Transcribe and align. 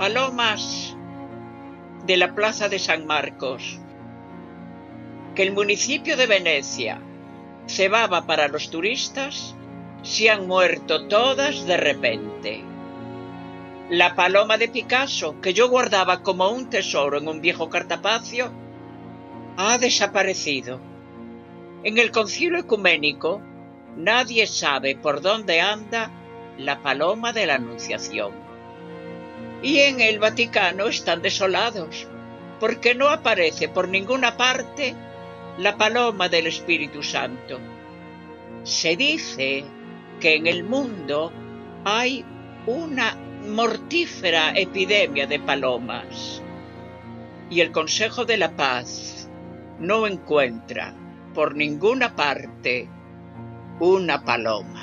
Palomas 0.00 0.96
de 2.06 2.16
la 2.16 2.34
Plaza 2.34 2.70
de 2.70 2.78
San 2.78 3.04
Marcos, 3.04 3.78
que 5.34 5.42
el 5.42 5.52
municipio 5.52 6.16
de 6.16 6.24
Venecia 6.24 7.02
cebaba 7.68 8.26
para 8.26 8.48
los 8.48 8.70
turistas, 8.70 9.54
se 10.00 10.30
han 10.30 10.46
muerto 10.46 11.06
todas 11.06 11.66
de 11.66 11.76
repente. 11.76 12.64
La 13.90 14.14
paloma 14.16 14.56
de 14.56 14.68
Picasso, 14.68 15.38
que 15.42 15.52
yo 15.52 15.68
guardaba 15.68 16.22
como 16.22 16.48
un 16.48 16.70
tesoro 16.70 17.18
en 17.18 17.28
un 17.28 17.42
viejo 17.42 17.68
cartapacio, 17.68 18.50
ha 19.58 19.76
desaparecido. 19.76 20.80
En 21.84 21.98
el 21.98 22.10
concilio 22.10 22.58
ecuménico 22.58 23.42
nadie 23.98 24.46
sabe 24.46 24.96
por 24.96 25.20
dónde 25.20 25.60
anda 25.60 26.10
la 26.56 26.80
paloma 26.80 27.34
de 27.34 27.44
la 27.44 27.56
Anunciación 27.56 28.49
y 29.62 29.78
en 29.80 30.00
el 30.00 30.18
Vaticano 30.18 30.86
están 30.86 31.22
desolados, 31.22 32.06
porque 32.58 32.94
no 32.94 33.08
aparece 33.08 33.68
por 33.68 33.88
ninguna 33.88 34.36
parte 34.36 34.94
la 35.58 35.76
paloma 35.76 36.28
del 36.28 36.46
Espíritu 36.46 37.02
Santo. 37.02 37.58
Se 38.62 38.96
dice 38.96 39.64
que 40.20 40.36
en 40.36 40.46
el 40.46 40.64
mundo 40.64 41.32
hay 41.84 42.24
una 42.66 43.16
mortífera 43.46 44.52
epidemia 44.54 45.26
de 45.26 45.40
palomas 45.40 46.42
y 47.48 47.60
el 47.60 47.72
Consejo 47.72 48.24
de 48.24 48.36
la 48.36 48.54
Paz 48.54 49.28
no 49.78 50.06
encuentra 50.06 50.94
por 51.34 51.56
ninguna 51.56 52.14
parte 52.14 52.88
una 53.80 54.22
paloma. 54.24 54.79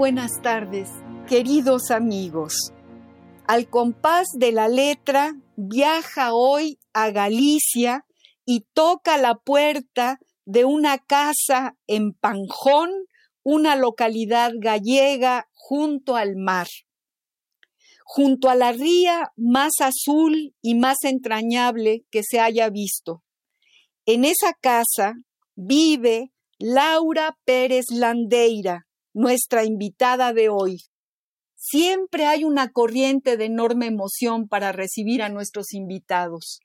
Buenas 0.00 0.40
tardes, 0.40 0.88
queridos 1.28 1.90
amigos. 1.90 2.72
Al 3.46 3.68
compás 3.68 4.28
de 4.32 4.50
la 4.50 4.66
letra, 4.66 5.36
viaja 5.56 6.32
hoy 6.32 6.78
a 6.94 7.10
Galicia 7.10 8.06
y 8.46 8.64
toca 8.72 9.18
la 9.18 9.34
puerta 9.34 10.18
de 10.46 10.64
una 10.64 10.96
casa 10.96 11.76
en 11.86 12.14
Panjón, 12.14 12.88
una 13.42 13.76
localidad 13.76 14.52
gallega 14.58 15.50
junto 15.52 16.16
al 16.16 16.34
mar. 16.34 16.68
Junto 18.02 18.48
a 18.48 18.54
la 18.54 18.72
ría 18.72 19.30
más 19.36 19.72
azul 19.82 20.54
y 20.62 20.76
más 20.76 20.96
entrañable 21.02 22.06
que 22.10 22.22
se 22.22 22.40
haya 22.40 22.70
visto. 22.70 23.22
En 24.06 24.24
esa 24.24 24.54
casa 24.54 25.16
vive 25.56 26.32
Laura 26.58 27.36
Pérez 27.44 27.84
Landeira, 27.90 28.86
nuestra 29.12 29.64
invitada 29.64 30.32
de 30.32 30.48
hoy. 30.48 30.78
Siempre 31.56 32.26
hay 32.26 32.44
una 32.44 32.70
corriente 32.70 33.36
de 33.36 33.46
enorme 33.46 33.86
emoción 33.86 34.48
para 34.48 34.72
recibir 34.72 35.22
a 35.22 35.28
nuestros 35.28 35.74
invitados. 35.74 36.60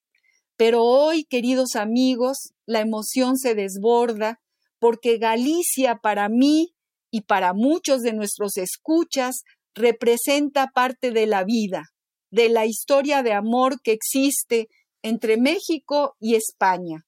Pero 0.57 0.83
hoy, 0.83 1.25
queridos 1.25 1.75
amigos, 1.75 2.53
la 2.65 2.79
emoción 2.79 3.37
se 3.37 3.55
desborda 3.55 4.39
porque 4.79 5.17
Galicia 5.17 5.97
para 6.01 6.29
mí 6.29 6.75
y 7.11 7.21
para 7.21 7.53
muchos 7.53 8.01
de 8.01 8.13
nuestros 8.13 8.57
escuchas 8.57 9.43
representa 9.73 10.67
parte 10.73 11.11
de 11.11 11.27
la 11.27 11.43
vida, 11.43 11.83
de 12.31 12.49
la 12.49 12.65
historia 12.65 13.21
de 13.23 13.33
amor 13.33 13.81
que 13.81 13.91
existe 13.91 14.67
entre 15.01 15.37
México 15.37 16.15
y 16.19 16.35
España. 16.35 17.05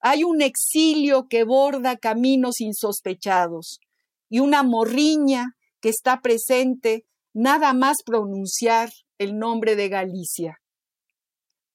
Hay 0.00 0.24
un 0.24 0.42
exilio 0.42 1.26
que 1.28 1.44
borda 1.44 1.96
caminos 1.96 2.60
insospechados, 2.60 3.78
y 4.30 4.38
una 4.38 4.62
morriña 4.62 5.56
que 5.80 5.90
está 5.90 6.20
presente 6.20 7.04
nada 7.34 7.74
más 7.74 7.98
pronunciar 8.06 8.90
el 9.18 9.36
nombre 9.36 9.76
de 9.76 9.88
Galicia. 9.88 10.58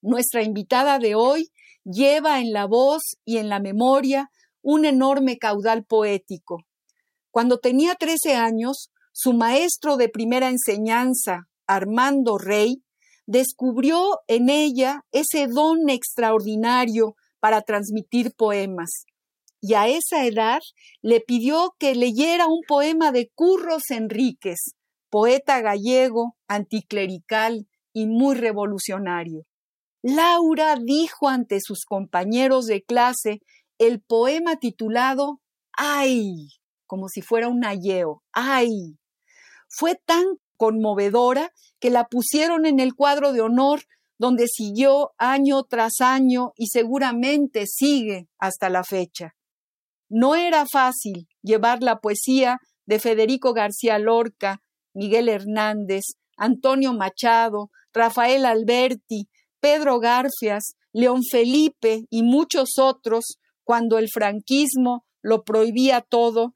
Nuestra 0.00 0.42
invitada 0.42 0.98
de 0.98 1.14
hoy 1.14 1.50
lleva 1.84 2.40
en 2.40 2.52
la 2.52 2.66
voz 2.66 3.16
y 3.24 3.36
en 3.36 3.48
la 3.48 3.60
memoria 3.60 4.30
un 4.62 4.84
enorme 4.84 5.38
caudal 5.38 5.84
poético. 5.84 6.64
Cuando 7.30 7.58
tenía 7.58 7.94
13 7.94 8.34
años, 8.34 8.90
su 9.12 9.32
maestro 9.32 9.96
de 9.96 10.08
primera 10.08 10.48
enseñanza, 10.48 11.48
Armando 11.66 12.38
Rey, 12.38 12.82
descubrió 13.26 14.20
en 14.28 14.48
ella 14.48 15.04
ese 15.12 15.46
don 15.46 15.88
extraordinario 15.88 17.16
para 17.38 17.62
transmitir 17.62 18.32
poemas 18.34 19.06
y 19.60 19.74
a 19.74 19.88
esa 19.88 20.24
edad 20.24 20.60
le 21.02 21.20
pidió 21.20 21.74
que 21.78 21.94
leyera 21.94 22.46
un 22.46 22.60
poema 22.66 23.12
de 23.12 23.30
Curros 23.34 23.90
Enríquez, 23.90 24.76
poeta 25.10 25.60
gallego, 25.60 26.36
anticlerical 26.48 27.66
y 27.92 28.06
muy 28.06 28.36
revolucionario. 28.36 29.44
Laura 30.02 30.76
dijo 30.76 31.28
ante 31.28 31.60
sus 31.60 31.84
compañeros 31.84 32.66
de 32.66 32.82
clase 32.82 33.40
el 33.78 34.00
poema 34.00 34.56
titulado 34.56 35.40
¡Ay! 35.72 36.48
como 36.86 37.08
si 37.08 37.22
fuera 37.22 37.48
un 37.48 37.64
ayeo, 37.64 38.22
¡ay! 38.32 38.98
Fue 39.68 39.96
tan 40.04 40.24
conmovedora 40.56 41.52
que 41.80 41.90
la 41.90 42.04
pusieron 42.04 42.66
en 42.66 42.80
el 42.80 42.94
cuadro 42.94 43.32
de 43.32 43.40
honor 43.40 43.82
donde 44.18 44.46
siguió 44.48 45.12
año 45.18 45.64
tras 45.64 46.00
año 46.00 46.52
y 46.56 46.68
seguramente 46.68 47.66
sigue 47.66 48.28
hasta 48.38 48.70
la 48.70 48.82
fecha. 48.82 49.35
No 50.08 50.34
era 50.34 50.66
fácil 50.70 51.26
llevar 51.42 51.82
la 51.82 52.00
poesía 52.00 52.58
de 52.86 52.98
Federico 53.00 53.52
García 53.52 53.98
Lorca, 53.98 54.60
Miguel 54.94 55.28
Hernández, 55.28 56.04
Antonio 56.36 56.92
Machado, 56.92 57.70
Rafael 57.92 58.44
Alberti, 58.46 59.28
Pedro 59.60 59.98
Garfias, 59.98 60.74
León 60.92 61.22
Felipe 61.28 62.04
y 62.08 62.22
muchos 62.22 62.78
otros 62.78 63.38
cuando 63.64 63.98
el 63.98 64.08
franquismo 64.08 65.04
lo 65.22 65.42
prohibía 65.42 66.00
todo 66.00 66.52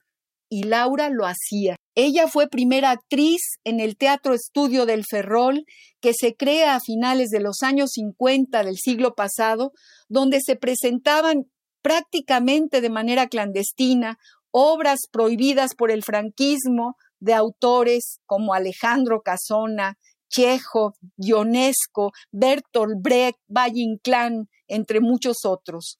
y 0.49 0.63
Laura 0.63 1.09
lo 1.09 1.25
hacía. 1.25 1.75
Ella 1.95 2.27
fue 2.27 2.47
primera 2.47 2.91
actriz 2.91 3.41
en 3.65 3.79
el 3.79 3.97
Teatro 3.97 4.33
Estudio 4.33 4.85
del 4.85 5.03
Ferrol, 5.05 5.65
que 5.99 6.13
se 6.13 6.35
crea 6.35 6.75
a 6.75 6.79
finales 6.79 7.29
de 7.29 7.41
los 7.41 7.63
años 7.63 7.91
50 7.93 8.63
del 8.63 8.77
siglo 8.77 9.13
pasado, 9.13 9.73
donde 10.07 10.39
se 10.41 10.55
presentaban 10.55 11.50
prácticamente 11.81 12.81
de 12.81 12.89
manera 12.89 13.27
clandestina 13.27 14.17
obras 14.51 14.99
prohibidas 15.11 15.75
por 15.75 15.91
el 15.91 16.03
franquismo 16.03 16.97
de 17.19 17.33
autores 17.33 18.19
como 18.25 18.53
Alejandro 18.53 19.21
Casona, 19.21 19.97
Chejo, 20.29 20.93
Ionesco, 21.17 22.11
Bertolt 22.31 23.01
Brecht, 23.01 23.39
Valle 23.47 23.81
Inclán, 23.81 24.49
entre 24.67 24.99
muchos 24.99 25.45
otros. 25.45 25.99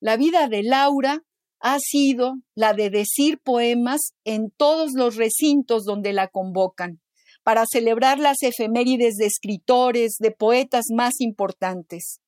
La 0.00 0.16
vida 0.16 0.48
de 0.48 0.62
Laura 0.62 1.22
ha 1.60 1.78
sido 1.78 2.34
la 2.54 2.72
de 2.72 2.90
decir 2.90 3.38
poemas 3.38 4.00
en 4.24 4.50
todos 4.50 4.92
los 4.94 5.16
recintos 5.16 5.84
donde 5.84 6.12
la 6.12 6.28
convocan. 6.28 7.00
para 7.42 7.64
celebrar 7.64 8.18
las 8.18 8.42
efemérides 8.42 9.16
de 9.16 9.24
escritores, 9.24 10.16
de 10.18 10.30
poetas 10.30 10.84
más 10.94 11.20
importantes. 11.20 12.19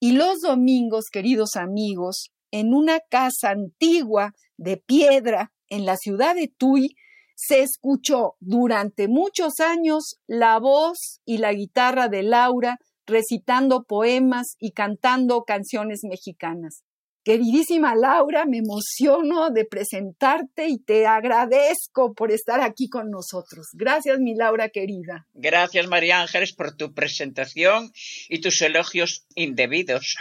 Y 0.00 0.12
los 0.12 0.40
domingos, 0.40 1.06
queridos 1.10 1.56
amigos, 1.56 2.30
en 2.50 2.74
una 2.74 3.00
casa 3.00 3.50
antigua 3.50 4.32
de 4.56 4.76
piedra 4.76 5.52
en 5.68 5.86
la 5.86 5.96
ciudad 5.96 6.34
de 6.34 6.48
Tuy, 6.48 6.94
se 7.34 7.62
escuchó 7.62 8.34
durante 8.40 9.08
muchos 9.08 9.60
años 9.60 10.20
la 10.26 10.58
voz 10.58 11.20
y 11.24 11.38
la 11.38 11.52
guitarra 11.52 12.08
de 12.08 12.22
Laura 12.22 12.78
recitando 13.06 13.84
poemas 13.84 14.56
y 14.58 14.72
cantando 14.72 15.42
canciones 15.42 16.00
mexicanas. 16.04 16.84
Queridísima 17.24 17.94
Laura, 17.94 18.44
me 18.44 18.58
emociono 18.58 19.48
de 19.48 19.64
presentarte 19.64 20.68
y 20.68 20.78
te 20.78 21.06
agradezco 21.06 22.12
por 22.12 22.30
estar 22.30 22.60
aquí 22.60 22.90
con 22.90 23.10
nosotros. 23.10 23.68
Gracias, 23.72 24.18
mi 24.18 24.34
Laura 24.34 24.68
querida. 24.68 25.26
Gracias, 25.32 25.86
María 25.88 26.20
Ángeles, 26.20 26.52
por 26.52 26.76
tu 26.76 26.92
presentación 26.92 27.90
y 28.28 28.42
tus 28.42 28.60
elogios 28.60 29.26
indebidos 29.34 30.16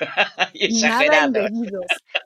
y 0.53 0.65
exagerados. 0.67 1.49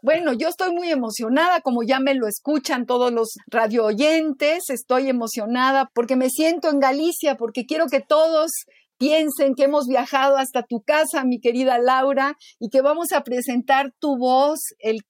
Bueno, 0.03 0.33
yo 0.33 0.50
estoy 0.50 0.71
muy 0.71 0.91
emocionada, 0.91 1.62
como 1.62 1.81
ya 1.81 2.00
me 2.00 2.13
lo 2.13 2.27
escuchan 2.27 2.85
todos 2.85 3.12
los 3.12 3.33
radio 3.47 3.85
oyentes, 3.85 4.69
estoy 4.69 5.09
emocionada 5.09 5.89
porque 5.91 6.15
me 6.15 6.29
siento 6.29 6.69
en 6.69 6.79
Galicia, 6.79 7.35
porque 7.35 7.65
quiero 7.65 7.88
que 7.88 8.01
todos 8.01 8.51
piensen 8.97 9.53
que 9.55 9.63
hemos 9.63 9.88
viajado 9.88 10.38
hasta 10.38 10.63
tu 10.63 10.81
casa, 10.81 11.23
mi 11.23 11.39
querida 11.39 11.79
Laura, 11.79 12.35
y 12.59 12.69
que 12.69 12.81
vamos 12.81 13.11
a 13.11 13.23
presentar 13.23 13.91
tu 13.99 14.17
voz, 14.17 14.59
el, 14.79 15.01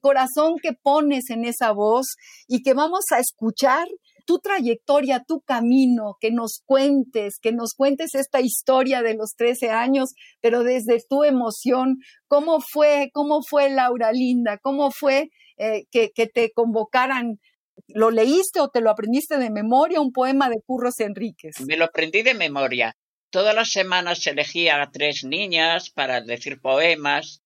corazón 0.00 0.56
que 0.62 0.72
pones 0.72 1.30
en 1.30 1.44
esa 1.44 1.72
voz, 1.72 2.06
y 2.48 2.62
que 2.62 2.74
vamos 2.74 3.04
a 3.12 3.18
escuchar 3.18 3.86
tu 4.26 4.38
trayectoria, 4.38 5.22
tu 5.26 5.40
camino, 5.40 6.16
que 6.18 6.30
nos 6.30 6.62
cuentes, 6.64 7.34
que 7.40 7.52
nos 7.52 7.74
cuentes 7.74 8.14
esta 8.14 8.40
historia 8.40 9.02
de 9.02 9.14
los 9.14 9.34
13 9.36 9.70
años, 9.70 10.10
pero 10.40 10.62
desde 10.62 11.02
tu 11.08 11.24
emoción, 11.24 11.98
¿cómo 12.26 12.60
fue, 12.60 13.10
cómo 13.12 13.40
fue 13.42 13.68
Laura 13.68 14.12
Linda? 14.12 14.58
¿Cómo 14.62 14.90
fue 14.90 15.28
eh, 15.58 15.84
que, 15.90 16.10
que 16.14 16.26
te 16.26 16.52
convocaran 16.52 17.38
¿Lo 17.88 18.10
leíste 18.10 18.60
o 18.60 18.68
te 18.68 18.80
lo 18.80 18.90
aprendiste 18.90 19.36
de 19.38 19.50
memoria? 19.50 20.00
Un 20.00 20.12
poema 20.12 20.48
de 20.48 20.56
Curros 20.64 21.00
Enríquez. 21.00 21.56
Me 21.66 21.76
lo 21.76 21.84
aprendí 21.84 22.22
de 22.22 22.34
memoria. 22.34 22.96
Todas 23.34 23.52
las 23.52 23.72
semanas 23.72 24.22
se 24.22 24.30
elegía 24.30 24.80
a 24.80 24.92
tres 24.92 25.24
niñas 25.24 25.90
para 25.90 26.20
decir 26.20 26.60
poemas 26.60 27.42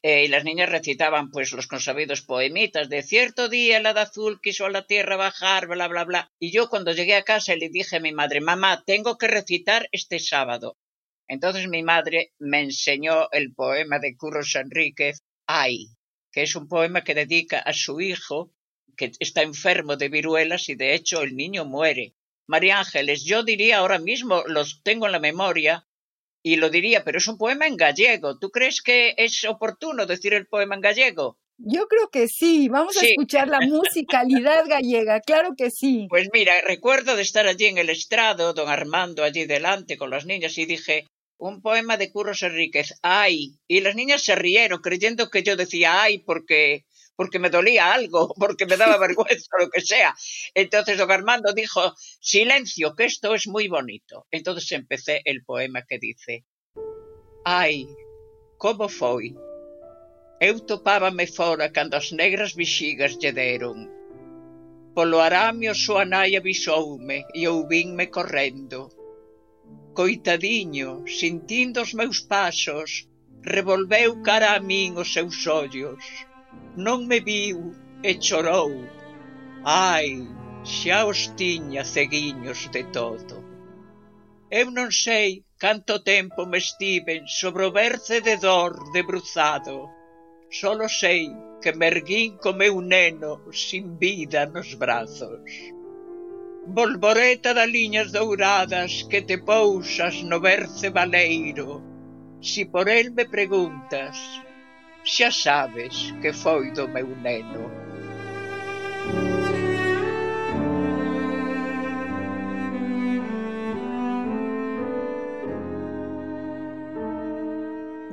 eh, 0.00 0.26
y 0.26 0.28
las 0.28 0.44
niñas 0.44 0.68
recitaban 0.68 1.32
pues 1.32 1.50
los 1.50 1.66
consabidos 1.66 2.22
poemitas 2.22 2.88
de 2.88 3.02
cierto 3.02 3.48
día 3.48 3.78
el 3.78 3.86
hada 3.86 4.02
azul 4.02 4.40
quiso 4.40 4.66
a 4.66 4.70
la 4.70 4.86
tierra 4.86 5.16
bajar, 5.16 5.66
bla, 5.66 5.88
bla, 5.88 6.04
bla. 6.04 6.32
Y 6.38 6.52
yo 6.52 6.68
cuando 6.68 6.92
llegué 6.92 7.16
a 7.16 7.24
casa 7.24 7.56
le 7.56 7.70
dije 7.70 7.96
a 7.96 7.98
mi 7.98 8.12
madre, 8.12 8.40
mamá, 8.40 8.84
tengo 8.86 9.18
que 9.18 9.26
recitar 9.26 9.88
este 9.90 10.20
sábado. 10.20 10.78
Entonces 11.26 11.66
mi 11.66 11.82
madre 11.82 12.34
me 12.38 12.60
enseñó 12.60 13.28
el 13.32 13.52
poema 13.52 13.98
de 13.98 14.16
Curros 14.16 14.54
Enríquez, 14.54 15.24
Ay, 15.48 15.88
que 16.30 16.44
es 16.44 16.54
un 16.54 16.68
poema 16.68 17.02
que 17.02 17.16
dedica 17.16 17.58
a 17.58 17.72
su 17.72 18.00
hijo 18.00 18.52
que 18.96 19.10
está 19.18 19.42
enfermo 19.42 19.96
de 19.96 20.08
viruelas 20.08 20.68
y 20.68 20.76
de 20.76 20.94
hecho 20.94 21.20
el 21.20 21.34
niño 21.34 21.64
muere. 21.64 22.14
María 22.46 22.78
Ángeles, 22.78 23.24
yo 23.24 23.42
diría 23.42 23.78
ahora 23.78 23.98
mismo, 23.98 24.42
los 24.46 24.82
tengo 24.82 25.06
en 25.06 25.12
la 25.12 25.20
memoria, 25.20 25.86
y 26.42 26.56
lo 26.56 26.70
diría, 26.70 27.04
pero 27.04 27.18
es 27.18 27.28
un 27.28 27.38
poema 27.38 27.66
en 27.66 27.76
gallego. 27.76 28.38
¿Tú 28.38 28.50
crees 28.50 28.82
que 28.82 29.14
es 29.16 29.44
oportuno 29.44 30.06
decir 30.06 30.34
el 30.34 30.46
poema 30.46 30.74
en 30.74 30.80
gallego? 30.80 31.38
Yo 31.58 31.86
creo 31.86 32.08
que 32.10 32.26
sí, 32.26 32.68
vamos 32.68 32.96
a 32.96 33.06
escuchar 33.06 33.46
la 33.46 33.60
musicalidad 33.60 34.64
gallega, 34.66 35.20
claro 35.20 35.50
que 35.56 35.70
sí. 35.70 36.06
Pues 36.08 36.28
mira, 36.32 36.60
recuerdo 36.62 37.14
de 37.14 37.22
estar 37.22 37.46
allí 37.46 37.66
en 37.66 37.78
el 37.78 37.90
estrado, 37.90 38.52
don 38.52 38.68
Armando 38.68 39.22
allí 39.22 39.44
delante 39.46 39.96
con 39.96 40.10
las 40.10 40.26
niñas 40.26 40.58
y 40.58 40.66
dije, 40.66 41.06
un 41.38 41.62
poema 41.62 41.96
de 41.96 42.10
Curros 42.10 42.42
Enríquez, 42.42 42.94
ay, 43.02 43.58
y 43.68 43.80
las 43.80 43.94
niñas 43.94 44.24
se 44.24 44.34
rieron 44.34 44.80
creyendo 44.80 45.30
que 45.30 45.44
yo 45.44 45.54
decía 45.54 46.02
ay 46.02 46.18
porque 46.18 46.84
porque 47.16 47.38
me 47.38 47.50
dolía 47.50 47.92
algo, 47.92 48.34
porque 48.38 48.66
me 48.66 48.76
daba 48.76 48.98
vergüenza, 49.06 49.48
lo 49.58 49.68
que 49.70 49.80
sea. 49.80 50.14
Entonces 50.54 50.98
don 50.98 51.10
Armando 51.10 51.52
dijo, 51.52 51.94
silencio, 52.20 52.94
que 52.94 53.04
esto 53.04 53.34
es 53.34 53.46
muy 53.46 53.68
bonito. 53.68 54.26
Entonces 54.30 54.70
empecé 54.72 55.22
el 55.24 55.44
poema 55.44 55.82
que 55.88 55.98
dice, 55.98 56.44
ai, 57.44 57.86
como 58.58 58.88
foi? 58.88 59.34
Eu 60.40 60.58
topábame 60.58 61.26
fora 61.26 61.70
cando 61.76 61.94
as 61.96 62.10
negras 62.20 62.52
vixigas 62.60 63.12
lle 63.20 63.32
deron. 63.42 63.78
Polo 64.94 65.18
arame 65.26 65.66
o 65.70 65.74
súa 65.84 66.04
nai 66.04 66.34
avisoume 66.36 67.18
e 67.38 67.40
eu 67.50 67.56
vinme 67.72 68.06
correndo. 68.16 68.80
Coitadiño, 69.98 70.90
sintindo 71.18 71.78
os 71.82 71.92
meus 72.00 72.18
pasos, 72.32 72.90
revolveu 73.54 74.10
cara 74.28 74.48
a 74.56 74.60
min 74.70 74.90
os 75.02 75.12
seus 75.14 75.38
ollos 75.46 76.02
non 76.76 77.06
me 77.06 77.20
viu 77.20 77.74
e 78.02 78.14
chorou. 78.18 78.72
Ai, 79.64 80.26
xa 80.64 81.06
os 81.06 81.20
tiña 81.40 81.82
ceguiños 81.84 82.60
de 82.74 82.82
todo. 82.96 83.36
Eu 84.50 84.66
non 84.70 84.90
sei 85.04 85.44
canto 85.64 85.94
tempo 86.02 86.40
me 86.50 86.58
estiven 86.58 87.22
sobre 87.40 87.62
o 87.68 87.70
berce 87.72 88.20
de 88.20 88.36
dor 88.36 88.72
debruzado. 88.92 89.88
Solo 90.50 90.86
sei 90.88 91.32
que 91.62 91.72
merguín 91.72 92.36
co 92.42 92.50
meu 92.52 92.74
neno 92.94 93.32
sin 93.64 93.84
vida 94.02 94.40
nos 94.54 94.74
brazos. 94.74 95.48
Volvoreta 96.66 97.50
da 97.58 97.66
liñas 97.66 98.08
douradas 98.12 98.92
que 99.10 99.20
te 99.28 99.36
pousas 99.38 100.14
no 100.22 100.38
berce 100.38 100.90
baleiro, 100.90 101.82
si 102.40 102.62
por 102.66 102.86
el 102.88 103.10
me 103.16 103.24
preguntas, 103.26 104.14
xa 105.04 105.30
sabes 105.30 106.12
que 106.20 106.32
foi 106.32 106.70
do 106.70 106.88
meu 106.88 107.08
neno. 107.16 107.70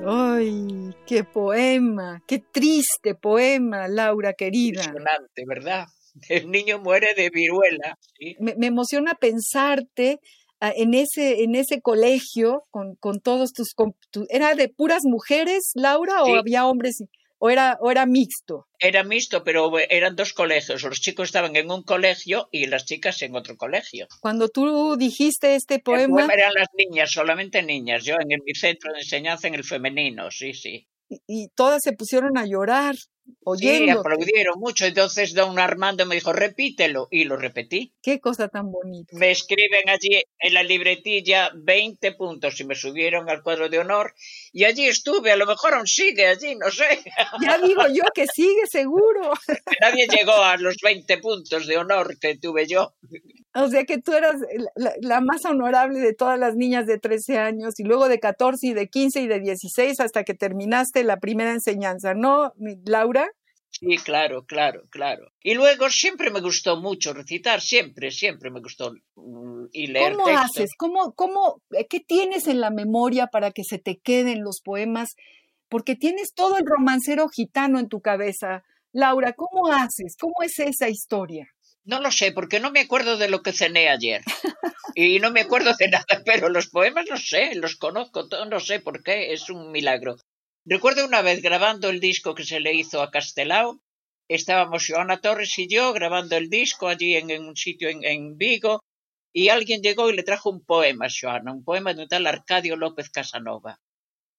¡Ay, 0.06 0.96
qué 1.06 1.24
poema! 1.24 2.24
¡Qué 2.26 2.40
triste 2.40 3.14
poema, 3.14 3.88
Laura 3.88 4.34
querida! 4.34 4.82
Impresionante, 4.82 5.44
¿verdad? 5.46 5.86
El 6.30 6.50
niño 6.50 6.80
muere 6.80 7.14
de 7.16 7.30
viruela. 7.30 7.98
¿sí? 8.18 8.36
Me, 8.40 8.56
me, 8.56 8.68
emociona 8.68 9.14
pensarte 9.16 10.20
en 10.62 10.94
ese, 10.94 11.44
en 11.44 11.56
ese 11.56 11.82
colegio 11.82 12.64
con, 12.70 12.96
con 12.96 13.20
todos 13.20 13.54
tus, 13.54 13.74
¿Era 14.30 14.56
de 14.56 14.70
puras 14.70 15.02
mujeres, 15.04 15.72
Laura, 15.76 16.24
o 16.24 16.36
había 16.36 16.66
hombres? 16.66 17.04
¿O 17.42 17.50
era, 17.50 17.78
¿O 17.80 17.90
era 17.90 18.06
mixto? 18.06 18.68
Era 18.80 19.04
mixto, 19.06 19.46
pero 19.46 19.72
eran 19.80 20.16
dos 20.18 20.34
colegios. 20.34 20.84
Los 20.84 21.00
chicos 21.00 21.30
estaban 21.30 21.56
en 21.56 21.72
un 21.72 21.84
colegio 21.84 22.50
y 22.52 22.66
las 22.66 22.86
chicas 22.86 23.22
en 23.22 23.34
otro 23.34 23.56
colegio. 23.56 24.08
Cuando 24.20 24.50
tú 24.50 24.98
dijiste 24.98 25.56
este 25.56 25.80
poema... 25.80 26.04
El 26.04 26.28
poema 26.28 26.34
eran 26.34 26.54
las 26.54 26.68
niñas, 26.78 27.12
solamente 27.12 27.64
niñas. 27.64 28.04
Yo 28.04 28.16
en 28.20 28.28
mi 28.46 28.54
centro 28.56 28.92
de 28.92 29.00
enseñanza 29.00 29.48
en 29.48 29.56
el 29.56 29.64
femenino, 29.64 30.30
sí, 30.32 30.54
sí. 30.54 30.86
y 31.28 31.48
todas 31.56 31.82
se 31.82 31.94
pusieron 31.94 32.38
a 32.38 32.46
llorar. 32.46 32.96
Sí, 33.58 33.90
aplaudieron 33.90 34.60
mucho. 34.60 34.86
Entonces 34.86 35.34
don 35.34 35.60
Armando 35.60 36.06
me 36.06 36.16
dijo, 36.16 36.34
repítelo. 36.34 37.08
Y 37.12 37.24
lo 37.24 37.38
repetí. 37.38 37.94
Qué 38.02 38.20
cosa 38.20 38.48
tan 38.48 38.72
bonita. 38.72 39.16
Me 39.18 39.32
escriben 39.32 39.90
allí 39.90 40.22
en 40.40 40.54
la 40.54 40.64
libretilla 40.64 41.52
20 41.56 42.14
puntos 42.14 42.60
y 42.60 42.66
me 42.66 42.76
subieron 42.76 43.30
al 43.30 43.42
cuadro 43.44 43.70
de 43.70 43.80
honor. 43.80 44.14
Y 44.52 44.66
allí 44.66 44.86
estuve. 44.88 45.32
A 45.32 45.36
lo 45.36 45.46
mejor 45.46 45.74
aún 45.74 45.88
sigue 45.88 46.28
allí, 46.28 46.56
no 46.56 46.70
sé. 46.72 47.04
Ya 47.42 47.58
digo 47.58 47.84
yo 47.94 48.04
que 48.14 48.26
sigue, 48.28 48.66
seguro. 48.70 49.32
Nadie 49.82 50.08
llegó 50.08 50.34
a 50.34 50.58
los 50.58 50.78
20 50.84 51.18
puntos 51.20 51.68
de 51.68 51.78
honor 51.78 52.18
que 52.20 52.38
tuve 52.38 52.68
yo. 52.68 52.94
O 53.56 53.68
sea 53.68 53.84
que 53.84 53.98
tú 53.98 54.14
eras 54.14 54.36
la, 54.76 54.94
la, 55.02 55.22
más 55.22 55.44
honorable 55.46 56.00
de 56.00 56.14
todas 56.14 56.38
las 56.38 56.56
niñas 56.56 56.86
de 56.86 57.00
13 57.00 57.40
años 57.40 57.80
y 57.80 57.84
luego 57.84 58.08
de 58.08 58.20
14 58.20 58.68
y 58.68 58.74
de 58.74 58.88
15 58.88 59.22
y 59.22 59.28
de 59.28 59.40
16 59.40 60.00
hasta 60.00 60.24
que 60.24 60.36
terminaste 60.36 61.04
la 61.04 61.18
primera 61.18 61.52
enseñanza, 61.52 62.14
¿no, 62.14 62.54
Laura? 62.86 63.28
Sí, 63.72 63.98
claro, 63.98 64.46
claro, 64.46 64.84
claro. 64.90 65.32
Y 65.42 65.54
luego 65.54 65.90
siempre 65.90 66.32
me 66.32 66.42
gustó 66.42 66.78
mucho 66.78 67.14
recitar, 67.14 67.62
siempre, 67.62 68.12
siempre 68.12 68.50
me 68.50 68.62
gustó 68.62 68.94
mm, 69.16 69.66
y 69.72 69.88
leer 69.88 70.14
¿Cómo 70.14 70.28
haces? 70.28 70.72
¿Cómo, 70.78 71.14
cómo, 71.14 71.62
eh, 71.72 71.86
¿Qué 71.88 72.00
tienes 72.00 72.48
en 72.48 72.62
la 72.62 72.72
memoria 72.72 73.28
para 73.28 73.52
que 73.52 73.64
se 73.64 73.78
te 73.78 73.98
queden 73.98 74.44
los 74.44 74.62
poemas? 74.64 75.10
Porque 75.70 75.96
tienes 75.96 76.34
todo 76.34 76.58
el 76.58 76.66
romancero 76.66 77.28
gitano 77.30 77.80
en 77.80 77.90
tu 77.90 78.02
cabeza. 78.02 78.64
Laura, 78.92 79.34
¿cómo 79.34 79.68
haces? 79.68 80.16
¿Cómo 80.20 80.42
es 80.42 80.58
esa 80.60 80.90
historia? 80.90 81.48
No 81.86 82.00
lo 82.02 82.12
sé, 82.12 82.32
porque 82.32 82.60
no 82.60 82.72
me 82.72 82.82
acuerdo 82.82 83.18
de 83.18 83.30
lo 83.30 83.42
que 83.42 83.54
cené 83.54 83.90
ayer. 83.90 84.22
Y 84.96 85.20
no 85.20 85.32
me 85.32 85.42
acuerdo 85.42 85.74
de 85.78 85.88
nada, 85.88 86.06
pero 86.26 86.50
los 86.50 86.68
poemas 86.68 87.06
no 87.10 87.18
sé, 87.18 87.56
los 87.56 87.76
conozco, 87.76 88.28
no 88.50 88.60
sé 88.60 88.80
por 88.80 89.02
qué, 89.04 89.34
es 89.34 89.50
un 89.50 89.72
milagro. 89.72 90.18
Recuerdo 90.66 91.06
una 91.06 91.22
vez 91.22 91.42
grabando 91.42 91.90
el 91.90 92.00
disco 92.00 92.36
que 92.36 92.44
se 92.44 92.60
le 92.60 92.74
hizo 92.74 93.02
a 93.02 93.10
Castelao, 93.10 93.82
estábamos 94.28 94.86
Joana 94.86 95.22
Torres 95.22 95.58
y 95.58 95.68
yo 95.68 95.94
grabando 95.94 96.36
el 96.38 96.50
disco 96.50 96.88
allí 96.88 97.16
en, 97.16 97.32
un 97.44 97.56
sitio 97.56 97.90
en, 97.90 98.38
Vigo, 98.38 98.84
y 99.32 99.50
alguien 99.50 99.82
llegó 99.82 100.10
y 100.10 100.16
le 100.16 100.24
trajo 100.24 100.50
un 100.50 100.66
poema 100.66 101.06
a 101.06 101.10
Joana, 101.10 101.54
un 101.54 101.64
poema 101.64 101.94
de 101.94 102.04
un 102.04 102.10
tal 102.10 102.28
Arcadio 102.28 102.76
López 102.76 103.10
Casanova. 103.10 103.80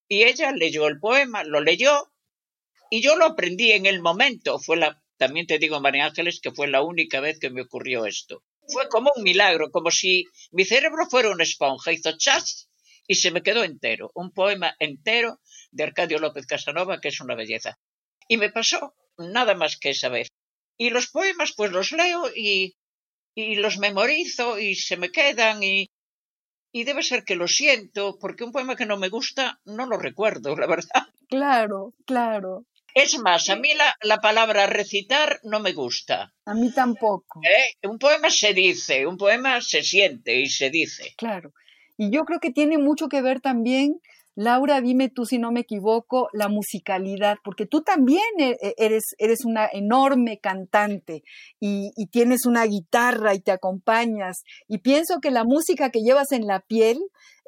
Y 0.09 0.25
ella 0.25 0.53
leyó 0.53 0.89
el 0.89 0.99
poema, 0.99 1.43
lo 1.45 1.61
leyó, 1.61 2.13
y 2.91 3.01
yo 3.01 3.17
lo 3.17 3.25
aprendí 3.25 3.73
en 3.73 3.87
el 3.87 4.03
momento. 4.03 4.59
Fue 4.59 4.77
la, 4.77 5.01
también 5.21 5.47
te 5.47 5.59
digo, 5.59 5.83
María 5.83 6.07
Ángeles, 6.07 6.41
que 6.41 6.51
fue 6.51 6.67
la 6.67 6.81
única 6.81 7.21
vez 7.21 7.39
que 7.39 7.51
me 7.51 7.61
ocurrió 7.61 8.07
esto. 8.07 8.43
Fue 8.73 8.89
como 8.89 9.13
un 9.15 9.23
milagro, 9.23 9.71
como 9.71 9.91
si 9.91 10.25
mi 10.51 10.65
cerebro 10.65 11.05
fuera 11.11 11.29
una 11.31 11.43
esponja, 11.43 11.93
hizo 11.93 12.17
chas 12.17 12.71
y 13.07 13.17
se 13.17 13.31
me 13.31 13.43
quedó 13.43 13.63
entero, 13.63 14.11
un 14.15 14.33
poema 14.33 14.75
entero 14.79 15.39
de 15.73 15.85
Arcadio 15.85 16.21
López 16.21 16.47
Casanova, 16.47 17.03
que 17.03 17.09
es 17.09 17.21
una 17.21 17.35
belleza. 17.35 17.79
Y 18.29 18.39
me 18.39 18.51
pasó 18.51 18.95
nada 19.19 19.55
más 19.55 19.77
que 19.77 19.91
esa 19.91 20.09
vez. 20.09 20.29
Y 20.79 20.89
los 20.89 21.09
poemas, 21.11 21.53
pues 21.55 21.71
los 21.71 21.93
leo 21.93 22.31
y, 22.35 22.77
y 23.35 23.57
los 23.57 23.77
memorizo 23.77 24.59
y 24.59 24.75
se 24.75 24.97
me 24.97 25.11
quedan 25.11 25.63
y, 25.63 25.91
y 26.73 26.85
debe 26.85 27.03
ser 27.03 27.25
que 27.25 27.37
lo 27.37 27.47
siento, 27.47 28.17
porque 28.19 28.45
un 28.45 28.53
poema 28.53 28.75
que 28.75 28.87
no 28.87 28.97
me 28.97 29.11
gusta 29.11 29.61
no 29.67 29.85
lo 29.85 29.99
recuerdo, 29.99 30.57
la 30.57 30.67
verdad. 30.67 31.05
Claro, 31.29 31.93
claro. 32.07 32.65
Es 32.95 33.19
más, 33.19 33.49
a 33.51 33.57
mí 33.57 33.73
la, 33.75 33.95
la 34.03 34.19
palabra 34.19 34.67
recitar 34.67 35.41
no 35.45 35.61
me 35.61 35.73
gusta. 35.73 36.33
A 36.45 36.55
mí 36.55 36.73
tampoco. 36.73 37.41
¿eh? 37.43 37.87
Un 37.87 37.99
poema 37.99 38.31
se 38.31 38.55
dice, 38.55 39.07
un 39.07 39.17
poema 39.17 39.61
se 39.61 39.83
siente 39.83 40.41
y 40.41 40.49
se 40.49 40.71
dice. 40.71 41.15
Claro. 41.17 41.53
Y 41.97 42.11
yo 42.11 42.25
creo 42.25 42.41
que 42.41 42.51
tiene 42.51 42.79
mucho 42.79 43.09
que 43.09 43.23
ver 43.23 43.41
también 43.41 44.01
Laura, 44.41 44.81
dime 44.81 45.11
tú 45.11 45.27
si 45.27 45.37
no 45.37 45.53
me 45.53 45.61
equivoco, 45.61 46.31
la 46.33 46.49
musicalidad, 46.49 47.37
porque 47.45 47.67
tú 47.67 47.83
también 47.83 48.23
e, 48.39 48.57
e, 48.63 48.75
eres, 48.79 49.15
eres 49.19 49.45
una 49.45 49.69
enorme 49.71 50.39
cantante 50.39 51.25
y, 51.61 51.91
tienes 52.11 52.47
una 52.47 52.65
guitarra 52.65 53.35
y 53.35 53.41
te 53.41 53.53
acompañas. 53.53 54.39
Y 54.67 54.79
pienso 54.79 55.21
que 55.21 55.31
la 55.31 55.45
música 55.45 55.91
que 55.91 56.01
llevas 56.01 56.33
en 56.33 56.47
la 56.47 56.61
piel 56.61 57.01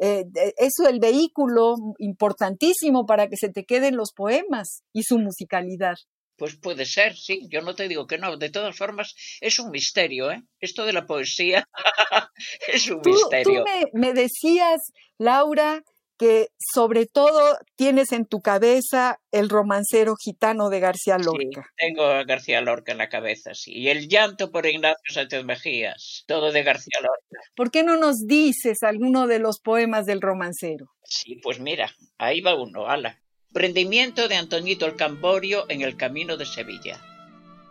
eh, 0.03 0.27
es 0.59 0.75
el 0.87 1.01
vehículo 1.01 1.77
importantísimo 1.97 3.07
para 3.07 3.29
que 3.29 3.39
se 3.39 3.49
te 3.49 3.65
queden 3.65 3.97
los 3.97 4.13
poemas 4.13 4.83
y 4.93 5.05
su 5.05 5.19
musicalidad. 5.19 5.95
Pues 6.37 6.57
puede 6.57 6.85
ser, 6.85 7.17
sí, 7.17 7.49
yo 7.51 7.63
no 7.63 7.75
te 7.75 7.89
digo 7.89 8.07
que 8.07 8.19
no. 8.19 8.37
De 8.37 8.51
todas 8.51 8.77
formas, 8.77 9.15
es 9.41 9.59
un 9.59 9.71
misterio, 9.71 10.31
¿eh? 10.31 10.43
Esto 10.61 10.85
de 10.85 10.93
la 10.93 11.07
poesía 11.07 11.67
es 12.69 12.91
un 12.91 13.01
misterio. 13.03 13.65
Tú 13.65 13.71
me, 13.95 14.09
me 14.09 14.13
decías, 14.13 14.81
Laura, 15.17 15.83
que 16.19 16.49
sobre 16.59 17.07
todo 17.07 17.59
tienes 17.77 18.13
en 18.13 18.27
tu 18.27 18.41
cabeza 18.41 19.21
el 19.31 19.49
romancero 19.49 20.15
gitano 20.17 20.71
de 20.71 20.81
García 20.81 21.19
Lorca. 21.19 21.63
Sí, 21.63 21.75
tengo 21.77 22.05
a 22.05 22.25
García 22.25 22.61
Lorca 22.61 22.93
en 22.93 22.99
la 22.99 23.09
cabeza, 23.09 23.55
sí. 23.55 23.73
Y 23.73 23.89
el 23.89 24.09
llanto 24.09 24.51
por 24.51 24.67
Ignacio 24.67 25.13
Sánchez 25.13 25.45
Mejías, 25.45 26.25
todo 26.27 26.53
de 26.53 26.63
García 26.63 26.99
Lorca. 27.01 27.51
¿Por 27.55 27.71
qué 27.71 27.83
no 27.83 27.97
nos 27.97 28.27
dices 28.27 28.83
alguno 28.83 29.27
de 29.27 29.39
los 29.39 29.59
poemas 29.61 30.07
del 30.07 30.21
romancero? 30.21 30.93
Sí, 31.05 31.41
pues 31.43 31.61
mira, 31.61 31.91
ahí 32.19 32.41
va 32.41 32.55
uno, 32.55 32.87
ala. 32.87 33.21
Prendimiento 33.53 34.29
de 34.29 34.37
Antoñito 34.37 34.87
el 34.87 34.97
Camborio 34.97 35.67
en 35.69 35.83
el 35.83 35.97
camino 35.97 36.37
de 36.37 36.47
Sevilla. 36.47 37.01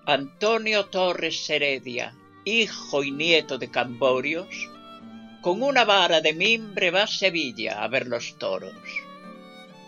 Antonio 0.06 0.86
Torres 0.86 1.50
Heredia, 1.50 2.14
hijo 2.46 3.04
y 3.04 3.12
nieto 3.12 3.58
de 3.58 3.72
Camborios, 3.72 4.70
con 5.42 5.64
una 5.64 5.86
vara 5.86 6.22
de 6.22 6.34
mimbre 6.34 6.92
va 6.92 7.04
a 7.04 7.08
Sevilla 7.08 7.84
a 7.84 7.88
ver 7.88 8.08
los 8.08 8.38
toros. 8.38 8.76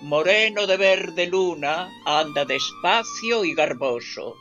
Moreno 0.01 0.65
de 0.65 0.77
verde 0.77 1.27
luna, 1.27 1.89
anda 2.05 2.43
despacio 2.43 3.45
y 3.45 3.53
garboso. 3.53 4.35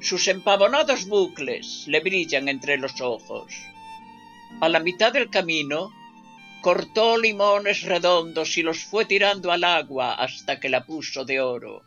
Sus 0.00 0.28
empavonados 0.28 1.06
bucles 1.06 1.84
le 1.88 2.00
brillan 2.00 2.48
entre 2.48 2.78
los 2.78 3.00
ojos. 3.00 3.52
A 4.60 4.68
la 4.68 4.80
mitad 4.80 5.12
del 5.12 5.28
camino, 5.28 5.90
cortó 6.62 7.18
limones 7.18 7.82
redondos 7.82 8.56
y 8.56 8.62
los 8.62 8.84
fue 8.84 9.04
tirando 9.04 9.50
al 9.50 9.64
agua 9.64 10.14
hasta 10.14 10.60
que 10.60 10.68
la 10.68 10.86
puso 10.86 11.24
de 11.24 11.40
oro. 11.40 11.82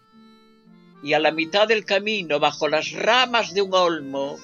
Y 1.01 1.13
a 1.13 1.19
la 1.19 1.31
mitad 1.31 1.67
del 1.67 1.85
camino, 1.85 2.39
bajo 2.39 2.67
las 2.67 2.91
ramas 2.91 3.53
de 3.53 3.61
un 3.61 3.73
olmo, 3.73 4.37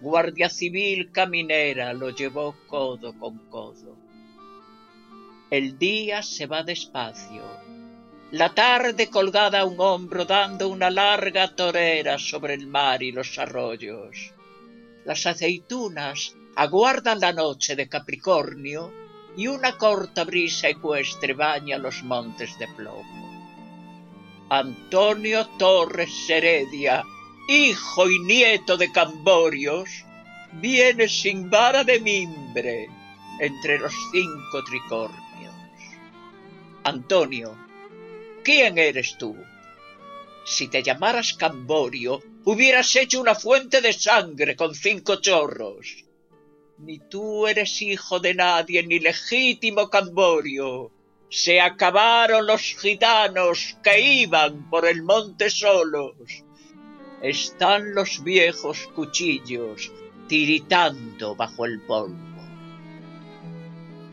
Guardia 0.00 0.48
Civil 0.48 1.10
caminera 1.10 1.92
lo 1.92 2.10
llevó 2.10 2.54
codo 2.68 3.18
con 3.18 3.38
codo. 3.50 3.96
El 5.50 5.76
día 5.76 6.22
se 6.22 6.46
va 6.46 6.62
despacio. 6.62 7.42
La 8.30 8.54
tarde 8.54 9.08
colgada 9.08 9.60
a 9.60 9.64
un 9.64 9.80
hombro 9.80 10.24
dando 10.24 10.68
una 10.68 10.88
larga 10.90 11.54
torera 11.56 12.18
sobre 12.18 12.54
el 12.54 12.68
mar 12.68 13.02
y 13.02 13.10
los 13.10 13.38
arroyos. 13.38 14.34
Las 15.04 15.26
aceitunas 15.26 16.36
aguardan 16.54 17.18
la 17.18 17.32
noche 17.32 17.74
de 17.74 17.88
Capricornio 17.88 18.92
y 19.36 19.48
una 19.48 19.78
corta 19.78 20.22
brisa 20.24 20.68
ecuestre 20.68 21.32
baña 21.32 21.78
los 21.78 22.04
montes 22.04 22.56
de 22.58 22.68
plomo. 22.68 23.28
Antonio 24.50 25.46
Torres 25.58 26.28
Heredia 26.28 27.02
hijo 27.48 28.10
y 28.10 28.18
nieto 28.18 28.76
de 28.76 28.92
Camborios, 28.92 29.88
viene 30.52 31.08
sin 31.08 31.48
vara 31.48 31.82
de 31.82 31.98
mimbre 31.98 32.90
entre 33.40 33.78
los 33.78 33.92
cinco 34.12 34.62
tricornios. 34.64 35.54
Antonio, 36.84 37.56
¿quién 38.44 38.76
eres 38.76 39.16
tú? 39.16 39.34
Si 40.44 40.68
te 40.68 40.82
llamaras 40.82 41.32
Camborio, 41.32 42.22
hubieras 42.44 42.94
hecho 42.96 43.18
una 43.18 43.34
fuente 43.34 43.80
de 43.80 43.94
sangre 43.94 44.54
con 44.54 44.74
cinco 44.74 45.16
chorros. 45.16 46.04
Ni 46.78 46.98
tú 46.98 47.46
eres 47.46 47.80
hijo 47.80 48.20
de 48.20 48.34
nadie, 48.34 48.82
ni 48.86 48.98
legítimo 48.98 49.88
Camborio. 49.88 50.90
Se 51.30 51.62
acabaron 51.62 52.46
los 52.46 52.60
gitanos 52.60 53.76
que 53.82 54.00
iban 54.00 54.68
por 54.68 54.86
el 54.86 55.02
monte 55.02 55.50
solos 55.50 56.44
están 57.22 57.94
los 57.94 58.22
viejos 58.22 58.88
cuchillos 58.94 59.92
tiritando 60.28 61.34
bajo 61.34 61.64
el 61.64 61.80
polvo. 61.80 62.16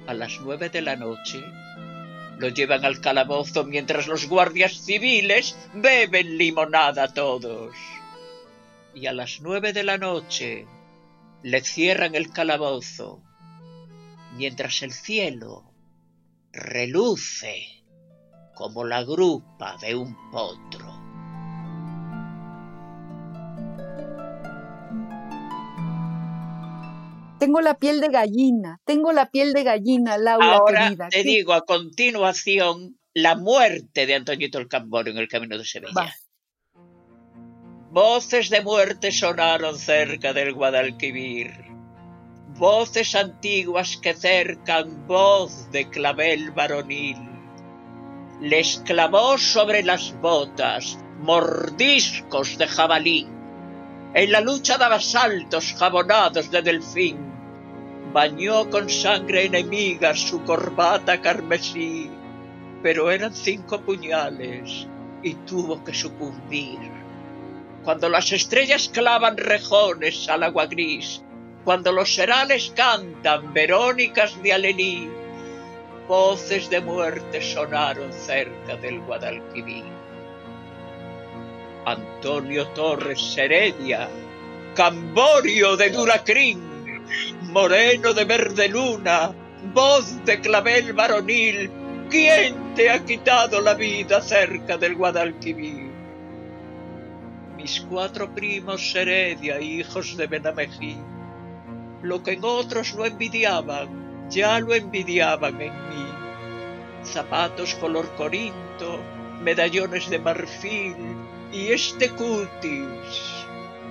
A 0.08 0.14
las 0.14 0.40
nueve 0.42 0.70
de 0.70 0.82
la 0.82 0.96
noche 0.96 1.44
lo 2.38 2.50
llevan 2.50 2.86
al 2.86 3.02
calabozo 3.02 3.64
mientras 3.64 4.08
los 4.08 4.28
guardias 4.28 4.74
civiles 4.86 5.58
beben 5.74 6.38
limonada 6.38 7.14
todos. 7.14 7.76
Y 8.94 9.08
a 9.08 9.14
las 9.14 9.42
nueve 9.42 9.74
de 9.74 9.84
la 9.84 9.98
noche 9.98 10.68
le 11.44 11.62
cierran 11.62 12.16
el 12.16 12.32
calabozo 12.32 13.22
mientras 14.36 14.82
el 14.82 14.92
cielo 14.92 15.72
reluce 16.52 17.84
como 18.54 18.86
la 18.86 19.04
grupa 19.04 19.78
de 19.82 19.96
un 19.96 20.16
potro. 20.32 21.05
Tengo 27.40 27.62
la 27.62 27.78
piel 27.78 28.00
de 28.00 28.08
gallina, 28.08 28.80
tengo 28.86 29.12
la 29.12 29.30
piel 29.30 29.54
de 29.54 29.64
gallina, 29.64 30.18
Laura 30.18 30.56
Ahora 30.58 30.88
querida. 30.88 31.10
te 31.10 31.24
digo 31.24 31.54
a 31.54 31.66
continuación 31.66 32.98
la 33.14 33.36
muerte 33.36 34.06
de 34.06 34.16
Antoñito 34.16 34.58
el 34.58 34.68
Camborio 34.68 35.12
en 35.12 35.20
el 35.20 35.28
camino 35.28 35.58
de 35.58 35.66
Sevilla. 35.66 36.16
Voces 37.92 38.50
de 38.50 38.62
muerte 38.62 39.12
sonaron 39.12 39.78
cerca 39.78 40.34
del 40.34 40.54
Guadalquivir. 40.54 41.52
Voces 42.58 43.16
antiguas 43.16 43.98
que 43.98 44.14
cercan 44.14 45.08
voz 45.08 45.70
de 45.72 45.90
clavel 45.90 46.52
varonil. 46.52 47.18
Les 48.42 48.82
clavó 48.86 49.38
sobre 49.38 49.84
las 49.84 50.14
botas 50.20 50.98
mordiscos 51.20 52.58
de 52.58 52.68
jabalí 52.68 53.28
en 54.14 54.32
la 54.32 54.42
lucha 54.42 54.78
daba 54.78 55.00
saltos 55.00 55.74
jabonados 55.78 56.52
de 56.52 56.62
delfín. 56.62 57.18
Bañó 58.14 58.70
con 58.70 58.90
sangre 58.90 59.46
enemiga 59.46 60.16
su 60.16 60.44
corbata 60.44 61.20
carmesí, 61.20 62.10
pero 62.82 63.12
eran 63.12 63.34
cinco 63.34 63.82
puñales 63.82 64.88
y 65.22 65.34
tuvo 65.34 65.84
que 65.84 65.94
sucumbir. 65.94 66.80
Cuando 67.84 68.10
las 68.10 68.32
estrellas 68.32 68.90
clavan 68.92 69.38
rejones 69.38 70.30
al 70.30 70.44
agua 70.44 70.68
gris, 70.68 71.22
cuando 71.64 71.92
los 71.92 72.14
serales 72.14 72.72
cantan 72.76 73.54
verónicas 73.54 74.42
de 74.42 74.54
alelí, 74.54 75.10
voces 76.08 76.70
de 76.70 76.80
muerte 76.80 77.42
sonaron 77.42 78.14
cerca 78.14 78.76
del 78.78 79.02
Guadalquivir. 79.02 79.84
Antonio 81.86 82.68
Torres 82.70 83.38
Heredia, 83.38 84.10
Camborio 84.74 85.78
de 85.78 85.92
Duracrín, 85.92 86.60
Moreno 87.52 88.12
de 88.12 88.26
Verde 88.26 88.68
Luna, 88.68 89.32
voz 89.72 90.26
de 90.26 90.42
clavel 90.42 90.94
varonil, 90.94 91.70
¿quién 92.10 92.74
te 92.74 92.90
ha 92.90 93.06
quitado 93.06 93.62
la 93.62 93.76
vida 93.76 94.20
cerca 94.22 94.78
del 94.78 94.96
Guadalquivir? 94.96 95.92
Mis 97.56 97.82
cuatro 97.82 98.34
primos 98.34 98.96
Heredia, 98.96 99.62
hijos 99.62 100.18
de 100.18 100.26
Benamejí, 100.26 100.98
Lo 102.02 102.24
que 102.24 102.34
en 102.34 102.44
otros 102.44 102.96
no 102.96 103.06
envidiaban, 103.06 104.28
ya 104.32 104.60
lo 104.60 104.74
envidiaban 104.74 105.62
en 105.62 105.74
mí. 105.90 106.06
Zapatos 107.04 107.76
color 107.76 108.12
corinto, 108.16 109.00
medallones 109.44 110.10
de 110.10 110.18
marfil 110.18 110.96
y 111.56 111.72
este 111.72 112.10
cutis 112.10 113.46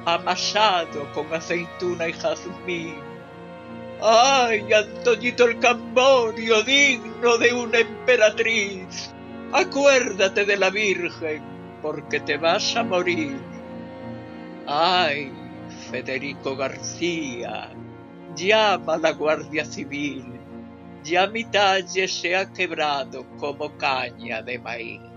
amasado 0.04 1.10
con 1.14 1.32
aceituna 1.32 2.08
y 2.08 2.12
jazmín. 2.12 2.96
¡Ay, 4.02 4.70
Antoñito 4.70 5.46
el 5.46 5.58
Camborio, 5.60 6.62
digno 6.62 7.38
de 7.38 7.54
una 7.54 7.78
emperatriz! 7.78 9.10
Acuérdate 9.52 10.44
de 10.44 10.58
la 10.58 10.68
Virgen, 10.68 11.42
porque 11.80 12.20
te 12.20 12.36
vas 12.36 12.76
a 12.76 12.82
morir. 12.82 13.40
¡Ay, 14.66 15.32
Federico 15.90 16.56
García! 16.56 17.70
Llama 18.36 18.94
a 18.94 18.98
la 18.98 19.12
Guardia 19.12 19.64
Civil. 19.64 20.26
Ya 21.02 21.26
mi 21.28 21.44
talle 21.44 22.08
se 22.08 22.36
ha 22.36 22.52
quebrado 22.52 23.24
como 23.38 23.74
caña 23.78 24.42
de 24.42 24.58
maíz. 24.58 25.13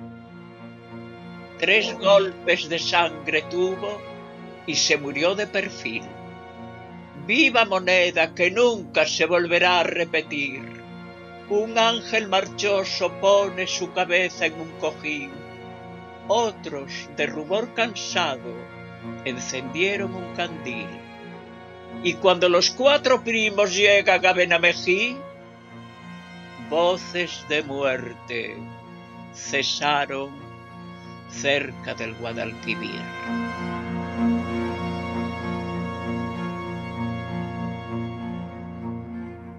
Tres 1.60 1.98
golpes 1.98 2.70
de 2.70 2.78
sangre 2.78 3.42
tuvo 3.50 4.00
y 4.68 4.76
se 4.76 4.98
murió 4.98 5.34
de 5.34 5.48
perfil. 5.48 6.04
Viva 7.26 7.66
moneda 7.66 8.36
que 8.36 8.52
nunca 8.52 9.06
se 9.06 9.26
volverá 9.26 9.80
a 9.80 9.84
repetir. 9.84 10.62
Un 11.50 11.78
ángel 11.78 12.28
marchoso 12.28 13.12
pone 13.20 13.66
su 13.66 13.92
cabeza 13.92 14.46
en 14.46 14.60
un 14.60 14.72
cojín. 14.80 15.32
Otros, 16.28 17.10
de 17.16 17.26
rumor 17.26 17.74
cansado, 17.74 18.54
encendieron 19.26 20.14
un 20.14 20.36
candil. 20.36 20.88
Y 22.04 22.14
cuando 22.14 22.50
los 22.50 22.70
cuatro 22.70 23.24
primos 23.24 23.76
llegan 23.76 24.24
a 24.26 24.34
Benamejí, 24.34 25.18
voces 26.70 27.46
de 27.50 27.64
muerte 27.64 28.58
cesaron 29.34 30.47
cerca 31.30 31.94
del 31.94 32.16
Guadalquivir. 32.16 33.02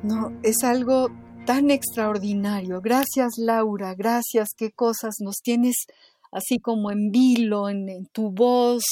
No, 0.02 0.32
es 0.42 0.62
algo 0.64 1.10
tan 1.44 1.70
extraordinario. 1.70 2.80
Gracias, 2.80 3.34
Laura, 3.38 3.94
gracias, 3.94 4.48
qué 4.56 4.70
cosas 4.70 5.16
nos 5.20 5.36
tienes 5.42 5.86
así 6.32 6.58
como 6.58 6.90
en 6.90 7.10
vilo, 7.10 7.68
en, 7.68 7.88
en, 7.88 8.06
tu 8.06 8.30
voz, 8.30 8.84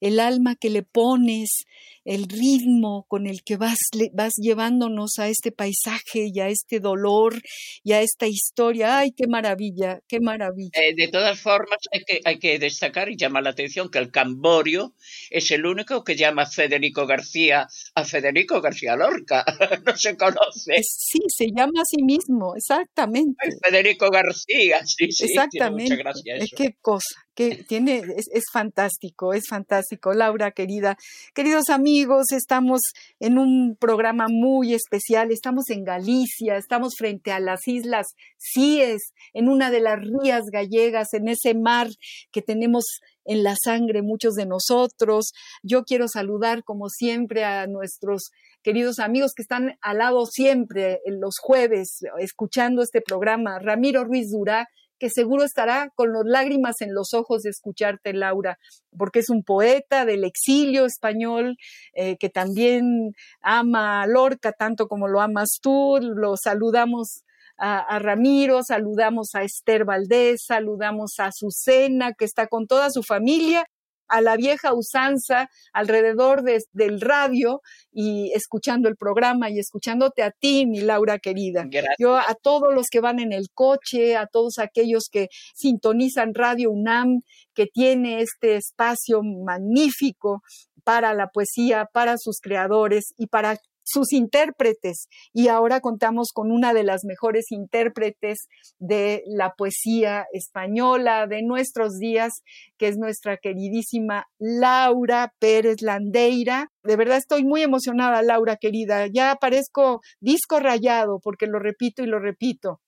el 0.00 0.20
alma 0.20 0.56
que 0.56 0.70
le 0.70 0.82
pones, 0.82 1.64
el 2.04 2.24
ritmo 2.28 3.06
con 3.08 3.26
el 3.26 3.42
que 3.42 3.56
vas, 3.56 3.78
vas 4.12 4.32
llevándonos 4.36 5.18
a 5.18 5.28
este 5.28 5.52
paisaje 5.52 6.30
y 6.32 6.40
a 6.40 6.48
este 6.48 6.80
dolor 6.80 7.40
y 7.84 7.92
a 7.92 8.00
esta 8.00 8.26
historia. 8.26 8.98
¡Ay, 8.98 9.12
qué 9.12 9.26
maravilla, 9.28 10.00
qué 10.08 10.20
maravilla! 10.20 10.70
Eh, 10.74 10.94
de 10.96 11.08
todas 11.08 11.40
formas, 11.40 11.78
hay 11.92 12.00
que, 12.04 12.20
hay 12.24 12.38
que 12.38 12.58
destacar 12.58 13.08
y 13.08 13.16
llamar 13.16 13.44
la 13.44 13.50
atención 13.50 13.90
que 13.90 13.98
el 13.98 14.10
Camborio 14.10 14.94
es 15.30 15.50
el 15.50 15.66
único 15.66 16.02
que 16.02 16.16
llama 16.16 16.46
Federico 16.46 17.06
García 17.06 17.68
a 17.94 18.04
Federico 18.04 18.60
García 18.60 18.96
Lorca. 18.96 19.44
no 19.86 19.96
se 19.96 20.16
conoce. 20.16 20.82
Sí, 20.82 21.20
se 21.28 21.46
llama 21.54 21.82
a 21.82 21.84
sí 21.84 22.02
mismo, 22.02 22.54
exactamente. 22.56 23.48
Federico 23.62 24.10
García, 24.10 24.84
sí, 24.84 25.12
sí. 25.12 25.24
Exactamente. 25.24 25.84
Tiene 25.84 26.02
mucha 26.02 26.10
gracia 26.10 26.36
eso. 26.36 26.56
Qué 26.56 26.74
cosa, 26.82 27.24
que 27.34 27.64
tiene, 27.66 28.02
es, 28.16 28.28
es, 28.32 28.44
fantástico, 28.52 29.32
es 29.32 29.44
fantástico. 29.48 30.12
Laura, 30.12 30.50
querida, 30.50 30.96
queridos 31.34 31.70
amigos, 31.70 32.32
estamos 32.32 32.80
en 33.20 33.38
un 33.38 33.76
programa 33.80 34.26
muy 34.28 34.74
especial, 34.74 35.30
estamos 35.30 35.70
en 35.70 35.84
Galicia, 35.84 36.56
estamos 36.56 36.94
frente 36.98 37.32
a 37.32 37.40
las 37.40 37.66
islas 37.66 38.08
Cíes, 38.36 39.14
en 39.32 39.48
una 39.48 39.70
de 39.70 39.80
las 39.80 39.98
rías 40.00 40.42
gallegas, 40.52 41.14
en 41.14 41.28
ese 41.28 41.54
mar 41.54 41.88
que 42.30 42.42
tenemos 42.42 42.84
en 43.24 43.42
la 43.42 43.54
sangre 43.62 44.02
muchos 44.02 44.34
de 44.34 44.46
nosotros. 44.46 45.32
Yo 45.62 45.84
quiero 45.84 46.08
saludar, 46.08 46.64
como 46.64 46.88
siempre, 46.88 47.44
a 47.44 47.66
nuestros 47.66 48.30
queridos 48.62 48.98
amigos 48.98 49.32
que 49.34 49.42
están 49.42 49.76
al 49.80 49.98
lado 49.98 50.26
siempre 50.26 51.00
los 51.06 51.36
jueves 51.40 52.00
escuchando 52.18 52.82
este 52.82 53.00
programa. 53.00 53.58
Ramiro 53.58 54.04
Ruiz 54.04 54.30
Durá, 54.30 54.68
que 55.02 55.10
seguro 55.10 55.42
estará 55.42 55.90
con 55.96 56.12
las 56.12 56.22
lágrimas 56.24 56.80
en 56.80 56.94
los 56.94 57.12
ojos 57.12 57.42
de 57.42 57.50
escucharte, 57.50 58.12
Laura, 58.12 58.60
porque 58.96 59.18
es 59.18 59.30
un 59.30 59.42
poeta 59.42 60.04
del 60.04 60.22
exilio 60.22 60.86
español 60.86 61.56
eh, 61.92 62.16
que 62.18 62.28
también 62.28 63.10
ama 63.40 64.02
a 64.02 64.06
Lorca 64.06 64.52
tanto 64.52 64.86
como 64.86 65.08
lo 65.08 65.20
amas 65.20 65.58
tú. 65.60 65.98
Lo 66.00 66.36
saludamos 66.36 67.24
a, 67.58 67.80
a, 67.80 67.98
Ramiro, 67.98 68.62
saludamos 68.62 69.34
a 69.34 69.42
Esther 69.42 69.84
Valdés, 69.84 70.44
saludamos 70.46 71.18
a 71.18 71.26
Azucena, 71.26 72.12
que 72.12 72.24
está 72.24 72.46
con 72.46 72.68
toda 72.68 72.90
su 72.90 73.02
familia 73.02 73.66
a 74.08 74.20
la 74.20 74.36
vieja 74.36 74.74
usanza 74.74 75.48
alrededor 75.72 76.42
de, 76.42 76.62
del 76.72 77.00
radio 77.00 77.60
y 77.92 78.32
escuchando 78.34 78.88
el 78.88 78.96
programa 78.96 79.50
y 79.50 79.58
escuchándote 79.58 80.22
a 80.22 80.30
ti, 80.30 80.66
mi 80.66 80.80
Laura 80.80 81.18
querida. 81.18 81.64
Gracias. 81.66 81.96
Yo 81.98 82.16
a 82.16 82.34
todos 82.34 82.74
los 82.74 82.88
que 82.88 83.00
van 83.00 83.18
en 83.20 83.32
el 83.32 83.46
coche, 83.54 84.16
a 84.16 84.26
todos 84.26 84.58
aquellos 84.58 85.08
que 85.10 85.28
sintonizan 85.54 86.34
Radio 86.34 86.70
UNAM, 86.70 87.22
que 87.54 87.66
tiene 87.66 88.20
este 88.20 88.56
espacio 88.56 89.22
magnífico 89.22 90.42
para 90.84 91.14
la 91.14 91.28
poesía, 91.28 91.88
para 91.92 92.16
sus 92.18 92.40
creadores 92.40 93.14
y 93.16 93.26
para 93.28 93.56
sus 93.84 94.12
intérpretes. 94.12 95.08
Y 95.32 95.48
ahora 95.48 95.80
contamos 95.80 96.28
con 96.32 96.50
una 96.50 96.72
de 96.72 96.84
las 96.84 97.04
mejores 97.04 97.46
intérpretes 97.50 98.48
de 98.78 99.22
la 99.26 99.54
poesía 99.56 100.26
española 100.32 101.26
de 101.26 101.42
nuestros 101.42 101.98
días, 101.98 102.32
que 102.78 102.88
es 102.88 102.96
nuestra 102.96 103.36
queridísima 103.36 104.26
Laura 104.38 105.32
Pérez 105.38 105.82
Landeira. 105.82 106.68
De 106.82 106.96
verdad 106.96 107.18
estoy 107.18 107.44
muy 107.44 107.62
emocionada, 107.62 108.22
Laura 108.22 108.56
querida. 108.56 109.06
Ya 109.12 109.30
aparezco 109.30 110.00
disco 110.20 110.60
rayado 110.60 111.18
porque 111.22 111.46
lo 111.46 111.58
repito 111.58 112.02
y 112.02 112.06
lo 112.06 112.18
repito. 112.18 112.80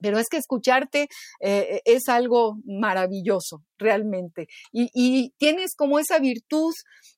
Pero 0.00 0.18
es 0.18 0.28
que 0.30 0.38
escucharte 0.38 1.08
eh, 1.40 1.80
es 1.84 2.08
algo 2.08 2.56
maravilloso, 2.64 3.62
realmente. 3.80 4.46
Y, 4.72 5.30
tienes 5.38 5.74
como 5.74 5.98
esa 5.98 6.18
virtud 6.18 6.72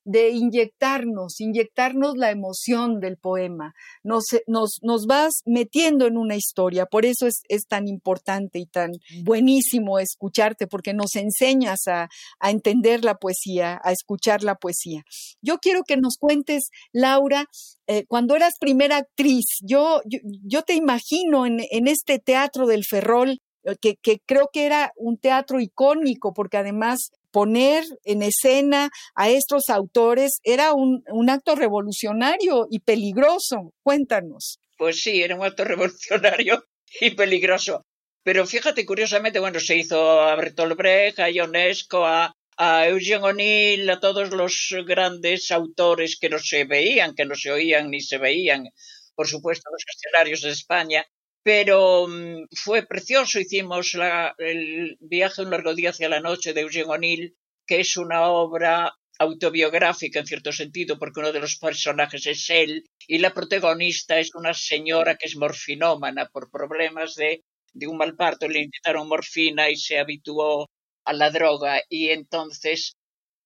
de 0.05 0.29
inyectarnos, 0.29 1.39
inyectarnos 1.39 2.17
la 2.17 2.31
emoción 2.31 2.99
del 2.99 3.17
poema. 3.17 3.73
Nos, 4.03 4.25
nos, 4.47 4.79
nos 4.81 5.05
vas 5.05 5.41
metiendo 5.45 6.07
en 6.07 6.17
una 6.17 6.35
historia. 6.35 6.85
Por 6.85 7.05
eso 7.05 7.27
es, 7.27 7.41
es, 7.49 7.67
tan 7.67 7.87
importante 7.87 8.59
y 8.59 8.65
tan 8.65 8.91
buenísimo 9.23 9.99
escucharte, 9.99 10.67
porque 10.67 10.93
nos 10.93 11.15
enseñas 11.15 11.87
a, 11.87 12.09
a 12.39 12.51
entender 12.51 13.03
la 13.03 13.15
poesía, 13.15 13.79
a 13.83 13.91
escuchar 13.91 14.43
la 14.43 14.55
poesía. 14.55 15.03
Yo 15.41 15.57
quiero 15.59 15.83
que 15.83 15.97
nos 15.97 16.17
cuentes, 16.17 16.69
Laura, 16.91 17.47
eh, 17.87 18.05
cuando 18.07 18.35
eras 18.35 18.53
primera 18.59 18.97
actriz, 18.97 19.45
yo, 19.61 20.01
yo, 20.05 20.19
yo 20.43 20.61
te 20.61 20.73
imagino 20.73 21.45
en, 21.45 21.59
en, 21.69 21.87
este 21.87 22.17
teatro 22.17 22.65
del 22.65 22.85
Ferrol, 22.85 23.41
que, 23.81 23.95
que, 23.95 24.19
creo 24.25 24.49
que 24.51 24.65
era 24.65 24.91
un 24.95 25.17
teatro 25.17 25.59
icónico, 25.59 26.33
porque 26.33 26.57
además 26.57 27.11
poner 27.31 27.83
en 28.03 28.21
escena 28.21 28.89
a 29.15 29.29
estos 29.29 29.69
autores 29.69 30.39
era 30.43 30.73
un, 30.73 31.03
un 31.07 31.29
acto 31.29 31.55
revolucionario 31.55 32.67
y 32.69 32.79
peligroso. 32.79 33.73
Cuéntanos. 33.81 34.59
Pues 34.77 35.01
sí, 35.01 35.21
era 35.21 35.35
un 35.35 35.43
acto 35.43 35.63
revolucionario 35.65 36.63
y 36.99 37.11
peligroso. 37.11 37.81
Pero 38.23 38.45
fíjate, 38.45 38.85
curiosamente, 38.85 39.39
bueno, 39.39 39.59
se 39.59 39.75
hizo 39.75 40.21
a 40.21 40.35
Bertolt 40.35 40.77
Brecht, 40.77 41.19
a 41.19 41.29
Ionesco, 41.29 42.05
a, 42.05 42.33
a 42.57 42.87
Eugene 42.87 43.25
O'Neill, 43.25 43.89
a 43.89 43.99
todos 43.99 44.29
los 44.29 44.73
grandes 44.85 45.51
autores 45.51 46.17
que 46.19 46.29
no 46.29 46.39
se 46.39 46.63
veían, 46.63 47.15
que 47.15 47.25
no 47.25 47.35
se 47.35 47.51
oían 47.51 47.89
ni 47.89 47.99
se 47.99 48.17
veían, 48.17 48.69
por 49.15 49.27
supuesto, 49.27 49.69
los 49.71 49.83
escenarios 49.93 50.41
de 50.41 50.51
España, 50.51 51.05
pero 51.43 52.03
um, 52.05 52.47
fue 52.55 52.85
precioso. 52.85 53.39
Hicimos 53.39 53.93
la, 53.95 54.33
el 54.37 54.97
viaje 55.01 55.41
un 55.41 55.51
largo 55.51 55.75
día 55.75 55.91
hacia 55.91 56.09
la 56.09 56.21
noche 56.21 56.53
de 56.53 56.61
Eugene 56.61 56.85
O'Neill, 56.89 57.35
que 57.67 57.81
es 57.81 57.97
una 57.97 58.27
obra 58.29 58.93
autobiográfica 59.19 60.19
en 60.19 60.25
cierto 60.27 60.51
sentido, 60.51 60.97
porque 60.97 61.19
uno 61.19 61.31
de 61.31 61.39
los 61.39 61.57
personajes 61.57 62.25
es 62.25 62.49
él, 62.49 62.85
y 63.07 63.19
la 63.19 63.33
protagonista 63.33 64.19
es 64.19 64.33
una 64.35 64.53
señora 64.53 65.15
que 65.17 65.27
es 65.27 65.35
morfinómana 65.35 66.29
por 66.29 66.49
problemas 66.51 67.15
de, 67.15 67.43
de 67.73 67.87
un 67.87 67.97
mal 67.97 68.15
parto, 68.15 68.47
le 68.47 68.59
inyectaron 68.59 69.07
morfina 69.07 69.69
y 69.69 69.75
se 69.75 69.99
habituó 69.99 70.69
a 71.05 71.13
la 71.13 71.29
droga 71.29 71.81
y 71.89 72.09
entonces 72.09 72.95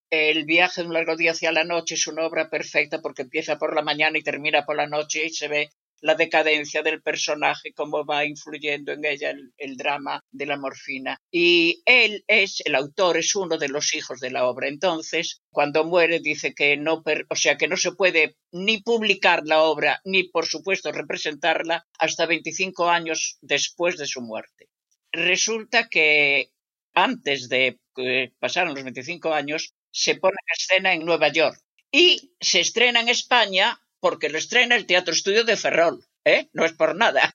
el 0.09 0.45
viaje 0.45 0.81
de 0.81 0.87
un 0.87 0.93
largo 0.93 1.15
día 1.15 1.31
hacia 1.31 1.51
la 1.53 1.63
noche 1.63 1.95
es 1.95 2.07
una 2.07 2.25
obra 2.25 2.49
perfecta 2.49 3.01
porque 3.01 3.23
empieza 3.23 3.57
por 3.57 3.75
la 3.75 3.81
mañana 3.81 4.17
y 4.17 4.23
termina 4.23 4.65
por 4.65 4.75
la 4.75 4.87
noche 4.87 5.25
y 5.25 5.29
se 5.29 5.47
ve 5.47 5.69
la 6.01 6.15
decadencia 6.15 6.81
del 6.83 7.01
personaje, 7.01 7.73
cómo 7.73 8.05
va 8.05 8.25
influyendo 8.25 8.91
en 8.91 9.05
ella 9.05 9.33
el, 9.57 9.77
drama 9.77 10.23
de 10.31 10.45
la 10.45 10.57
morfina. 10.57 11.19
Y 11.31 11.81
él 11.85 12.23
es, 12.27 12.61
el 12.65 12.75
autor, 12.75 13.17
es 13.17 13.35
uno 13.35 13.57
de 13.57 13.69
los 13.69 13.93
hijos 13.95 14.19
de 14.19 14.31
la 14.31 14.47
obra. 14.47 14.67
Entonces, 14.67 15.41
cuando 15.51 15.85
muere, 15.85 16.19
dice 16.19 16.53
que 16.53 16.77
no, 16.77 17.03
o 17.29 17.35
sea, 17.35 17.57
que 17.57 17.67
no 17.67 17.77
se 17.77 17.91
puede 17.93 18.37
ni 18.51 18.81
publicar 18.81 19.43
la 19.45 19.63
obra, 19.63 20.01
ni 20.05 20.23
por 20.23 20.45
supuesto 20.45 20.91
representarla 20.91 21.85
hasta 21.99 22.25
25 22.25 22.89
años 22.89 23.37
después 23.41 23.97
de 23.97 24.07
su 24.07 24.21
muerte. 24.21 24.69
Resulta 25.11 25.87
que 25.87 26.51
antes 26.93 27.47
de 27.49 27.79
que 27.95 28.33
pasaron 28.39 28.73
los 28.73 28.83
25 28.83 29.33
años, 29.33 29.73
se 29.91 30.15
pone 30.15 30.35
en 30.35 30.53
escena 30.57 30.93
en 30.93 31.05
Nueva 31.05 31.29
York 31.29 31.59
y 31.91 32.33
se 32.39 32.59
estrena 32.59 32.99
en 33.01 33.09
España 33.09 33.79
porque 33.99 34.29
lo 34.29 34.37
estrena 34.37 34.75
el 34.75 34.85
Teatro 34.85 35.13
Estudio 35.13 35.43
de 35.43 35.57
Ferrol, 35.57 36.03
¿eh? 36.25 36.49
No 36.53 36.65
es 36.65 36.73
por 36.73 36.95
nada. 36.95 37.33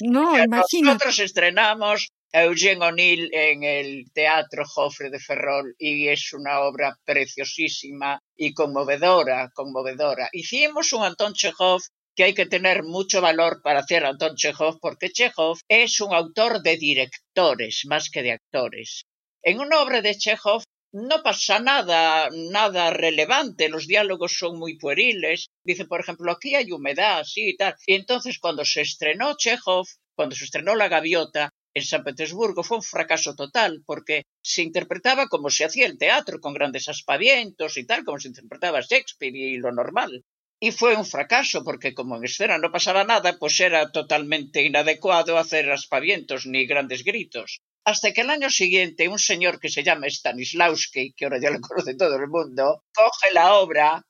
No, 0.00 0.38
imagino. 0.44 0.92
Nosotros 0.92 1.18
estrenamos 1.18 2.08
Eugene 2.32 2.84
O'Neill 2.84 3.30
en 3.32 3.62
el 3.62 4.10
Teatro 4.12 4.64
Jofre 4.66 5.10
de 5.10 5.20
Ferrol 5.20 5.74
y 5.78 6.08
es 6.08 6.32
una 6.32 6.60
obra 6.60 6.98
preciosísima 7.04 8.18
y 8.36 8.52
conmovedora, 8.52 9.50
conmovedora. 9.54 10.28
Hicimos 10.32 10.92
un 10.92 11.04
Anton 11.04 11.32
Chekhov 11.32 11.80
que 12.16 12.24
hay 12.24 12.34
que 12.34 12.46
tener 12.46 12.82
mucho 12.82 13.20
valor 13.20 13.60
para 13.62 13.80
hacer 13.80 14.04
Anton 14.04 14.34
Chekhov 14.34 14.78
porque 14.80 15.10
Chekhov 15.10 15.58
es 15.68 16.00
un 16.00 16.12
autor 16.12 16.62
de 16.62 16.76
directores 16.76 17.82
más 17.86 18.10
que 18.10 18.22
de 18.22 18.32
actores. 18.32 19.04
En 19.42 19.60
una 19.60 19.80
obra 19.80 20.00
de 20.00 20.16
Chekhov 20.16 20.64
no 20.94 21.24
pasa 21.24 21.58
nada, 21.58 22.28
nada 22.30 22.90
relevante, 22.90 23.68
los 23.68 23.88
diálogos 23.88 24.38
son 24.38 24.60
muy 24.60 24.78
pueriles. 24.78 25.48
Dice, 25.64 25.86
por 25.86 26.00
ejemplo, 26.00 26.30
aquí 26.30 26.54
hay 26.54 26.70
humedad, 26.70 27.18
así 27.18 27.48
y 27.48 27.56
tal. 27.56 27.74
Y 27.84 27.94
entonces 27.94 28.38
cuando 28.38 28.64
se 28.64 28.82
estrenó 28.82 29.34
Chekhov, 29.36 29.86
cuando 30.14 30.36
se 30.36 30.44
estrenó 30.44 30.76
La 30.76 30.86
Gaviota, 30.88 31.50
en 31.74 31.82
San 31.84 32.04
Petersburgo 32.04 32.62
fue 32.62 32.76
un 32.76 32.84
fracaso 32.84 33.34
total, 33.34 33.82
porque 33.84 34.22
se 34.40 34.62
interpretaba 34.62 35.26
como 35.26 35.50
se 35.50 35.64
hacía 35.64 35.86
el 35.86 35.98
teatro, 35.98 36.38
con 36.38 36.54
grandes 36.54 36.88
aspavientos 36.88 37.76
y 37.76 37.84
tal, 37.84 38.04
como 38.04 38.20
se 38.20 38.28
interpretaba 38.28 38.80
Shakespeare 38.80 39.34
y 39.34 39.56
lo 39.56 39.72
normal. 39.72 40.22
Y 40.60 40.70
fue 40.70 40.94
un 40.94 41.04
fracaso, 41.04 41.64
porque 41.64 41.92
como 41.92 42.16
en 42.16 42.24
escena 42.24 42.58
no 42.58 42.70
pasaba 42.70 43.02
nada, 43.02 43.36
pues 43.40 43.58
era 43.58 43.90
totalmente 43.90 44.62
inadecuado 44.62 45.38
hacer 45.38 45.68
aspavientos 45.72 46.46
ni 46.46 46.66
grandes 46.66 47.02
gritos 47.02 47.60
hasta 47.84 48.12
que 48.12 48.22
el 48.22 48.30
año 48.30 48.50
siguiente 48.50 49.08
un 49.08 49.18
señor 49.18 49.60
que 49.60 49.68
se 49.68 49.82
llama 49.82 50.08
Stanislawski, 50.08 51.12
que 51.12 51.24
ahora 51.24 51.40
ya 51.40 51.50
lo 51.50 51.60
conoce 51.60 51.94
todo 51.94 52.16
el 52.16 52.28
mundo, 52.28 52.84
coge 52.94 53.32
la 53.32 53.54
obra, 53.54 54.02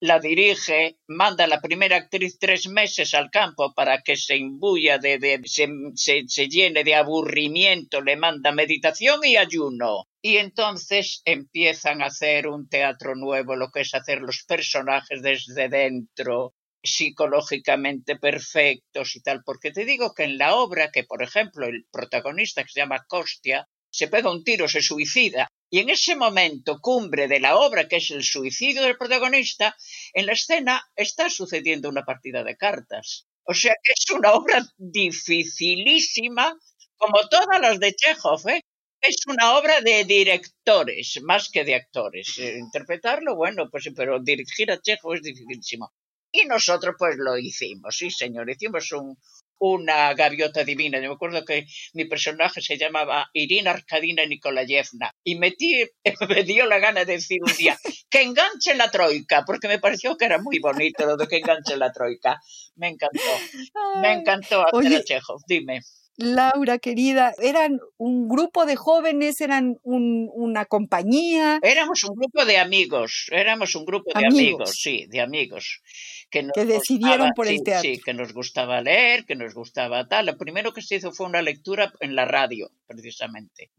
la 0.00 0.18
dirige, 0.18 0.98
manda 1.06 1.44
a 1.44 1.46
la 1.46 1.60
primera 1.60 1.96
actriz 1.96 2.36
tres 2.36 2.66
meses 2.68 3.14
al 3.14 3.30
campo 3.30 3.72
para 3.72 4.02
que 4.02 4.16
se 4.16 4.36
imbuya 4.36 4.98
de, 4.98 5.40
se, 5.44 6.48
llene 6.48 6.82
de 6.82 6.94
aburrimiento, 6.96 8.00
le 8.00 8.16
manda 8.16 8.50
meditación 8.50 9.20
y 9.24 9.36
ayuno. 9.36 10.08
Y 10.20 10.38
entonces 10.38 11.22
empiezan 11.24 12.02
a 12.02 12.06
hacer 12.06 12.48
un 12.48 12.68
teatro 12.68 13.14
nuevo, 13.14 13.54
lo 13.54 13.70
que 13.70 13.82
es 13.82 13.94
hacer 13.94 14.22
los 14.22 14.42
personajes 14.42 15.22
desde 15.22 15.68
dentro, 15.68 16.54
psicológicamente 16.82 18.16
perfectos 18.16 19.16
y 19.16 19.20
tal, 19.22 19.42
porque 19.44 19.70
te 19.70 19.84
digo 19.84 20.14
que 20.14 20.24
en 20.24 20.38
la 20.38 20.56
obra 20.56 20.90
que, 20.90 21.04
por 21.04 21.22
ejemplo, 21.22 21.66
el 21.66 21.86
protagonista 21.90 22.62
que 22.62 22.70
se 22.70 22.80
llama 22.80 23.04
Costia, 23.06 23.68
se 23.90 24.08
pega 24.08 24.30
un 24.30 24.42
tiro, 24.42 24.68
se 24.68 24.80
suicida, 24.80 25.48
y 25.70 25.80
en 25.80 25.90
ese 25.90 26.16
momento 26.16 26.80
cumbre 26.80 27.28
de 27.28 27.40
la 27.40 27.56
obra, 27.56 27.88
que 27.88 27.96
es 27.96 28.10
el 28.10 28.24
suicidio 28.24 28.82
del 28.82 28.98
protagonista, 28.98 29.76
en 30.12 30.26
la 30.26 30.32
escena 30.32 30.82
está 30.96 31.30
sucediendo 31.30 31.88
una 31.88 32.04
partida 32.04 32.42
de 32.42 32.56
cartas. 32.56 33.26
O 33.44 33.54
sea 33.54 33.74
que 33.82 33.92
es 33.92 34.10
una 34.10 34.32
obra 34.32 34.64
dificilísima, 34.76 36.54
como 36.96 37.26
todas 37.28 37.60
las 37.60 37.78
de 37.80 37.94
Chekhov, 37.94 38.48
¿eh? 38.48 38.60
Es 39.00 39.16
una 39.26 39.58
obra 39.58 39.80
de 39.80 40.04
directores, 40.04 41.18
más 41.22 41.48
que 41.50 41.64
de 41.64 41.74
actores. 41.74 42.38
Eh, 42.38 42.56
interpretarlo, 42.58 43.34
bueno, 43.34 43.68
pues 43.70 43.88
pero 43.96 44.20
dirigir 44.20 44.70
a 44.70 44.80
Chekhov 44.80 45.14
es 45.14 45.22
dificilísimo. 45.22 45.92
Y 46.32 46.46
nosotros 46.46 46.94
pues 46.98 47.16
lo 47.18 47.36
hicimos, 47.36 47.96
sí 47.96 48.10
señor, 48.10 48.48
hicimos 48.48 48.90
un, 48.92 49.18
una 49.62 50.12
gaviota 50.14 50.64
divina. 50.64 50.98
Yo 50.98 51.10
me 51.10 51.14
acuerdo 51.14 51.44
que 51.44 51.66
mi 51.92 52.06
personaje 52.06 52.60
se 52.60 52.76
llamaba 52.76 53.30
Irina 53.32 53.70
Arkadina 53.70 54.26
Nikolayevna 54.26 55.14
y 55.22 55.36
metí, 55.36 55.84
me 56.28 56.42
dio 56.42 56.66
la 56.66 56.80
gana 56.80 57.04
de 57.04 57.12
decir 57.12 57.38
un 57.40 57.56
día 57.56 57.78
que 58.10 58.22
enganche 58.22 58.74
la 58.74 58.90
troika, 58.90 59.44
porque 59.46 59.68
me 59.68 59.78
pareció 59.78 60.16
que 60.16 60.24
era 60.24 60.38
muy 60.42 60.58
bonito 60.58 61.06
lo 61.06 61.16
de 61.16 61.28
que 61.28 61.36
enganche 61.36 61.76
la 61.76 61.92
troika. 61.92 62.40
Me 62.74 62.88
encantó, 62.88 63.20
me 64.00 64.12
encantó 64.14 64.66
hacer 64.66 65.04
dime. 65.46 65.80
Laura, 66.16 66.78
querida, 66.78 67.32
¿eran 67.40 67.78
un 67.96 68.28
grupo 68.28 68.66
de 68.66 68.76
jóvenes? 68.76 69.40
¿Eran 69.40 69.76
una 69.82 70.64
compañía? 70.66 71.58
Éramos 71.62 72.02
un 72.04 72.16
grupo 72.16 72.44
de 72.44 72.58
amigos, 72.58 73.28
éramos 73.30 73.74
un 73.76 73.84
grupo 73.84 74.10
de 74.18 74.26
amigos 74.26 74.70
sí, 74.74 75.06
de 75.08 75.20
amigos 75.20 75.80
que, 76.32 76.64
decidieron 76.64 77.30
por 77.36 77.46
el 77.46 77.62
teatro. 77.62 77.90
Sí, 77.90 78.00
que 78.02 78.14
nos 78.14 78.32
gustaba 78.32 78.80
leer, 78.80 79.24
que 79.26 79.36
nos 79.36 79.54
gustaba 79.54 80.08
tal. 80.08 80.26
Lo 80.26 80.38
primero 80.38 80.72
que 80.72 80.80
se 80.80 80.96
hizo 80.96 81.12
fue 81.12 81.26
una 81.26 81.42
lectura 81.42 81.92
en 82.00 82.16
la 82.16 82.24
radio, 82.24 82.70
precisamente. 82.86 83.70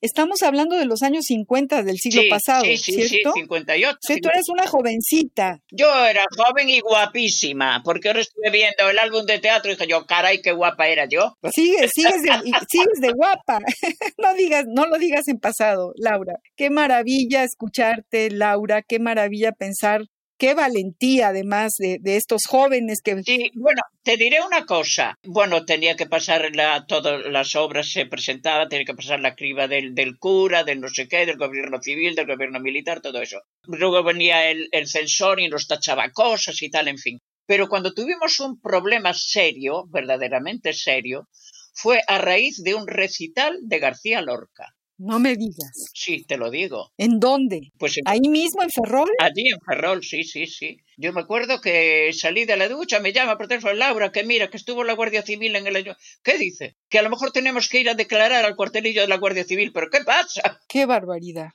Estamos 0.00 0.42
hablando 0.42 0.76
de 0.76 0.86
los 0.86 1.02
años 1.02 1.24
50 1.26 1.82
del 1.82 1.98
siglo 1.98 2.22
pasado, 2.30 2.64
sí, 2.64 2.76
sí, 2.76 2.92
¿cierto? 2.92 3.32
Sí, 3.34 3.40
58. 3.40 3.98
Sí, 4.00 4.20
tú 4.20 4.28
eres 4.28 4.48
una 4.48 4.66
jovencita. 4.66 5.60
Yo 5.72 5.88
era 6.06 6.24
joven 6.36 6.70
y 6.70 6.80
guapísima, 6.80 7.82
porque 7.84 8.08
ahora 8.08 8.20
estuve 8.20 8.50
viendo 8.50 8.88
el 8.88 8.98
álbum 8.98 9.26
de 9.26 9.40
teatro 9.40 9.70
y 9.70 9.74
dije 9.74 9.88
yo, 9.88 10.06
caray, 10.06 10.40
qué 10.40 10.52
guapa 10.52 10.88
era 10.88 11.06
yo. 11.06 11.36
Sigues, 11.52 11.90
sigues 11.94 12.22
de, 12.22 12.32
sigues 12.70 13.00
de 13.00 13.12
guapa. 13.12 13.58
no 14.18 14.34
digas, 14.34 14.64
no 14.68 14.86
lo 14.86 14.98
digas 14.98 15.26
en 15.26 15.38
pasado, 15.40 15.92
Laura. 15.96 16.36
Qué 16.56 16.70
maravilla 16.70 17.42
escucharte, 17.42 18.30
Laura, 18.30 18.82
qué 18.82 19.00
maravilla 19.00 19.50
pensar 19.52 20.02
qué 20.38 20.54
valentía 20.54 21.28
además 21.28 21.74
de, 21.78 21.98
estos 22.16 22.46
jóvenes 22.46 23.00
que... 23.02 23.22
Sí, 23.22 23.50
bueno, 23.54 23.82
te 24.02 24.16
diré 24.16 24.40
una 24.40 24.64
cosa. 24.64 25.14
Bueno, 25.24 25.64
tenía 25.64 25.96
que 25.96 26.06
pasar 26.06 26.50
todas 26.86 27.26
las 27.26 27.54
obras 27.56 27.90
se 27.90 28.06
presentaban, 28.06 28.68
tenía 28.68 28.84
que 28.84 28.94
pasar 28.94 29.20
la 29.20 29.34
criba 29.34 29.68
del, 29.68 29.94
del, 29.94 30.18
cura, 30.18 30.64
del 30.64 30.80
no 30.80 30.88
sé 30.88 31.08
qué, 31.08 31.26
del 31.26 31.36
gobierno 31.36 31.80
civil, 31.82 32.14
del 32.14 32.26
gobierno 32.26 32.60
militar, 32.60 33.00
todo 33.00 33.20
eso. 33.20 33.42
Luego 33.64 34.02
venía 34.02 34.50
el, 34.50 34.68
el 34.72 34.86
censor 34.86 35.40
y 35.40 35.48
nos 35.48 35.66
tachaba 35.66 36.10
cosas 36.10 36.62
y 36.62 36.70
tal, 36.70 36.88
en 36.88 36.98
fin. 36.98 37.18
Pero 37.46 37.68
cuando 37.68 37.92
tuvimos 37.92 38.40
un 38.40 38.60
problema 38.60 39.14
serio, 39.14 39.86
verdaderamente 39.88 40.72
serio, 40.72 41.28
fue 41.72 42.02
a 42.06 42.18
raíz 42.18 42.62
de 42.62 42.74
un 42.74 42.86
recital 42.86 43.58
de 43.62 43.78
García 43.78 44.20
Lorca. 44.20 44.74
No 44.98 45.20
me 45.20 45.36
digas. 45.36 45.90
Sí, 45.94 46.24
te 46.24 46.36
lo 46.36 46.50
digo. 46.50 46.90
¿En 46.98 47.20
dónde? 47.20 47.70
Pues 47.78 47.98
ahí 48.04 48.20
mismo 48.20 48.62
en 48.64 48.70
Ferrol. 48.70 49.08
Allí 49.20 49.48
en 49.48 49.60
Ferrol, 49.60 50.02
sí, 50.02 50.24
sí, 50.24 50.46
sí. 50.46 50.78
Yo 50.96 51.12
me 51.12 51.20
acuerdo 51.20 51.60
que 51.60 52.10
salí 52.12 52.44
de 52.44 52.56
la 52.56 52.68
ducha, 52.68 52.98
me 52.98 53.12
llama 53.12 53.38
por 53.38 53.46
teléfono 53.46 53.74
Laura, 53.74 54.10
que 54.10 54.24
mira, 54.24 54.50
que 54.50 54.56
estuvo 54.56 54.82
la 54.82 54.94
Guardia 54.94 55.22
Civil 55.22 55.54
en 55.54 55.68
el 55.68 55.76
año. 55.76 55.96
¿Qué 56.24 56.36
dice? 56.36 56.76
Que 56.88 56.98
a 56.98 57.02
lo 57.02 57.10
mejor 57.10 57.30
tenemos 57.30 57.68
que 57.68 57.80
ir 57.80 57.88
a 57.88 57.94
declarar 57.94 58.44
al 58.44 58.56
cuartelillo 58.56 59.02
de 59.02 59.08
la 59.08 59.18
Guardia 59.18 59.44
Civil, 59.44 59.70
pero 59.72 59.88
¿qué 59.88 60.00
pasa? 60.04 60.60
Qué 60.68 60.84
barbaridad. 60.84 61.50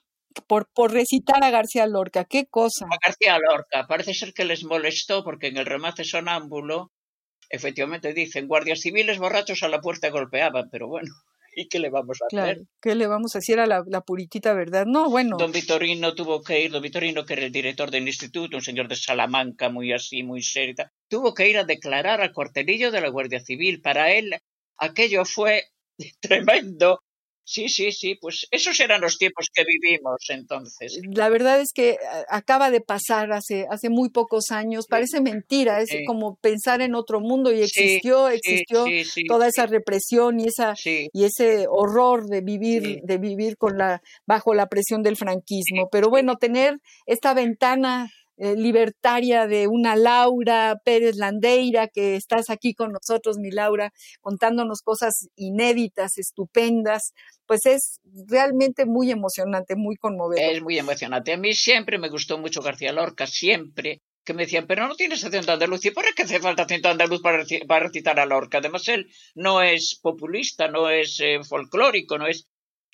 Por, 0.48 0.70
por 0.74 0.94
recitar 0.94 1.44
a 1.44 1.52
García 1.52 1.86
Lorca, 1.86 2.24
qué 2.24 2.46
cosa. 2.46 2.86
A 2.86 2.98
García 3.06 3.38
Lorca, 3.38 3.86
parece 3.88 4.14
ser 4.14 4.34
que 4.34 4.46
les 4.46 4.64
molestó 4.64 5.24
porque 5.24 5.48
en 5.48 5.58
el 5.58 5.66
remate 5.66 6.06
sonámbulo 6.06 6.94
efectivamente 7.50 8.14
dicen 8.14 8.48
guardias 8.48 8.80
civiles 8.80 9.20
borrachos 9.20 9.62
a 9.64 9.68
la 9.68 9.82
puerta 9.82 10.10
golpeaban, 10.10 10.70
pero 10.72 10.88
bueno. 10.88 11.12
¿Y 11.56 11.68
qué 11.68 11.80
le 11.80 11.90
vamos 11.90 12.22
a 12.22 12.28
claro, 12.28 12.52
hacer? 12.52 12.64
¿Qué 12.82 12.96
le 12.96 13.08
vamos 13.08 13.36
a 13.36 13.40
decir 13.40 13.60
a 13.60 13.66
la, 13.66 14.02
puritita 14.02 14.54
verdad? 14.54 14.86
No, 14.86 15.10
bueno. 15.10 15.38
Don 15.38 15.52
Vitorino 15.52 16.14
tuvo 16.16 16.42
que 16.42 16.62
ir, 16.62 16.72
don 16.72 16.82
Vitorino, 16.82 17.26
que 17.26 17.34
era 17.34 17.46
el 17.46 17.52
director 17.52 17.92
del 17.92 18.08
instituto, 18.08 18.58
un 18.58 18.64
señor 18.64 18.88
de 18.88 18.96
Salamanca, 18.96 19.70
muy 19.70 19.94
así, 19.94 20.24
muy 20.24 20.42
serio, 20.42 20.76
tuvo 21.08 21.34
que 21.34 21.50
ir 21.50 21.58
a 21.58 21.64
declarar 21.64 22.22
al 22.22 22.34
cuartelillo 22.34 22.92
de 22.92 23.02
la 23.02 23.10
Guardia 23.10 23.40
Civil. 23.40 23.82
Para 23.82 24.12
él, 24.12 24.36
aquello 24.78 25.26
fue 25.26 25.66
tremendo 26.22 27.02
Sí, 27.46 27.68
sí, 27.68 27.92
sí, 27.92 28.16
pues 28.16 28.48
esos 28.52 28.80
eran 28.80 29.02
los 29.02 29.18
tiempos 29.18 29.50
que 29.54 29.64
vivimos 29.66 30.18
entonces. 30.30 31.00
La 31.14 31.30
verdad 31.30 31.60
es 31.60 31.74
que 31.74 31.98
acaba 32.30 32.72
de 32.72 32.80
pasar 32.80 33.34
hace, 33.34 33.68
hace 33.70 33.90
muy 33.90 34.10
pocos 34.10 34.52
años, 34.52 34.86
parece 34.88 35.20
mentira, 35.20 35.82
es 35.82 35.90
como 36.08 36.36
pensar 36.38 36.82
en 36.82 36.96
otro 36.96 37.20
mundo 37.20 37.52
y 37.52 37.62
existió, 37.62 38.30
existió 38.30 38.86
toda 39.28 39.48
esa 39.48 39.66
represión 39.66 40.40
y 40.40 40.48
esa 40.48 40.74
y 40.84 41.24
ese 41.24 41.66
horror 41.70 42.28
de 42.28 42.42
vivir 42.42 43.02
de 43.04 43.18
vivir 43.18 43.58
con 43.58 43.78
la 43.78 44.02
bajo 44.26 44.54
la 44.54 44.68
presión 44.68 45.04
del 45.04 45.18
franquismo, 45.18 45.90
pero 45.92 46.10
bueno, 46.10 46.38
tener 46.38 46.80
esta 47.06 47.34
ventana 47.34 48.10
eh, 48.38 48.56
libertaria 48.56 49.48
de 49.48 49.68
una 49.68 49.96
Laura 49.96 50.76
Pérez 50.84 51.16
Landeira, 51.18 51.88
que 51.88 52.16
estás 52.16 52.50
aquí 52.50 52.74
con 52.74 52.92
nosotros, 52.92 53.38
mi 53.38 53.52
Laura, 53.52 53.92
contándonos 54.22 54.82
cosas 54.82 55.28
inéditas, 55.36 56.18
estupendas, 56.18 57.14
pues 57.46 57.66
es 57.66 58.00
realmente 58.28 58.86
muy 58.86 59.12
emocionante, 59.12 59.76
muy 59.76 59.96
conmovedor. 59.98 60.54
Es 60.54 60.62
muy 60.62 60.78
emocionante. 60.80 61.34
A 61.34 61.38
mí 61.38 61.54
siempre 61.54 61.98
me 61.98 62.10
gustó 62.10 62.38
mucho 62.38 62.62
García 62.62 62.92
Lorca, 62.92 63.28
siempre. 63.28 64.02
que 64.26 64.34
me 64.34 64.44
decían, 64.44 64.68
pero 64.68 64.88
no 64.88 64.96
tienes 64.96 65.24
acento 65.24 65.52
andaluz. 65.52 65.86
¿Y 65.86 65.92
por 65.92 66.06
qué 66.16 66.24
hace 66.24 66.40
falta 66.40 66.64
acento 66.64 66.90
andaluz 66.90 67.22
para, 67.22 67.44
para 67.68 67.88
recitar 67.88 68.20
a 68.20 68.26
Lorca? 68.26 68.60
Además, 68.60 68.88
él 68.88 69.12
no 69.36 69.62
es 69.62 70.00
populista, 70.02 70.68
no 70.70 70.90
es 70.90 71.20
eh, 71.20 71.44
folclórico, 71.44 72.18
no 72.18 72.28
es... 72.28 72.48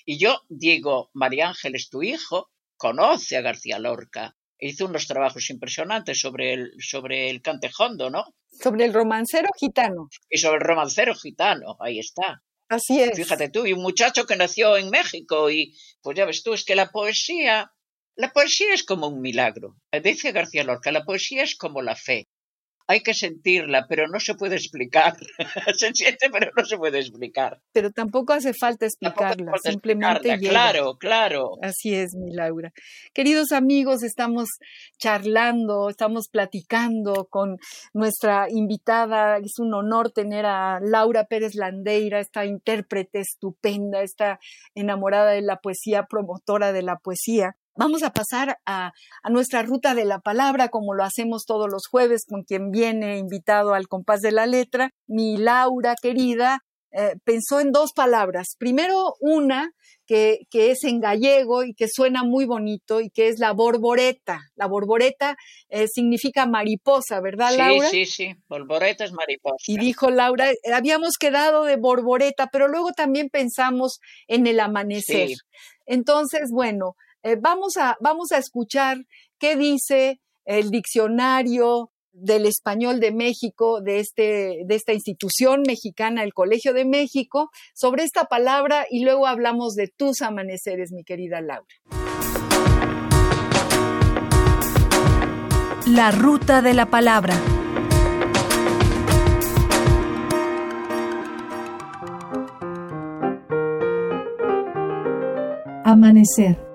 Y 0.04 0.18
yo 0.18 0.40
digo, 0.48 1.10
María 1.14 1.48
Ángeles, 1.48 1.88
tu 1.88 2.02
hijo, 2.02 2.50
conoce 2.76 3.36
a 3.36 3.42
García 3.42 3.78
Lorca. 3.78 4.36
Hizo 4.60 4.86
unos 4.86 5.06
trabajos 5.06 5.48
impresionantes 5.50 6.20
sobre 6.20 6.52
el, 6.52 6.72
sobre 6.78 7.30
el 7.30 7.42
cantejondo, 7.42 8.10
¿no? 8.10 8.24
Sobre 8.50 8.84
el 8.84 8.92
romancero 8.92 9.48
gitano. 9.58 10.08
Y 10.28 10.38
sobre 10.38 10.56
el 10.58 10.64
romancero 10.64 11.14
gitano, 11.14 11.76
ahí 11.80 11.98
está. 11.98 12.42
Así 12.68 13.00
es. 13.00 13.16
Fíjate 13.16 13.48
tú, 13.48 13.66
y 13.66 13.72
un 13.72 13.82
muchacho 13.82 14.26
que 14.26 14.36
nació 14.36 14.76
en 14.76 14.90
México 14.90 15.50
y 15.50 15.74
pues 16.02 16.16
ya 16.16 16.24
ves 16.24 16.42
tú, 16.42 16.54
es 16.54 16.64
que 16.64 16.76
la 16.76 16.90
poesía, 16.90 17.72
la 18.14 18.32
poesía 18.32 18.72
es 18.74 18.84
como 18.84 19.08
un 19.08 19.20
milagro. 19.20 19.76
Dice 20.02 20.30
García 20.32 20.62
Lorca, 20.62 20.92
la 20.92 21.04
poesía 21.04 21.42
es 21.42 21.56
como 21.56 21.82
la 21.82 21.96
fe 21.96 22.28
hay 22.90 23.02
que 23.02 23.14
sentirla, 23.14 23.86
pero 23.88 24.08
no 24.08 24.18
se 24.18 24.34
puede 24.34 24.56
explicar. 24.56 25.14
se 25.76 25.94
siente, 25.94 26.28
pero 26.28 26.50
no 26.56 26.64
se 26.64 26.76
puede 26.76 26.98
explicar. 26.98 27.60
Pero 27.72 27.92
tampoco 27.92 28.32
hace 28.32 28.52
falta 28.52 28.84
explicarla, 28.84 29.52
simplemente 29.62 30.36
Claro, 30.40 30.96
claro. 30.98 31.52
Así 31.62 31.94
es, 31.94 32.16
mi 32.16 32.32
Laura. 32.32 32.72
Queridos 33.14 33.52
amigos, 33.52 34.02
estamos 34.02 34.48
charlando, 34.98 35.88
estamos 35.88 36.26
platicando 36.28 37.28
con 37.30 37.58
nuestra 37.94 38.46
invitada. 38.50 39.38
Es 39.38 39.60
un 39.60 39.72
honor 39.72 40.10
tener 40.10 40.44
a 40.44 40.80
Laura 40.82 41.26
Pérez 41.26 41.54
Landeira, 41.54 42.18
esta 42.18 42.44
intérprete 42.44 43.20
estupenda, 43.20 44.02
esta 44.02 44.40
enamorada 44.74 45.30
de 45.30 45.42
la 45.42 45.58
poesía, 45.58 46.06
promotora 46.10 46.72
de 46.72 46.82
la 46.82 46.96
poesía. 46.96 47.54
Vamos 47.76 48.02
a 48.02 48.10
pasar 48.10 48.58
a, 48.66 48.92
nuestra 49.30 49.62
ruta 49.62 49.94
de 49.94 50.04
la 50.04 50.18
palabra, 50.18 50.68
como 50.68 50.94
lo 50.94 51.04
hacemos 51.04 51.44
todos 51.46 51.70
los 51.70 51.86
jueves 51.86 52.24
con 52.28 52.42
quien 52.42 52.70
viene 52.70 53.18
invitado 53.18 53.74
al 53.74 53.88
compás 53.88 54.20
de 54.20 54.32
la 54.32 54.46
letra. 54.46 54.90
Mi 55.06 55.36
Laura 55.36 55.94
querida 56.00 56.60
eh, 56.92 57.14
pensó 57.24 57.60
en 57.60 57.72
dos 57.72 57.92
palabras. 57.92 58.56
Primero, 58.58 59.14
una 59.20 59.72
que, 60.10 60.70
es 60.70 60.82
en 60.82 61.00
gallego 61.00 61.62
y 61.62 61.72
que 61.72 61.86
suena 61.88 62.24
muy 62.24 62.44
bonito 62.44 63.00
y 63.00 63.10
que 63.10 63.28
es 63.28 63.38
la 63.38 63.52
borboreta. 63.52 64.40
La 64.56 64.66
borboreta 64.66 65.36
eh, 65.68 65.86
significa 65.86 66.46
mariposa, 66.46 67.20
¿verdad, 67.20 67.56
Laura? 67.56 67.88
Sí, 67.88 68.06
sí, 68.06 68.26
sí. 68.26 68.34
Borboreta 68.48 69.04
es 69.04 69.12
mariposa. 69.12 69.62
Y 69.68 69.78
dijo 69.78 70.10
Laura, 70.10 70.50
habíamos 70.74 71.16
quedado 71.16 71.64
de 71.64 71.76
borboreta, 71.76 72.48
pero 72.50 72.66
luego 72.66 72.90
también 72.90 73.28
pensamos 73.28 74.00
en 74.26 74.48
el 74.48 74.58
amanecer. 74.58 75.28
Entonces, 75.86 76.50
bueno, 76.52 76.96
eh, 77.22 77.36
vamos, 77.40 77.76
a, 77.76 77.96
vamos 78.00 78.32
a 78.32 78.38
escuchar 78.38 78.98
qué 79.38 79.56
dice 79.56 80.20
el 80.44 80.70
diccionario 80.70 81.90
del 82.12 82.46
español 82.46 82.98
de 82.98 83.12
México, 83.12 83.80
de, 83.80 84.00
este, 84.00 84.62
de 84.66 84.74
esta 84.74 84.92
institución 84.92 85.62
mexicana, 85.66 86.24
el 86.24 86.34
Colegio 86.34 86.72
de 86.74 86.84
México, 86.84 87.50
sobre 87.74 88.04
esta 88.04 88.24
palabra 88.24 88.86
y 88.90 89.04
luego 89.04 89.26
hablamos 89.26 89.74
de 89.74 89.88
tus 89.88 90.22
amaneceres, 90.22 90.92
mi 90.92 91.04
querida 91.04 91.40
Laura. 91.40 91.66
La 95.86 96.10
ruta 96.10 96.62
de 96.62 96.74
la 96.74 96.86
palabra. 96.86 97.34
Amanecer 105.84 106.69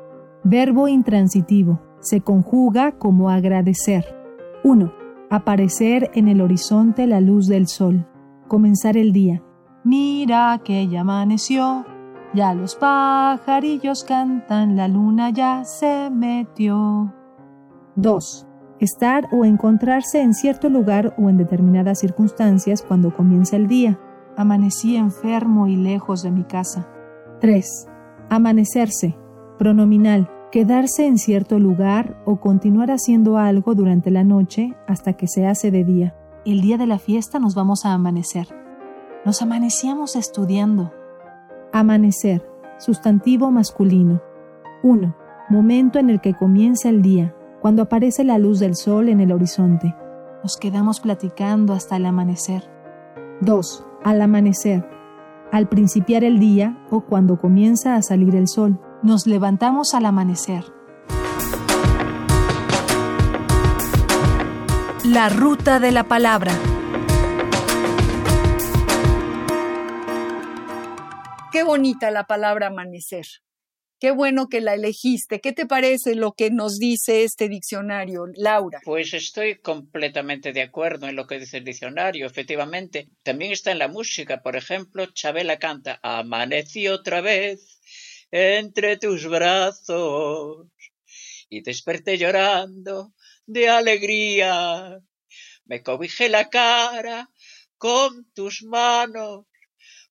Verbo 0.48 0.88
intransitivo. 0.88 1.82
Se 2.02 2.22
conjuga 2.22 2.92
como 2.92 3.32
agradecer. 3.32 4.06
1. 4.64 4.94
Aparecer 5.32 6.12
en 6.14 6.28
el 6.28 6.40
horizonte 6.40 7.08
la 7.08 7.20
luz 7.20 7.48
del 7.48 7.68
sol. 7.68 8.08
Comenzar 8.48 8.96
el 8.96 9.12
día. 9.12 9.42
Mira 9.84 10.62
que 10.64 10.88
ya 10.88 11.02
amaneció. 11.02 11.84
Ya 12.36 12.54
los 12.54 12.76
pajarillos 12.76 14.04
cantan, 14.04 14.76
la 14.76 14.88
luna 14.88 15.32
ya 15.32 15.64
se 15.64 16.12
metió. 16.12 17.12
2. 17.96 18.48
Estar 18.80 19.28
o 19.32 19.46
encontrarse 19.46 20.22
en 20.22 20.36
cierto 20.36 20.70
lugar 20.70 21.16
o 21.18 21.28
en 21.28 21.38
determinadas 21.38 21.98
circunstancias 22.02 22.84
cuando 22.84 23.16
comienza 23.16 23.56
el 23.56 23.68
día. 23.68 24.00
Amanecí 24.38 24.96
enfermo 24.96 25.66
y 25.66 25.76
lejos 25.76 26.22
de 26.22 26.30
mi 26.30 26.44
casa. 26.44 26.88
3. 27.42 27.88
Amanecerse. 28.30 29.18
Pronominal 29.58 30.30
quedarse 30.52 31.06
en 31.06 31.18
cierto 31.18 31.60
lugar 31.60 32.22
o 32.26 32.40
continuar 32.40 32.92
haciendo 32.92 33.38
algo 33.38 33.76
durante 33.76 34.12
la 34.12 34.24
noche 34.24 34.74
hasta 34.88 35.14
que 35.14 35.28
se 35.28 35.46
hace 35.48 35.72
de 35.72 35.84
día. 35.84 36.16
El 36.46 36.62
día 36.62 36.78
de 36.78 36.88
la 36.88 37.00
fiesta 37.00 37.40
nos 37.40 37.56
vamos 37.56 37.86
a 37.86 37.94
amanecer. 37.94 38.48
Nos 39.26 39.42
amanecíamos 39.42 40.16
estudiando. 40.16 40.94
Amanecer, 41.74 42.48
sustantivo 42.78 43.52
masculino. 43.52 44.22
1. 44.84 45.16
Momento 45.50 46.00
en 46.00 46.10
el 46.10 46.22
que 46.22 46.36
comienza 46.36 46.90
el 46.90 47.02
día, 47.02 47.36
cuando 47.62 47.82
aparece 47.82 48.24
la 48.24 48.38
luz 48.38 48.60
del 48.60 48.76
sol 48.76 49.10
en 49.10 49.20
el 49.20 49.32
horizonte. 49.32 49.96
Nos 50.44 50.58
quedamos 50.58 51.00
platicando 51.00 51.74
hasta 51.74 51.98
el 51.98 52.06
amanecer. 52.06 52.70
2. 53.42 53.86
Al 54.04 54.22
amanecer, 54.22 54.88
al 55.52 55.68
principiar 55.68 56.24
el 56.24 56.40
día 56.40 56.78
o 56.92 57.02
cuando 57.02 57.40
comienza 57.40 57.96
a 57.96 58.02
salir 58.02 58.36
el 58.36 58.48
sol. 58.48 58.80
Nos 59.06 59.28
levantamos 59.28 59.94
al 59.94 60.08
amanecer. 60.08 60.64
La 65.04 65.30
ruta 65.30 65.80
de 65.80 65.92
la 65.92 66.06
palabra. 66.06 66.52
Qué 71.52 71.62
bonita 71.62 72.10
la 72.10 72.24
palabra 72.24 72.66
amanecer. 72.70 73.28
Qué 74.00 74.10
bueno 74.10 74.48
que 74.50 74.60
la 74.60 74.74
elegiste. 74.74 75.40
¿Qué 75.40 75.54
te 75.54 75.68
parece 75.68 76.16
lo 76.16 76.32
que 76.32 76.50
nos 76.50 76.80
dice 76.80 77.24
este 77.24 77.48
diccionario, 77.48 78.26
Laura? 78.36 78.80
Pues 78.84 79.14
estoy 79.14 79.60
completamente 79.60 80.52
de 80.52 80.64
acuerdo 80.64 81.08
en 81.08 81.16
lo 81.16 81.28
que 81.28 81.38
dice 81.38 81.58
el 81.58 81.64
diccionario, 81.64 82.26
efectivamente. 82.26 83.10
También 83.22 83.52
está 83.52 83.72
en 83.72 83.78
la 83.78 83.88
música, 83.88 84.42
por 84.42 84.56
ejemplo, 84.56 85.06
Chabela 85.14 85.60
canta 85.60 86.00
Amanecí 86.02 86.88
otra 86.88 87.22
vez 87.22 87.80
entre 88.32 88.98
tus 88.98 89.28
brazos 89.28 90.68
y 91.50 91.62
desperté 91.62 92.18
llorando 92.18 93.14
de 93.46 93.70
alegría. 93.70 95.00
Me 95.66 95.84
cobijé 95.84 96.30
la 96.30 96.50
cara 96.50 97.30
con 97.78 98.30
tus 98.34 98.64
manos 98.64 99.46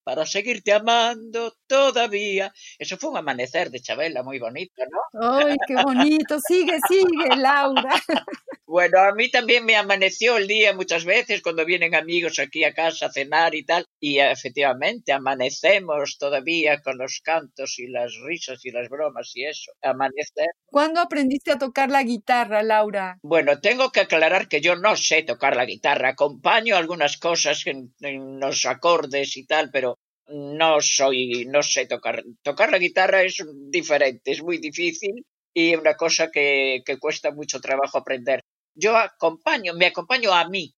para 0.04 0.26
seguirte 0.26 0.72
amando 0.72 1.54
todavía. 1.66 2.52
Eso 2.78 2.96
fue 2.96 3.10
un 3.10 3.16
amanecer 3.16 3.70
de 3.70 3.80
Chabela 3.80 4.22
muy 4.22 4.38
bonito, 4.38 4.82
¿no? 4.90 5.38
¡Ay, 5.38 5.56
qué 5.66 5.74
bonito! 5.82 6.38
Sigue, 6.46 6.78
sigue, 6.88 7.36
Laura. 7.36 7.94
Bueno, 8.66 8.98
a 8.98 9.14
mí 9.14 9.30
también 9.30 9.64
me 9.66 9.76
amaneció 9.76 10.36
el 10.36 10.48
día 10.48 10.74
muchas 10.74 11.04
veces 11.04 11.42
cuando 11.42 11.64
vienen 11.64 11.94
amigos 11.94 12.38
aquí 12.40 12.64
a 12.64 12.72
casa 12.72 13.06
a 13.06 13.12
cenar 13.12 13.54
y 13.54 13.64
tal, 13.64 13.86
y 14.00 14.18
efectivamente 14.18 15.12
amanecemos 15.12 16.16
todavía 16.18 16.80
con 16.80 16.98
los 16.98 17.20
cantos 17.22 17.78
y 17.78 17.86
las 17.86 18.14
risas 18.24 18.64
y 18.64 18.70
las 18.72 18.88
bromas 18.88 19.30
y 19.34 19.44
eso, 19.44 19.70
amanecer. 19.82 20.48
¿Cuándo 20.64 21.00
aprendiste 21.00 21.52
a 21.52 21.58
tocar 21.58 21.90
la 21.90 22.02
guitarra, 22.02 22.62
Laura? 22.62 23.18
Bueno, 23.22 23.60
tengo 23.60 23.92
que 23.92 24.00
aclarar 24.00 24.48
que 24.48 24.60
yo 24.60 24.74
no 24.76 24.96
sé 24.96 25.22
tocar 25.22 25.54
la 25.56 25.66
guitarra, 25.66 26.08
acompaño 26.08 26.76
algunas 26.76 27.18
cosas 27.18 27.64
en, 27.66 27.94
en 28.00 28.40
los 28.40 28.64
acordes 28.64 29.36
y 29.36 29.46
tal, 29.46 29.70
pero 29.70 29.93
no 30.28 30.80
soy, 30.80 31.46
no 31.46 31.62
sé 31.62 31.86
tocar. 31.86 32.24
Tocar 32.42 32.70
la 32.70 32.78
guitarra 32.78 33.22
es 33.22 33.36
diferente, 33.70 34.32
es 34.32 34.42
muy 34.42 34.58
difícil 34.58 35.24
y 35.52 35.74
una 35.76 35.94
cosa 35.94 36.30
que, 36.30 36.82
que 36.84 36.98
cuesta 36.98 37.30
mucho 37.32 37.60
trabajo 37.60 37.98
aprender. 37.98 38.40
Yo 38.74 38.96
acompaño, 38.96 39.74
me 39.74 39.86
acompaño 39.86 40.32
a 40.32 40.48
mí, 40.48 40.74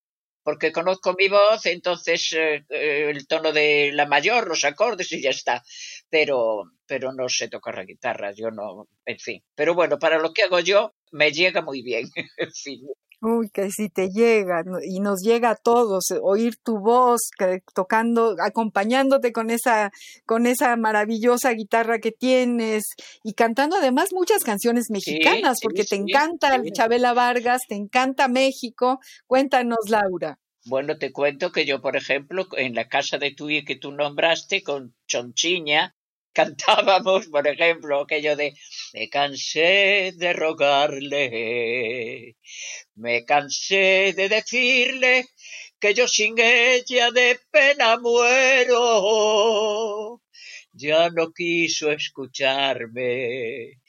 porque 0.46 0.70
conozco 0.70 1.14
mi 1.18 1.28
voz, 1.28 1.66
entonces 1.66 2.32
eh, 2.32 2.64
eh, 2.70 3.10
el 3.10 3.26
tono 3.26 3.52
de 3.52 3.90
la 3.92 4.06
mayor, 4.06 4.46
los 4.46 4.64
acordes 4.64 5.10
y 5.12 5.20
ya 5.20 5.30
está. 5.30 5.64
Pero, 6.08 6.62
pero 6.86 7.12
no 7.12 7.28
sé 7.28 7.48
tocar 7.48 7.74
la 7.74 7.84
guitarra, 7.84 8.30
yo 8.32 8.52
no, 8.52 8.86
en 9.04 9.18
fin. 9.18 9.42
Pero 9.56 9.74
bueno, 9.74 9.98
para 9.98 10.18
lo 10.18 10.32
que 10.32 10.44
hago 10.44 10.60
yo, 10.60 10.94
me 11.10 11.32
llega 11.32 11.62
muy 11.62 11.82
bien, 11.82 12.08
en 12.36 12.52
fin. 12.52 12.86
Uy, 13.22 13.48
que 13.48 13.70
si 13.70 13.88
te 13.88 14.10
llega 14.10 14.62
y 14.86 15.00
nos 15.00 15.22
llega 15.22 15.50
a 15.50 15.56
todos 15.56 16.10
eh, 16.10 16.18
oír 16.22 16.56
tu 16.56 16.78
voz 16.78 17.30
tocando, 17.74 18.36
acompañándote 18.38 19.32
con 19.32 19.48
esa, 19.48 19.90
con 20.26 20.46
esa 20.46 20.76
maravillosa 20.76 21.50
guitarra 21.52 21.98
que 21.98 22.12
tienes 22.12 22.84
y 23.24 23.32
cantando 23.32 23.76
además 23.76 24.10
muchas 24.12 24.44
canciones 24.44 24.90
mexicanas, 24.90 25.58
porque 25.62 25.84
te 25.84 25.96
encanta 25.96 26.62
Chabela 26.72 27.14
Vargas, 27.14 27.62
te 27.66 27.74
encanta 27.74 28.28
México. 28.28 29.00
Cuéntanos, 29.26 29.88
Laura. 29.88 30.38
Bueno, 30.66 30.98
te 30.98 31.12
cuento 31.12 31.52
que 31.52 31.64
yo, 31.64 31.80
por 31.80 31.96
ejemplo, 31.96 32.46
en 32.56 32.74
la 32.74 32.88
casa 32.88 33.18
de 33.18 33.34
y 33.38 33.64
que 33.64 33.76
tú 33.76 33.92
nombraste 33.92 34.62
con 34.62 34.94
Chonchiña, 35.06 35.95
cantábamos, 36.36 37.26
por 37.28 37.46
ejemplo, 37.48 38.00
aquello 38.00 38.36
de 38.36 38.54
me 38.92 39.08
cansé 39.08 40.12
de 40.22 40.32
rogarle, 40.34 42.36
me 42.94 43.24
cansé 43.24 44.12
de 44.18 44.28
decirle 44.28 45.24
que 45.80 45.94
yo 45.94 46.06
sin 46.06 46.34
ella 46.38 47.10
de 47.10 47.40
pena 47.50 47.98
muero. 47.98 50.20
Ya 50.72 51.08
no 51.08 51.32
quiso 51.32 51.90
escucharme. 51.90 53.80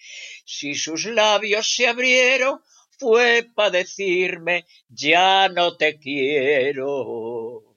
Si 0.45 0.73
sus 0.75 1.03
labios 1.05 1.75
se 1.75 1.87
abrieron, 1.87 2.61
fue 2.97 3.45
para 3.53 3.71
decirme 3.71 4.65
ya 4.87 5.49
no 5.49 5.75
te 5.75 5.99
quiero. 5.99 7.75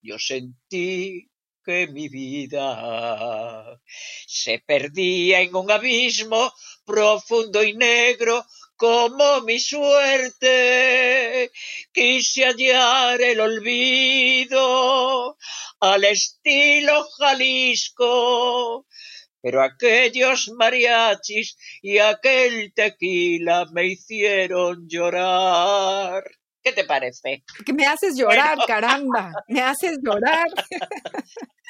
Yo 0.00 0.18
sentí 0.18 1.28
que 1.68 1.86
mi 1.86 2.08
vida 2.08 3.78
se 4.26 4.58
perdía 4.60 5.42
en 5.42 5.54
un 5.54 5.70
abismo 5.70 6.50
profundo 6.86 7.62
y 7.62 7.74
negro 7.74 8.46
como 8.74 9.42
mi 9.42 9.60
suerte. 9.60 11.50
Quise 11.92 12.46
hallar 12.46 13.20
el 13.20 13.38
olvido 13.40 15.36
al 15.80 16.04
estilo 16.04 17.04
Jalisco, 17.18 18.86
pero 19.42 19.62
aquellos 19.62 20.48
mariachis 20.48 21.54
y 21.82 21.98
aquel 21.98 22.72
tequila 22.72 23.66
me 23.72 23.88
hicieron 23.88 24.88
llorar. 24.88 26.37
¿Qué 26.62 26.72
te 26.72 26.84
parece? 26.84 27.44
Que 27.64 27.72
me 27.72 27.86
haces 27.86 28.16
llorar, 28.16 28.58
caramba, 28.66 29.32
me 29.48 29.60
haces 29.60 29.98
llorar. 30.02 30.46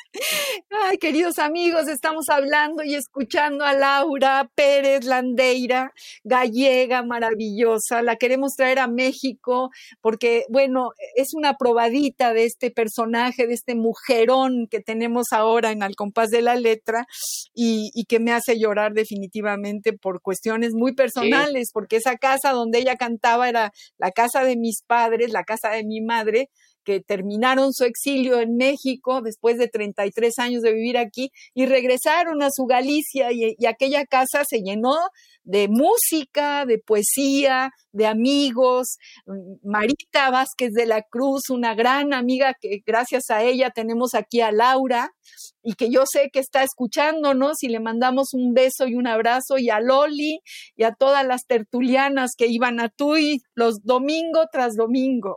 Ay, 0.70 0.96
queridos 0.98 1.38
amigos, 1.38 1.86
estamos 1.86 2.28
hablando 2.30 2.82
y 2.82 2.94
escuchando 2.94 3.64
a 3.64 3.74
Laura 3.74 4.50
Pérez 4.54 5.04
Landeira, 5.04 5.92
gallega 6.24 7.02
maravillosa. 7.02 8.02
La 8.02 8.16
queremos 8.16 8.54
traer 8.54 8.78
a 8.78 8.88
México 8.88 9.70
porque, 10.00 10.44
bueno, 10.48 10.90
es 11.14 11.34
una 11.34 11.54
probadita 11.54 12.32
de 12.32 12.44
este 12.44 12.70
personaje, 12.70 13.46
de 13.46 13.54
este 13.54 13.74
mujerón 13.74 14.66
que 14.70 14.80
tenemos 14.80 15.26
ahora 15.32 15.72
en 15.72 15.82
Al 15.82 15.94
compás 15.94 16.30
de 16.30 16.42
la 16.42 16.56
letra 16.56 17.06
y, 17.54 17.90
que 18.08 18.20
me 18.20 18.32
hace 18.32 18.58
llorar 18.58 18.94
definitivamente 18.94 19.92
por 19.92 20.22
cuestiones 20.22 20.72
muy 20.72 20.94
personales, 20.94 21.70
porque 21.72 21.96
esa 21.96 22.16
casa 22.16 22.52
donde 22.52 22.78
ella 22.78 22.96
cantaba 22.96 23.48
era 23.48 23.72
la 23.98 24.10
casa 24.12 24.44
de 24.44 24.56
mis 24.56 24.82
padres, 24.86 25.30
la 25.32 25.44
casa 25.44 25.70
de 25.70 25.84
mi 25.84 26.00
madre, 26.00 26.48
que 26.88 27.00
terminaron 27.00 27.74
su 27.74 27.84
exilio 27.84 28.40
en 28.40 28.56
México 28.56 29.20
después 29.20 29.58
de 29.58 29.68
33 29.68 30.38
años 30.38 30.62
de 30.62 30.72
vivir 30.72 30.96
aquí 30.96 31.30
y 31.52 31.66
regresaron 31.66 32.42
a 32.42 32.48
su 32.50 32.64
Galicia 32.64 33.30
y, 33.30 33.66
aquella 33.66 34.06
casa 34.06 34.42
se 34.48 34.62
llenó 34.62 34.96
de 35.44 35.68
música, 35.68 36.64
de 36.64 36.78
poesía, 36.78 37.72
de 37.92 38.06
amigos. 38.06 38.96
Marita 39.62 40.30
Vázquez 40.30 40.72
de 40.72 40.86
la 40.86 41.02
Cruz, 41.02 41.50
una 41.50 41.74
gran 41.74 42.14
amiga 42.14 42.54
que 42.58 42.80
gracias 42.86 43.28
a 43.28 43.42
ella 43.42 43.68
tenemos 43.68 44.14
aquí 44.14 44.40
a 44.40 44.50
Laura 44.50 45.10
y 45.62 45.74
que 45.74 45.90
yo 45.90 46.04
sé 46.10 46.30
que 46.32 46.40
está 46.40 46.62
escuchándonos 46.62 47.62
y 47.62 47.68
le 47.68 47.80
mandamos 47.80 48.32
un 48.32 48.54
beso 48.54 48.86
y 48.86 48.94
un 48.94 49.06
abrazo 49.06 49.58
y 49.58 49.68
a 49.68 49.80
Loli 49.80 50.40
y 50.74 50.84
a 50.84 50.94
todas 50.94 51.26
las 51.26 51.44
tertulianas 51.46 52.30
que 52.34 52.46
iban 52.46 52.80
a 52.80 52.88
Tui 52.88 53.42
los 53.54 53.82
domingo 53.82 54.46
tras 54.50 54.74
domingo. 54.74 55.36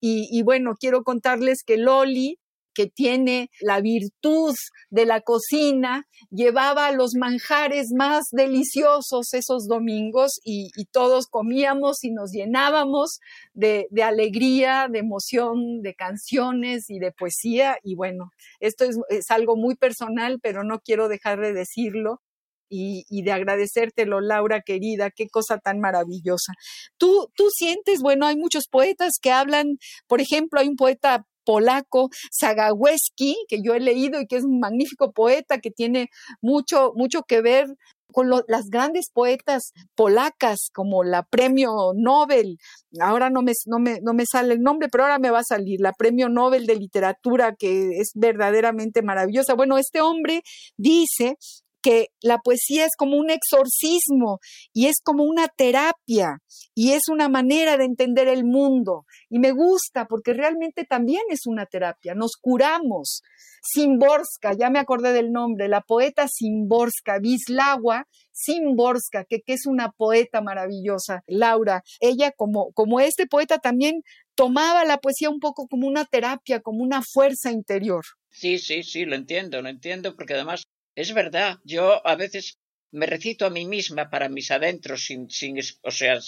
Y, 0.00 0.42
bueno, 0.42 0.74
quiero 0.78 1.02
contarles 1.02 1.62
que 1.64 1.76
Loli, 1.76 2.38
que 2.74 2.86
tiene 2.86 3.50
la 3.60 3.80
virtud 3.80 4.54
de 4.90 5.04
la 5.04 5.20
cocina, 5.20 6.06
llevaba 6.30 6.92
los 6.92 7.14
manjares 7.14 7.88
más 7.92 8.26
deliciosos 8.30 9.34
esos 9.34 9.66
domingos 9.66 10.38
y, 10.44 10.70
todos 10.92 11.26
comíamos 11.26 12.04
y 12.04 12.12
nos 12.12 12.30
llenábamos 12.30 13.18
de, 13.52 13.88
alegría, 14.02 14.86
de 14.88 15.00
emoción, 15.00 15.82
de 15.82 15.94
canciones 15.94 16.88
y 16.88 17.00
de 17.00 17.10
poesía. 17.10 17.78
Y 17.82 17.96
bueno, 17.96 18.30
esto 18.60 18.84
es, 18.84 18.96
es 19.08 19.30
algo 19.30 19.56
muy 19.56 19.74
personal, 19.74 20.38
pero 20.40 20.62
no 20.62 20.78
quiero 20.78 21.08
dejar 21.08 21.40
de 21.40 21.52
decirlo 21.52 22.20
y, 22.68 23.22
de 23.22 23.32
agradecértelo, 23.32 24.20
Laura 24.20 24.60
querida, 24.60 25.10
qué 25.10 25.28
cosa 25.28 25.58
tan 25.58 25.80
maravillosa. 25.80 26.52
Tú, 26.96 27.30
tú 27.34 27.48
sientes, 27.50 28.00
bueno, 28.00 28.26
hay 28.26 28.36
muchos 28.36 28.68
poetas 28.68 29.14
que 29.20 29.30
hablan, 29.30 29.78
por 30.06 30.20
ejemplo, 30.20 30.60
hay 30.60 30.68
un 30.68 30.76
poeta 30.76 31.26
polaco, 31.44 32.10
Zagałewski, 32.38 33.46
que 33.48 33.62
yo 33.62 33.74
he 33.74 33.80
leído 33.80 34.20
y 34.20 34.26
que 34.26 34.36
es 34.36 34.44
un 34.44 34.60
magnífico 34.60 35.12
poeta 35.12 35.58
que 35.58 35.70
tiene 35.70 36.10
mucho, 36.42 36.92
mucho 36.94 37.22
que 37.22 37.40
ver 37.40 37.68
con 38.12 38.30
las 38.30 38.68
grandes 38.70 39.10
poetas 39.12 39.72
polacas 39.94 40.70
como 40.72 41.04
la 41.04 41.22
premio 41.22 41.92
Nobel, 41.94 42.58
ahora 43.00 43.30
no 43.30 43.42
me, 43.42 43.52
no, 43.66 43.78
me, 43.78 44.00
no 44.02 44.14
me 44.14 44.24
sale 44.30 44.54
el 44.54 44.60
nombre, 44.60 44.88
pero 44.90 45.04
ahora 45.04 45.18
me 45.18 45.30
va 45.30 45.40
a 45.40 45.44
salir, 45.44 45.80
la 45.80 45.92
premio 45.92 46.28
Nobel 46.28 46.66
de 46.66 46.76
literatura 46.76 47.54
que 47.54 47.98
es 47.98 48.12
verdaderamente 48.14 49.02
maravillosa. 49.02 49.54
Bueno, 49.54 49.78
este 49.78 50.00
hombre 50.00 50.42
dice 50.76 51.36
que 51.82 52.08
la 52.20 52.38
poesía 52.38 52.84
es 52.84 52.96
como 52.96 53.16
un 53.16 53.30
exorcismo 53.30 54.40
y 54.72 54.86
es 54.86 54.96
como 55.02 55.24
una 55.24 55.48
terapia 55.48 56.38
y 56.74 56.92
es 56.92 57.08
una 57.10 57.28
manera 57.28 57.76
de 57.76 57.84
entender 57.84 58.28
el 58.28 58.44
mundo. 58.44 59.04
Y 59.28 59.38
me 59.38 59.52
gusta 59.52 60.06
porque 60.06 60.32
realmente 60.32 60.84
también 60.84 61.22
es 61.30 61.46
una 61.46 61.66
terapia, 61.66 62.14
nos 62.14 62.36
curamos. 62.40 63.22
Simborska, 63.60 64.54
ya 64.58 64.70
me 64.70 64.78
acordé 64.78 65.12
del 65.12 65.32
nombre, 65.32 65.68
la 65.68 65.80
poeta 65.80 66.26
Simborska, 66.28 67.18
Bislawa 67.18 68.06
Simborska, 68.32 69.24
que, 69.24 69.40
que 69.40 69.54
es 69.54 69.66
una 69.66 69.90
poeta 69.90 70.40
maravillosa, 70.40 71.22
Laura. 71.26 71.82
Ella 72.00 72.30
como, 72.30 72.72
como 72.72 73.00
este 73.00 73.26
poeta 73.26 73.58
también 73.58 74.02
tomaba 74.36 74.84
la 74.84 74.98
poesía 74.98 75.30
un 75.30 75.40
poco 75.40 75.66
como 75.66 75.88
una 75.88 76.04
terapia, 76.04 76.60
como 76.60 76.82
una 76.84 77.02
fuerza 77.02 77.50
interior. 77.50 78.04
Sí, 78.30 78.58
sí, 78.58 78.84
sí, 78.84 79.04
lo 79.04 79.16
entiendo, 79.16 79.60
lo 79.60 79.68
entiendo, 79.68 80.14
porque 80.14 80.34
además 80.34 80.68
es 80.98 81.14
verdad, 81.14 81.58
yo 81.64 82.04
a 82.04 82.16
veces 82.16 82.58
me 82.90 83.06
recito 83.06 83.46
a 83.46 83.50
mí 83.50 83.64
misma 83.66 84.10
para 84.10 84.28
mis 84.28 84.50
adentros 84.50 85.04
sin, 85.04 85.30
sin 85.30 85.56
o 85.82 85.90
sea, 85.92 86.18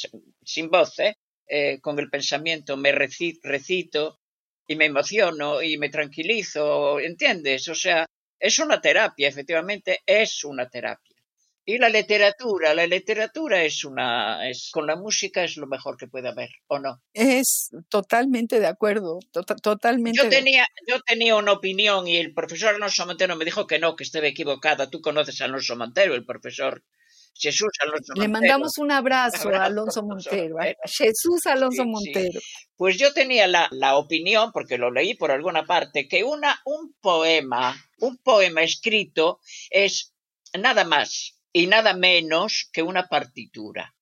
sin 0.45 0.71
voz, 0.71 0.99
¿eh? 1.01 1.17
¿eh? 1.49 1.81
con 1.81 1.99
el 1.99 2.09
pensamiento, 2.09 2.77
me 2.77 2.93
recito 2.93 4.21
y 4.69 4.77
me 4.77 4.85
emociono 4.87 5.61
y 5.61 5.77
me 5.77 5.89
tranquilizo, 5.89 7.01
¿entiendes? 7.01 7.67
O 7.69 7.75
sea, 7.75 8.07
es 8.39 8.61
una 8.61 8.81
terapia, 8.81 9.29
efectivamente 9.29 10.01
es 10.07 10.45
una 10.45 10.69
terapia. 10.69 11.10
Y 11.71 11.79
la 11.79 11.89
literatura, 11.89 12.75
la 12.75 12.85
literatura 12.85 13.63
es 13.63 13.85
una, 13.85 14.49
es, 14.51 14.71
con 14.73 14.89
la 14.89 14.97
música 14.97 15.45
es 15.45 15.57
lo 15.57 15.69
mejor 15.69 15.97
que 15.97 16.09
puede 16.09 16.29
haber, 16.29 16.51
¿o 16.67 16.81
no? 16.81 17.01
Es 17.13 17.71
totalmente 17.89 18.59
de 18.59 18.67
acuerdo, 18.67 19.21
totalmente. 19.63 20.21
Yo 20.21 20.29
tenía, 20.29 20.67
yo 20.89 21.01
tenía 21.03 21.37
una 21.37 21.53
opinión 21.53 22.09
y 22.09 22.17
el 22.17 22.35
profesor 22.35 22.75
Alonso 22.75 23.07
Montero 23.07 23.37
me 23.37 23.45
dijo 23.45 23.69
que 23.69 23.79
no, 23.79 23.95
que 23.95 24.03
estaba 24.03 24.27
equivocada. 24.27 24.91
Tú 24.91 25.01
conoces 25.01 25.41
a 25.41 25.45
Alonso 25.45 25.77
Montero, 25.77 26.17
el 26.17 26.27
profesor 26.27 26.83
Jesús 27.35 27.71
Alonso 27.83 28.15
Montero. 28.17 28.27
Le 28.27 28.29
mandamos 28.29 28.79
un 28.79 28.91
abrazo, 28.91 29.51
a 29.51 29.67
Alonso 29.67 30.03
Montero, 30.03 30.57
Jesús 30.87 31.47
Alonso 31.47 31.85
Montero. 31.85 32.41
Pues 32.75 32.99
yo 32.99 33.13
tenía 33.13 33.47
la, 33.47 33.69
la, 33.71 33.97
opinión, 33.97 34.51
porque 34.51 34.77
lo 34.77 34.91
leí 34.91 35.15
por 35.15 35.31
alguna 35.31 35.67
parte, 35.67 36.09
que 36.09 36.25
una, 36.25 36.61
un 36.65 36.97
poema, 37.01 37.77
un 38.01 38.17
poema 38.17 38.65
escrito 38.65 39.39
es 39.71 40.13
nada 40.53 40.83
más 40.83 41.40
y 41.53 41.67
nada 41.67 41.95
menos 41.95 42.69
que 42.73 42.83
una 42.83 43.09
partitura. 43.09 43.95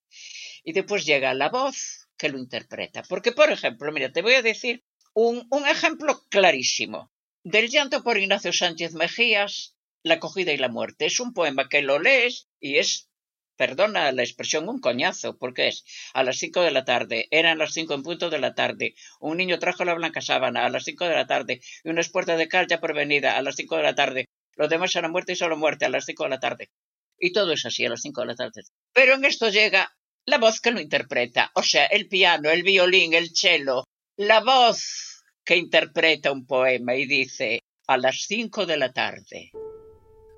Y 0.65 0.73
después 0.73 1.07
llega 1.07 1.35
la 1.35 1.49
voz 1.49 2.09
que 2.17 2.29
lo 2.29 2.39
interpreta. 2.39 3.03
Porque, 3.09 3.33
por 3.33 3.51
ejemplo, 3.51 3.91
mira, 3.93 4.13
te 4.13 4.23
voy 4.23 4.35
a 4.35 4.43
decir 4.43 4.85
un, 5.15 5.47
un 5.51 5.67
ejemplo 5.67 6.23
clarísimo. 6.29 7.11
Del 7.45 7.69
llanto 7.71 8.03
por 8.03 8.19
Ignacio 8.19 8.53
Sánchez 8.53 8.95
Mejías, 8.95 9.77
La 10.03 10.15
acogida 10.15 10.53
y 10.53 10.59
la 10.59 10.69
muerte. 10.69 11.07
Es 11.07 11.21
un 11.21 11.33
poema 11.33 11.69
que 11.69 11.83
lo 11.83 11.99
lees 11.99 12.49
y 12.61 12.77
es, 12.77 13.09
perdona 13.57 14.13
la 14.13 14.23
expresión, 14.23 14.69
un 14.69 14.81
coñazo, 14.81 15.39
porque 15.39 15.69
es 15.69 15.85
a 16.15 16.23
las 16.23 16.39
cinco 16.39 16.61
de 16.61 16.71
la 16.71 16.85
tarde, 16.85 17.27
eran 17.31 17.59
las 17.59 17.73
cinco 17.73 17.95
en 17.95 18.03
punto 18.03 18.31
de 18.31 18.39
la 18.39 18.55
tarde, 18.55 18.95
un 19.19 19.39
niño 19.39 19.59
trajo 19.59 19.85
la 19.85 19.95
blanca 19.95 20.21
sábana 20.21 20.65
a 20.65 20.71
las 20.71 20.85
cinco 20.85 21.05
de 21.07 21.17
la 21.17 21.27
tarde 21.27 21.61
y 21.83 21.89
una 21.89 22.03
puerta 22.13 22.37
de 22.37 22.49
cal 22.49 22.67
ya 22.69 22.81
prevenida 22.81 23.37
a 23.37 23.43
las 23.43 23.57
cinco 23.57 23.77
de 23.77 23.83
la 23.83 23.95
tarde. 23.95 24.27
Los 24.55 24.69
demás 24.69 24.95
eran 24.95 25.11
muerte 25.11 25.33
y 25.33 25.37
solo 25.37 25.57
muerte 25.57 25.85
a 25.85 25.89
las 25.89 26.05
cinco 26.05 26.25
de 26.25 26.31
la 26.31 26.41
tarde. 26.41 26.71
Y 27.19 27.33
todo 27.33 27.53
es 27.53 27.65
así 27.67 27.85
a 27.85 27.91
las 27.91 28.03
cinco 28.03 28.21
de 28.21 28.29
la 28.29 28.35
tarde. 28.35 28.63
Pero 28.93 29.15
en 29.15 29.25
esto 29.25 29.49
llega 29.49 29.91
la 30.27 30.39
voz 30.39 30.61
que 30.61 30.71
lo 30.71 30.81
interpreta, 30.81 31.51
o 31.55 31.63
sea, 31.63 31.87
el 31.87 32.07
piano, 32.07 32.51
el 32.51 32.63
violín, 32.63 33.15
el 33.15 33.31
cello, 33.35 33.85
la 34.17 34.41
voz 34.41 35.25
que 35.45 35.57
interpreta 35.57 36.31
un 36.31 36.47
poema 36.47 36.95
y 36.95 37.07
dice 37.07 37.63
a 37.87 37.97
las 37.97 38.27
cinco 38.27 38.67
de 38.67 38.77
la 38.77 38.93
tarde. 38.93 39.51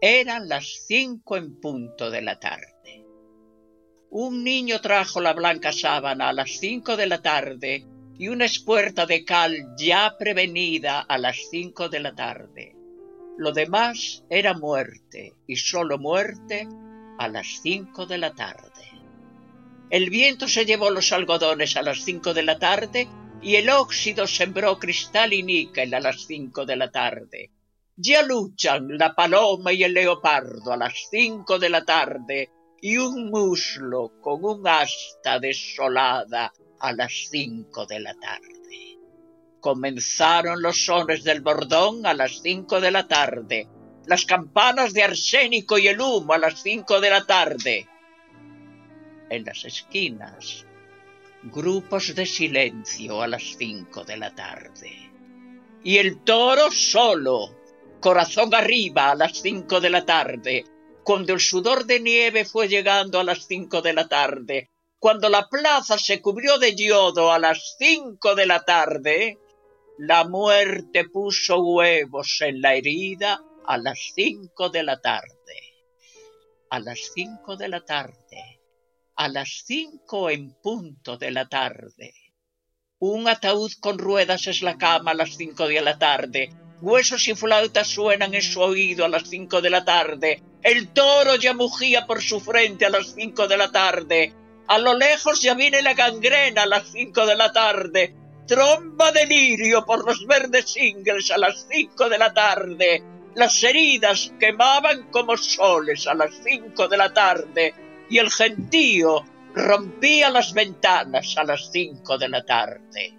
Eran 0.00 0.48
las 0.48 0.66
cinco 0.86 1.36
en 1.36 1.60
punto 1.60 2.10
de 2.10 2.22
la 2.22 2.38
tarde. 2.38 3.04
Un 4.10 4.44
niño 4.44 4.80
trajo 4.80 5.20
la 5.20 5.32
blanca 5.32 5.72
sábana 5.72 6.28
a 6.28 6.32
las 6.32 6.50
cinco 6.52 6.96
de 6.96 7.06
la 7.06 7.20
tarde 7.20 7.84
y 8.18 8.28
una 8.28 8.44
espuerta 8.44 9.06
de 9.06 9.24
cal 9.24 9.56
ya 9.76 10.14
prevenida 10.18 11.00
a 11.00 11.18
las 11.18 11.36
cinco 11.50 11.88
de 11.88 12.00
la 12.00 12.14
tarde. 12.14 12.76
Lo 13.40 13.52
demás 13.52 14.22
era 14.28 14.52
muerte, 14.52 15.32
y 15.46 15.56
solo 15.56 15.96
muerte 15.96 16.68
a 17.18 17.26
las 17.26 17.46
cinco 17.62 18.04
de 18.04 18.18
la 18.18 18.34
tarde. 18.34 18.84
El 19.88 20.10
viento 20.10 20.46
se 20.46 20.66
llevó 20.66 20.90
los 20.90 21.10
algodones 21.10 21.74
a 21.78 21.82
las 21.82 22.04
cinco 22.04 22.34
de 22.34 22.42
la 22.42 22.58
tarde 22.58 23.08
y 23.40 23.56
el 23.56 23.70
óxido 23.70 24.26
sembró 24.26 24.78
cristal 24.78 25.32
y 25.32 25.42
níquel 25.42 25.94
a 25.94 26.00
las 26.00 26.26
cinco 26.26 26.66
de 26.66 26.76
la 26.76 26.90
tarde. 26.90 27.50
Ya 27.96 28.22
luchan 28.22 28.98
la 28.98 29.14
paloma 29.14 29.72
y 29.72 29.84
el 29.84 29.94
leopardo 29.94 30.74
a 30.74 30.76
las 30.76 31.08
cinco 31.10 31.58
de 31.58 31.70
la 31.70 31.82
tarde 31.82 32.50
y 32.82 32.98
un 32.98 33.30
muslo 33.30 34.20
con 34.20 34.44
un 34.44 34.68
asta 34.68 35.38
desolada 35.38 36.52
a 36.78 36.92
las 36.92 37.28
cinco 37.30 37.86
de 37.86 38.00
la 38.00 38.12
tarde. 38.12 38.59
Comenzaron 39.60 40.62
los 40.62 40.86
sones 40.86 41.22
del 41.22 41.42
bordón 41.42 42.06
a 42.06 42.14
las 42.14 42.40
cinco 42.42 42.80
de 42.80 42.90
la 42.90 43.06
tarde, 43.06 43.68
las 44.06 44.24
campanas 44.24 44.94
de 44.94 45.02
arsénico 45.02 45.76
y 45.78 45.88
el 45.88 46.00
humo 46.00 46.32
a 46.32 46.38
las 46.38 46.62
cinco 46.62 47.00
de 47.00 47.10
la 47.10 47.26
tarde. 47.26 47.86
En 49.28 49.44
las 49.44 49.64
esquinas, 49.64 50.64
grupos 51.42 52.14
de 52.14 52.26
silencio 52.26 53.22
a 53.22 53.28
las 53.28 53.42
cinco 53.58 54.02
de 54.04 54.16
la 54.16 54.34
tarde. 54.34 55.10
Y 55.84 55.98
el 55.98 56.22
toro 56.24 56.70
solo, 56.70 57.54
corazón 58.00 58.54
arriba 58.54 59.10
a 59.10 59.14
las 59.14 59.40
cinco 59.40 59.80
de 59.80 59.90
la 59.90 60.04
tarde, 60.04 60.64
cuando 61.04 61.34
el 61.34 61.40
sudor 61.40 61.84
de 61.84 62.00
nieve 62.00 62.44
fue 62.44 62.68
llegando 62.68 63.20
a 63.20 63.24
las 63.24 63.46
cinco 63.46 63.82
de 63.82 63.92
la 63.92 64.08
tarde, 64.08 64.70
cuando 64.98 65.28
la 65.28 65.48
plaza 65.48 65.98
se 65.98 66.20
cubrió 66.20 66.58
de 66.58 66.74
yodo 66.74 67.32
a 67.32 67.38
las 67.38 67.76
cinco 67.78 68.34
de 68.34 68.46
la 68.46 68.64
tarde, 68.64 69.38
la 70.02 70.24
muerte 70.24 71.10
puso 71.10 71.60
huevos 71.60 72.38
en 72.40 72.62
la 72.62 72.74
herida 72.74 73.38
a 73.66 73.76
las 73.76 73.98
cinco 74.14 74.70
de 74.70 74.82
la 74.82 74.98
tarde. 74.98 75.28
A 76.70 76.80
las 76.80 76.98
cinco 77.14 77.54
de 77.58 77.68
la 77.68 77.84
tarde. 77.84 78.60
A 79.16 79.28
las 79.28 79.62
cinco 79.66 80.30
en 80.30 80.54
punto 80.54 81.18
de 81.18 81.30
la 81.30 81.46
tarde. 81.50 82.14
Un 82.98 83.28
ataúd 83.28 83.72
con 83.78 83.98
ruedas 83.98 84.46
es 84.46 84.62
la 84.62 84.78
cama 84.78 85.10
a 85.10 85.14
las 85.14 85.36
cinco 85.36 85.68
de 85.68 85.82
la 85.82 85.98
tarde. 85.98 86.48
Huesos 86.80 87.28
y 87.28 87.34
flautas 87.34 87.88
suenan 87.88 88.32
en 88.32 88.40
su 88.40 88.62
oído 88.62 89.04
a 89.04 89.08
las 89.10 89.28
cinco 89.28 89.60
de 89.60 89.68
la 89.68 89.84
tarde. 89.84 90.42
El 90.62 90.94
toro 90.94 91.34
ya 91.34 91.52
mugía 91.52 92.06
por 92.06 92.22
su 92.22 92.40
frente 92.40 92.86
a 92.86 92.90
las 92.90 93.12
cinco 93.14 93.46
de 93.48 93.58
la 93.58 93.70
tarde. 93.70 94.32
A 94.66 94.78
lo 94.78 94.94
lejos 94.96 95.42
ya 95.42 95.52
viene 95.52 95.82
la 95.82 95.92
gangrena 95.92 96.62
a 96.62 96.66
las 96.66 96.90
cinco 96.90 97.26
de 97.26 97.36
la 97.36 97.52
tarde. 97.52 98.16
Tromba 98.50 99.12
de 99.12 99.26
lirio 99.26 99.86
por 99.86 100.04
los 100.04 100.26
verdes 100.26 100.76
ingles 100.76 101.30
a 101.30 101.38
las 101.38 101.68
cinco 101.70 102.08
de 102.08 102.18
la 102.18 102.34
tarde. 102.34 103.00
Las 103.36 103.62
heridas 103.62 104.32
quemaban 104.40 105.08
como 105.12 105.36
soles 105.36 106.08
a 106.08 106.14
las 106.14 106.34
cinco 106.42 106.88
de 106.88 106.96
la 106.96 107.14
tarde. 107.14 107.72
Y 108.08 108.18
el 108.18 108.28
gentío 108.28 109.24
rompía 109.54 110.30
las 110.30 110.52
ventanas 110.52 111.36
a 111.36 111.44
las 111.44 111.70
cinco 111.70 112.18
de 112.18 112.28
la 112.28 112.44
tarde. 112.44 113.14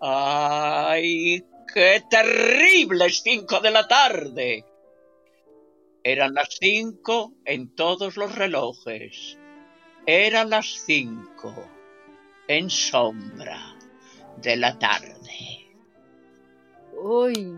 ¡Ay, 0.00 1.44
qué 1.74 2.04
terribles 2.08 3.22
cinco 3.24 3.58
de 3.58 3.72
la 3.72 3.88
tarde! 3.88 4.64
Eran 6.04 6.34
las 6.34 6.50
cinco 6.60 7.32
en 7.44 7.74
todos 7.74 8.16
los 8.16 8.36
relojes 8.36 9.36
eran 10.06 10.48
las 10.48 10.84
cinco, 10.86 11.68
en 12.46 12.70
sombra 12.70 13.77
de 14.42 14.56
la 14.56 14.78
tarde. 14.78 15.66
Uy, 17.00 17.56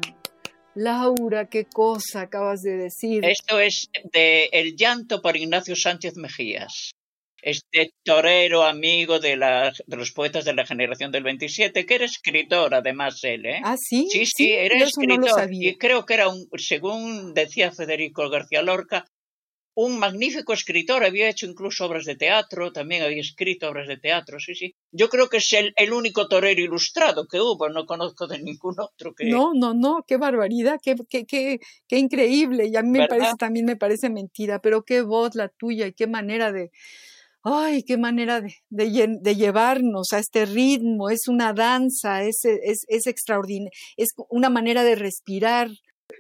Laura, 0.75 1.49
qué 1.49 1.65
cosa 1.65 2.23
acabas 2.23 2.63
de 2.63 2.77
decir. 2.77 3.25
Esto 3.25 3.61
es 3.61 3.89
de 4.13 4.45
El 4.53 4.77
llanto 4.77 5.21
por 5.21 5.37
Ignacio 5.37 5.75
Sánchez 5.77 6.17
Mejías. 6.17 6.93
Este 7.43 7.95
torero 8.05 8.65
amigo 8.65 9.19
de, 9.19 9.31
de 9.87 9.97
los 9.97 10.13
poetas 10.13 10.45
de 10.45 10.53
la 10.53 10.67
generación 10.67 11.11
del 11.11 11.23
27, 11.23 11.87
que 11.87 11.95
era 11.95 12.05
escritor 12.05 12.75
además 12.75 13.19
él, 13.23 13.47
¿eh? 13.47 13.61
Ah, 13.65 13.77
sí. 13.79 14.09
Sí, 14.11 14.27
sí, 14.27 14.53
era 14.53 14.77
escritor. 14.77 15.49
y 15.51 15.79
creo 15.79 16.05
que 16.05 16.15
era 16.15 16.29
un, 16.29 16.47
según 16.59 17.33
decía 17.33 17.73
Federico 17.73 18.29
García 18.29 18.61
Lorca, 18.61 19.07
un 19.75 19.99
magnífico 19.99 20.53
escritor, 20.53 21.05
había 21.05 21.29
hecho 21.29 21.47
incluso 21.47 21.87
obras 21.87 22.05
de 22.05 22.17
teatro, 22.17 22.73
también 22.73 23.03
había 23.03 23.21
escrito 23.21 23.69
obras 23.69 23.89
de 23.89 23.97
teatro, 23.97 24.39
sí, 24.41 24.55
sí. 24.55 24.75
Yo 24.91 25.09
creo 25.09 25.29
que 25.29 25.39
es 25.39 25.53
el, 25.53 25.93
único 25.93 26.29
torero 26.29 26.61
ilustrado 26.61 27.27
que 27.27 27.41
hubo, 27.41 27.69
no 27.69 27.87
conozco 27.87 28.27
de 28.27 28.41
ningún 28.41 28.75
otro 28.79 29.15
que... 29.15 29.27
No, 29.27 29.53
no, 29.55 29.75
no, 29.75 30.05
qué 30.07 30.17
barbaridad, 30.17 30.79
qué, 30.83 30.97
qué, 31.09 31.25
qué, 31.25 31.61
qué 31.87 31.99
increíble, 31.99 32.67
y 32.67 32.77
a 32.77 32.83
mí 32.83 32.91
me 32.91 33.07
parece, 33.07 33.35
también 33.39 33.67
me 33.67 33.77
parece 33.77 34.11
mentira, 34.11 34.61
pero 34.61 34.83
qué 34.83 35.03
voz 35.03 35.35
la 35.35 35.49
tuya 35.49 35.87
y 35.87 35.93
qué 35.93 36.07
manera 36.07 36.53
de... 36.53 36.71
Ay, 37.43 37.85
qué 37.85 37.97
manera 37.97 38.43
de, 38.43 38.53
de, 38.69 39.35
llevarnos 39.35 40.13
a 40.13 40.19
este 40.19 40.45
ritmo, 40.45 41.09
es 41.09 41.27
una 41.27 41.55
danza, 41.55 42.23
es, 42.23 42.45
es, 42.45 42.85
es 42.87 43.07
extraordinario, 43.07 43.71
es 43.97 44.11
una 44.29 44.51
manera 44.51 44.85
de 44.85 44.95
respirar 44.95 45.71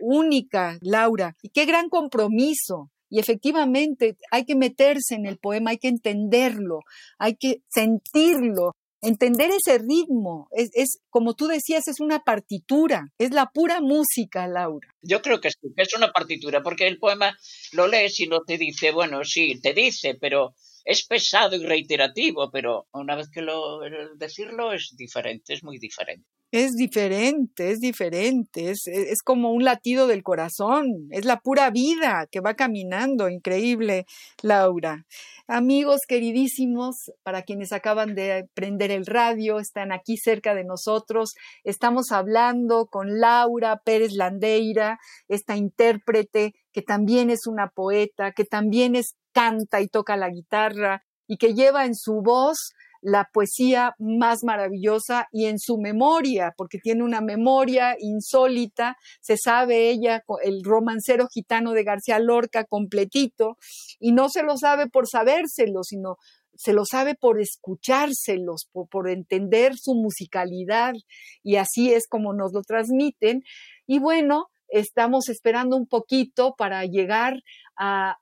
única, 0.01 0.79
Laura, 0.81 1.37
y 1.43 1.51
qué 1.51 1.67
gran 1.67 1.91
compromiso, 1.91 2.91
y 3.11 3.19
efectivamente 3.19 4.17
hay 4.31 4.45
que 4.45 4.55
meterse 4.55 5.17
en 5.17 5.27
el 5.27 5.39
poema, 5.39 5.73
hay 5.73 5.79
que 5.79 5.89
entenderlo, 5.89 6.81
hay 7.19 7.35
que 7.35 7.63
sentirlo, 7.69 8.77
entender 9.03 9.51
ese 9.51 9.79
ritmo. 9.79 10.49
Es, 10.53 11.01
como 11.11 11.35
tú 11.35 11.49
decías, 11.49 11.89
es 11.89 12.01
una 12.01 12.21
partitura, 12.21 13.13
es 13.19 13.33
la 13.33 13.51
pura 13.53 13.81
música, 13.81 14.47
Laura. 14.47 14.89
Yo 15.03 15.21
creo 15.23 15.41
que 15.41 15.49
es 15.49 15.95
una 15.95 16.13
partitura, 16.13 16.63
porque 16.63 16.87
el 16.87 16.99
poema 16.99 17.37
lo 17.73 17.89
lees 17.89 18.21
y 18.21 18.27
no 18.27 18.43
te 18.43 18.59
dice, 18.59 18.93
bueno, 18.93 19.25
sí, 19.25 19.61
te 19.61 19.75
dice, 19.75 20.15
pero 20.15 20.55
es 20.85 21.05
pesado 21.05 21.57
y 21.57 21.67
reiterativo, 21.67 22.51
pero 22.51 22.87
una 22.93 23.17
vez 23.17 23.29
que 23.31 23.43
lo 23.43 23.81
decirlo 24.17 24.73
es 24.73 24.95
diferente, 24.97 25.55
es 25.55 25.65
muy 25.65 25.79
diferente. 25.79 26.29
Es 26.53 26.75
diferente, 26.75 27.71
es 27.71 27.79
diferente, 27.79 28.73
es, 28.73 29.23
como 29.23 29.53
un 29.53 29.63
latido 29.63 30.09
del 30.09 30.25
corazón, 30.25 31.07
es 31.11 31.25
la 31.25 31.39
pura 31.39 31.71
vida 31.71 32.27
que 32.29 32.41
va 32.41 32.55
caminando, 32.55 33.29
increíble, 33.29 34.05
Laura. 34.43 35.07
Amigos 35.47 36.01
queridísimos, 36.09 37.13
para 37.23 37.43
quienes 37.43 37.73
acaban 37.73 38.17
de 38.17 38.49
prender 38.53 38.91
el 38.91 39.07
radio, 39.07 39.61
están 39.61 39.93
aquí 39.93 40.17
cerca 40.17 40.57
de 40.57 40.65
nosotros, 40.65 41.35
estamos 41.63 42.11
hablando 42.11 42.87
con 42.87 43.21
Laura 43.21 43.81
Pérez 43.85 44.15
Landeira, 44.15 44.99
esta 45.29 45.57
intérprete 45.57 46.55
que 46.73 46.83
también 46.83 47.31
es 47.31 47.47
una 47.47 47.69
poeta, 47.69 48.33
que 48.33 48.45
también 48.45 48.97
es, 48.97 49.15
canta 49.33 49.81
y 49.81 49.87
toca 49.87 50.17
la 50.17 50.31
guitarra 50.31 51.05
y 51.29 51.37
que 51.37 51.55
lleva 51.55 51.87
en 51.87 51.95
su 51.95 52.23
voz 52.23 52.73
la 53.03 53.29
poesía 53.33 53.95
más 53.99 54.45
maravillosa 54.45 55.29
y 55.33 55.47
en 55.47 55.59
su 55.59 55.79
memoria, 55.79 56.53
porque 56.57 56.79
tiene 56.79 57.03
una 57.03 57.21
memoria 57.21 57.97
insólita, 57.99 58.97
se 59.21 59.37
sabe 59.37 59.91
ella 59.91 60.23
el 60.43 60.63
romancero 60.63 61.29
gitano 61.29 61.73
de 61.73 61.85
García 61.85 62.19
Lorca 62.19 62.65
completito, 62.65 63.57
y 63.99 64.13
no 64.13 64.29
se 64.29 64.43
lo 64.43 64.57
sabe 64.57 64.89
por 64.89 65.09
sabérselo, 65.09 65.83
sino 65.83 66.17
se 66.61 66.75
lo 66.75 66.85
sabe 66.85 67.15
por 67.15 67.41
escuchárselos, 67.41 68.69
por, 68.71 69.09
entender 69.09 69.77
su 69.77 69.95
musicalidad, 69.95 70.93
y 71.43 71.57
así 71.57 71.93
es 71.93 72.07
como 72.07 72.35
nos 72.35 72.53
lo 72.53 72.61
transmiten. 72.61 73.45
Y 73.87 73.99
bueno, 73.99 74.51
estamos 74.69 75.31
esperando 75.31 75.77
un 75.77 75.87
poquito 75.87 76.55
para 76.59 76.85
llegar 76.85 77.43
a, 77.79 78.19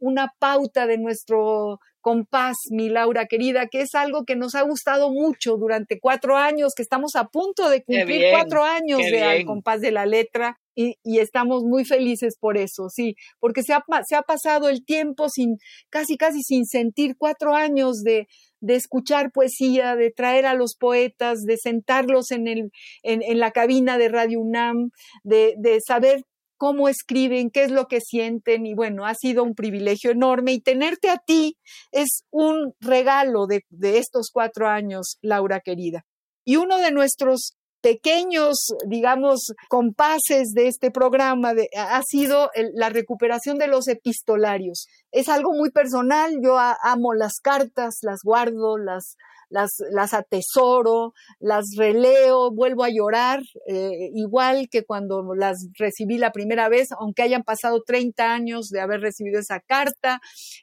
una 0.00 0.32
pauta 0.38 0.86
de 0.86 0.96
nuestro 0.96 1.80
compás, 2.02 2.56
mi 2.70 2.90
Laura 2.90 3.26
querida, 3.26 3.68
que 3.68 3.80
es 3.80 3.94
algo 3.94 4.24
que 4.24 4.36
nos 4.36 4.54
ha 4.54 4.62
gustado 4.62 5.10
mucho 5.10 5.56
durante 5.56 5.98
cuatro 5.98 6.36
años, 6.36 6.74
que 6.76 6.82
estamos 6.82 7.16
a 7.16 7.28
punto 7.28 7.70
de 7.70 7.82
cumplir 7.82 8.26
cuatro 8.30 8.64
años 8.64 9.00
de 9.00 9.22
Al 9.22 9.44
compás 9.46 9.80
de 9.80 9.92
la 9.92 10.04
letra. 10.04 10.58
Y, 10.74 10.96
estamos 11.04 11.64
muy 11.64 11.84
felices 11.84 12.38
por 12.40 12.56
eso, 12.56 12.88
sí, 12.88 13.14
porque 13.38 13.62
se 13.62 13.74
ha, 13.74 13.84
se 14.06 14.16
ha 14.16 14.22
pasado 14.22 14.70
el 14.70 14.86
tiempo 14.86 15.28
sin, 15.28 15.58
casi, 15.90 16.16
casi 16.16 16.40
sin 16.42 16.64
sentir 16.64 17.14
cuatro 17.18 17.54
años 17.54 18.02
de, 18.02 18.26
de 18.60 18.76
escuchar 18.76 19.32
poesía, 19.32 19.96
de 19.96 20.10
traer 20.10 20.46
a 20.46 20.54
los 20.54 20.74
poetas, 20.76 21.42
de 21.42 21.58
sentarlos 21.58 22.30
en, 22.30 22.48
el, 22.48 22.70
en, 23.02 23.22
en 23.22 23.38
la 23.38 23.50
cabina 23.50 23.98
de 23.98 24.08
Radio 24.08 24.40
UNAM, 24.40 24.92
de, 25.24 25.54
de 25.58 25.78
saber 25.86 26.24
cómo 26.62 26.88
escriben, 26.88 27.50
qué 27.50 27.64
es 27.64 27.72
lo 27.72 27.88
que 27.88 28.00
sienten 28.00 28.66
y 28.66 28.74
bueno, 28.74 29.04
ha 29.04 29.16
sido 29.16 29.42
un 29.42 29.56
privilegio 29.56 30.12
enorme 30.12 30.52
y 30.52 30.60
tenerte 30.60 31.10
a 31.10 31.18
ti 31.18 31.58
es 31.90 32.22
un 32.30 32.72
regalo 32.78 33.48
de, 33.48 33.64
estos 33.98 34.30
cuatro 34.32 34.68
años, 34.68 35.18
Laura 35.22 35.58
querida. 35.58 36.04
Y 36.44 36.54
uno 36.54 36.78
de 36.78 36.92
nuestros 36.92 37.56
pequeños, 37.80 38.58
digamos, 38.86 39.54
compases 39.68 40.52
de 40.54 40.68
este 40.68 40.92
programa 40.92 41.52
ha 41.76 42.02
sido 42.04 42.48
la 42.74 42.90
recuperación 42.90 43.58
de 43.58 43.66
los 43.66 43.88
epistolarios. 43.88 44.86
Es 45.10 45.28
algo 45.28 45.50
muy 45.54 45.72
personal, 45.72 46.38
yo 46.40 46.58
amo 46.60 47.12
las 47.12 47.40
cartas, 47.42 47.96
las 48.02 48.20
guardo, 48.22 48.78
las, 48.78 49.16
las, 49.52 49.70
las 49.90 50.14
atesoro, 50.14 51.12
las 51.38 51.64
releo, 51.76 52.50
vuelvo 52.50 52.84
a 52.84 52.88
llorar, 52.88 53.40
eh, 53.68 54.10
igual 54.14 54.68
que 54.70 54.82
cuando 54.82 55.34
las 55.34 55.68
recibí 55.78 56.16
la 56.16 56.32
primera 56.32 56.70
vez, 56.70 56.88
aunque 56.98 57.22
hayan 57.22 57.42
pasado 57.42 57.82
30 57.86 58.32
años 58.32 58.68
de 58.68 58.80
haber 58.80 59.00
recibido 59.00 59.38
esa 59.38 59.60
carta. 59.60 60.20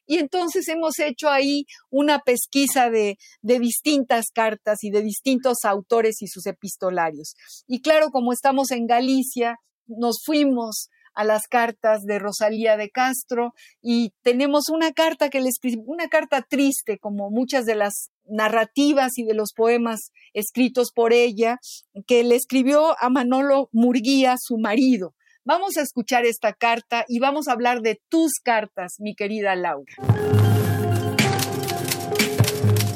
Y 0.08 0.18
entonces 0.18 0.68
hemos 0.70 0.98
hecho 1.00 1.30
ahí 1.30 1.66
una 1.92 2.20
pesquisa 2.20 2.90
de, 2.90 3.18
de 3.42 3.60
distintas 3.60 4.26
cartas 4.34 4.80
y 4.84 4.90
de 4.90 5.04
distintos 5.04 5.60
autores 5.66 6.22
y 6.22 6.28
sus 6.28 6.48
epistolarios. 6.48 7.36
Y 7.68 7.82
claro, 7.82 8.10
como 8.10 8.34
estamos 8.34 8.72
en 8.72 8.88
Galicia, 8.88 9.58
nos 9.86 10.18
fuimos 10.26 10.90
a 11.20 11.26
las 11.26 11.48
cartas 11.48 12.04
de 12.04 12.18
Rosalía 12.18 12.78
de 12.78 12.90
Castro 12.90 13.54
y 13.82 14.14
tenemos 14.22 14.70
una 14.70 14.94
carta 14.94 15.30
que 15.30 15.42
le 15.42 15.50
escribió, 15.50 15.84
una 15.86 16.08
carta 16.08 16.46
triste 16.48 16.98
como 16.98 17.30
muchas 17.30 17.66
de 17.66 17.76
las 17.76 18.10
narrativas 18.30 19.18
y 19.18 19.24
de 19.24 19.34
los 19.34 19.54
poemas 19.54 20.12
escritos 20.34 20.92
por 20.94 21.14
ella 21.14 21.60
que 22.08 22.24
le 22.24 22.36
escribió 22.36 22.96
a 23.00 23.10
Manolo 23.10 23.70
Murguía, 23.72 24.36
su 24.40 24.58
marido. 24.58 25.14
Vamos 25.46 25.78
a 25.78 25.82
escuchar 25.82 26.26
esta 26.26 26.54
carta 26.54 27.06
y 27.08 27.20
vamos 27.20 27.48
a 27.48 27.54
hablar 27.54 27.82
de 27.82 28.02
tus 28.10 28.34
cartas, 28.44 28.96
mi 29.00 29.16
querida 29.16 29.56
Laura. 29.56 29.94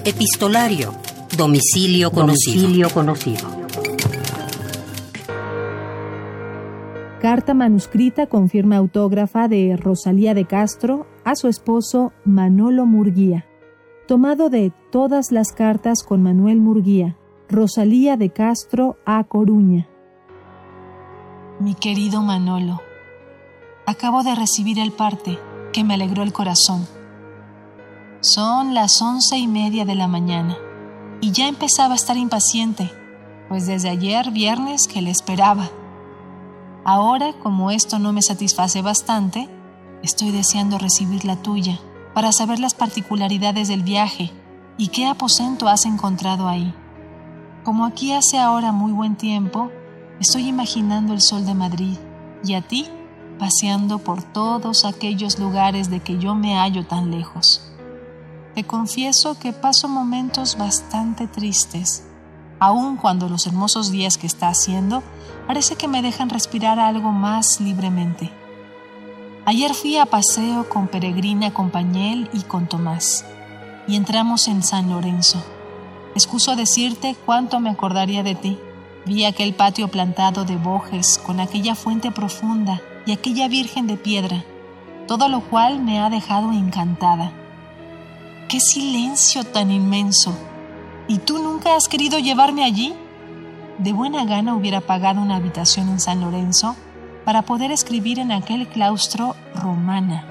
Epistolario. 0.06 0.94
Domicilio 1.38 2.12
conocido. 2.12 2.62
Domicilio 2.62 2.90
conocido. 2.90 3.64
Carta 7.22 7.54
manuscrita 7.54 8.28
con 8.28 8.50
firma 8.50 8.76
autógrafa 8.76 9.48
de 9.48 9.78
Rosalía 9.78 10.34
de 10.34 10.46
Castro 10.46 11.08
a 11.24 11.36
su 11.36 11.48
esposo 11.48 12.12
Manolo 12.26 12.86
Murguía. 12.86 13.48
Tomado 14.08 14.50
de 14.50 14.72
todas 14.92 15.32
las 15.32 15.52
cartas 15.54 16.04
con 16.04 16.22
Manuel 16.22 16.60
Murguía. 16.60 17.16
Rosalía 17.50 18.18
de 18.18 18.32
Castro 18.32 18.98
a 19.06 19.24
Coruña. 19.24 19.88
Mi 21.60 21.76
querido 21.76 22.22
Manolo, 22.22 22.82
acabo 23.86 24.24
de 24.24 24.36
recibir 24.36 24.80
el 24.80 24.92
parte 24.92 25.38
que 25.72 25.84
me 25.84 25.94
alegró 25.94 26.24
el 26.24 26.34
corazón. 26.34 26.88
Son 28.22 28.74
las 28.74 29.02
once 29.02 29.38
y 29.38 29.48
media 29.48 29.86
de 29.86 29.96
la 29.96 30.08
mañana 30.08 30.58
y 31.22 31.32
ya 31.32 31.48
empezaba 31.48 31.94
a 31.94 31.98
estar 31.98 32.18
impaciente, 32.18 32.90
pues 33.50 33.68
desde 33.68 33.90
ayer 33.90 34.32
viernes 34.32 34.88
que 34.88 35.02
le 35.02 35.12
esperaba 35.12 35.70
Ahora, 36.86 37.34
como 37.42 37.72
esto 37.72 37.98
no 37.98 38.12
me 38.12 38.22
satisface 38.22 38.82
bastante, 38.82 39.48
estoy 40.02 40.32
deseando 40.32 40.78
recibir 40.78 41.24
la 41.24 41.38
tuya 41.38 41.80
para 42.14 42.32
saber 42.32 42.60
las 42.60 42.74
particularidades 42.74 43.68
del 43.68 43.84
viaje 43.84 44.32
y 44.78 44.88
qué 44.88 45.06
aposento 45.06 45.68
has 45.68 45.86
encontrado 45.86 46.48
ahí. 46.48 46.74
Como 47.64 47.86
aquí 47.86 48.14
hace 48.14 48.40
ahora 48.40 48.72
muy 48.72 48.92
buen 48.92 49.16
tiempo, 49.16 49.72
estoy 50.20 50.48
imaginando 50.48 51.14
el 51.14 51.22
sol 51.22 51.46
de 51.46 51.54
Madrid 51.54 51.98
y 52.44 52.56
a 52.56 52.62
ti 52.62 52.88
paseando 53.40 54.00
por 54.00 54.22
todos 54.22 54.86
aquellos 54.86 55.40
lugares 55.40 55.90
de 55.90 56.00
que 56.00 56.18
yo 56.18 56.36
me 56.36 56.56
hallo 56.56 56.86
tan 56.86 57.12
lejos. 57.12 57.72
Te 58.56 58.64
confieso 58.64 59.40
que 59.40 59.54
paso 59.54 59.88
momentos 59.88 60.58
bastante 60.58 61.28
tristes, 61.28 62.06
aun 62.60 62.98
cuando 62.98 63.28
los 63.28 63.48
hermosos 63.48 63.92
días 63.92 64.18
que 64.18 64.28
está 64.28 64.50
haciendo 64.50 65.02
parece 65.48 65.76
que 65.76 65.88
me 65.88 66.02
dejan 66.02 66.30
respirar 66.30 66.80
algo 66.80 67.12
más 67.12 67.60
libremente. 67.60 68.43
Ayer 69.46 69.74
fui 69.74 69.98
a 69.98 70.06
paseo 70.06 70.70
con 70.70 70.88
Peregrina, 70.88 71.54
con 71.54 71.70
Pañel 71.70 72.30
y 72.32 72.44
con 72.44 72.68
Tomás, 72.68 73.26
y 73.88 73.98
entramos 73.98 74.48
en 74.48 74.64
San 74.64 74.90
Lorenzo. 74.90 75.44
Excuso 76.16 76.56
decirte 76.56 77.18
cuánto 77.26 77.60
me 77.60 77.70
acordaría 77.70 78.24
de 78.24 78.36
ti. 78.36 78.58
Vi 79.06 79.26
aquel 79.26 79.54
patio 79.54 79.90
plantado 79.90 80.46
de 80.46 80.56
bojes 80.56 81.18
con 81.18 81.42
aquella 81.42 81.76
fuente 81.76 82.10
profunda 82.10 82.82
y 83.06 83.12
aquella 83.12 83.50
virgen 83.50 83.86
de 83.86 83.98
piedra, 83.98 84.46
todo 85.08 85.28
lo 85.28 85.42
cual 85.42 85.84
me 85.84 86.00
ha 86.00 86.10
dejado 86.10 86.54
encantada. 86.54 87.34
¡Qué 88.48 88.62
silencio 88.62 89.44
tan 89.44 89.72
inmenso! 89.72 90.34
¿Y 91.10 91.18
tú 91.18 91.44
nunca 91.44 91.76
has 91.76 91.90
querido 91.90 92.18
llevarme 92.18 92.64
allí? 92.64 92.96
de 93.78 93.92
buena 93.92 94.24
gana 94.26 94.56
hubiera 94.56 94.82
pagado 94.82 95.22
una 95.22 95.36
habitación 95.36 95.90
en 95.90 96.00
San 96.00 96.22
Lorenzo 96.22 96.76
para 97.26 97.44
poder 97.44 97.72
escribir 97.72 98.20
en 98.20 98.32
aquel 98.32 98.68
claustro 98.68 99.36
romana. 99.56 100.26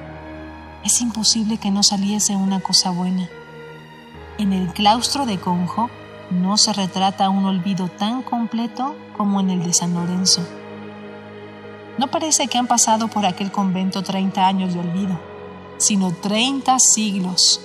Es 0.85 1.01
imposible 1.01 1.59
que 1.59 1.71
no 1.71 1.83
saliese 1.83 2.37
una 2.37 2.61
cosa 2.61 2.91
buena. 2.91 3.29
En 4.39 4.53
el 4.53 4.73
claustro 4.73 5.27
de 5.27 5.39
Conjo 5.39 5.91
no 6.31 6.57
se 6.57 6.73
retrata 6.73 7.29
un 7.29 7.45
olvido 7.45 7.89
tan 7.89 8.23
completo 8.23 8.97
como 9.17 9.41
en 9.41 9.51
el 9.51 9.63
de 9.63 9.75
San 9.75 9.95
Lorenzo. 9.95 10.43
No 11.99 12.09
parece 12.09 12.49
que 12.49 12.59
han 12.59 12.67
pasado 12.67 13.09
por 13.09 13.27
aquel 13.27 13.53
convento 13.53 14.03
30 14.03 14.47
años 14.47 14.75
de 14.75 14.81
olvido, 14.81 15.21
sino 15.77 16.11
30 16.11 16.79
siglos. 16.79 17.61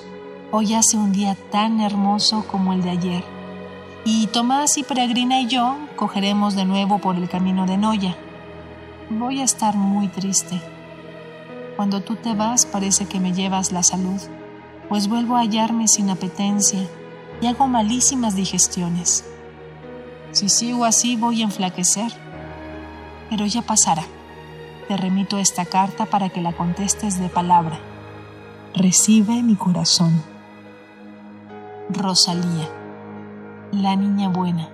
Hoy 0.51 0.73
hace 0.73 0.97
un 0.97 1.11
día 1.11 1.35
tan 1.51 1.79
hermoso 1.79 2.45
como 2.47 2.73
el 2.73 2.81
de 2.81 2.89
ayer 2.89 3.37
y 4.09 4.27
Tomás 4.27 4.77
y 4.77 4.83
Peregrina 4.83 5.41
y 5.41 5.47
yo 5.47 5.75
cogeremos 5.97 6.55
de 6.55 6.63
nuevo 6.63 6.99
por 6.99 7.17
el 7.17 7.27
camino 7.27 7.65
de 7.65 7.75
Noya. 7.75 8.15
Voy 9.09 9.39
a 9.39 9.45
estar 9.45 9.75
muy 9.75 10.09
triste. 10.09 10.61
Cuando 11.77 12.01
tú 12.01 12.17
te 12.17 12.33
vas 12.35 12.65
parece 12.65 13.05
que 13.05 13.21
me 13.21 13.31
llevas 13.31 13.71
la 13.71 13.81
salud, 13.81 14.19
pues 14.89 15.07
vuelvo 15.07 15.37
a 15.37 15.41
hallarme 15.41 15.87
sin 15.87 16.09
apetencia 16.09 16.81
y 17.39 17.47
hago 17.47 17.67
malísimas 17.67 18.35
digestiones. 18.35 19.25
Si 20.31 20.49
sigo 20.49 20.83
así 20.83 21.15
voy 21.15 21.41
a 21.41 21.45
enflaquecer, 21.45 22.11
pero 23.29 23.45
ya 23.45 23.61
pasará. 23.61 24.03
Te 24.89 24.97
remito 24.97 25.37
esta 25.37 25.65
carta 25.65 26.05
para 26.05 26.29
que 26.29 26.41
la 26.41 26.51
contestes 26.51 27.17
de 27.17 27.29
palabra. 27.29 27.79
Recibe 28.73 29.41
mi 29.41 29.55
corazón. 29.55 30.21
Rosalía 31.89 32.69
la 33.71 33.95
niña 33.95 34.29
buena. 34.29 34.69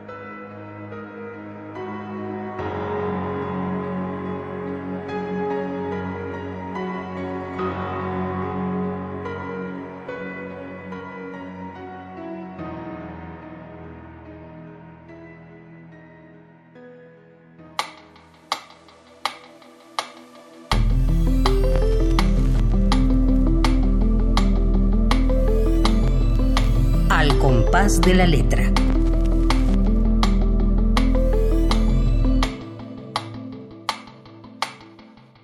De 28.02 28.14
la 28.16 28.26
letra. 28.26 28.74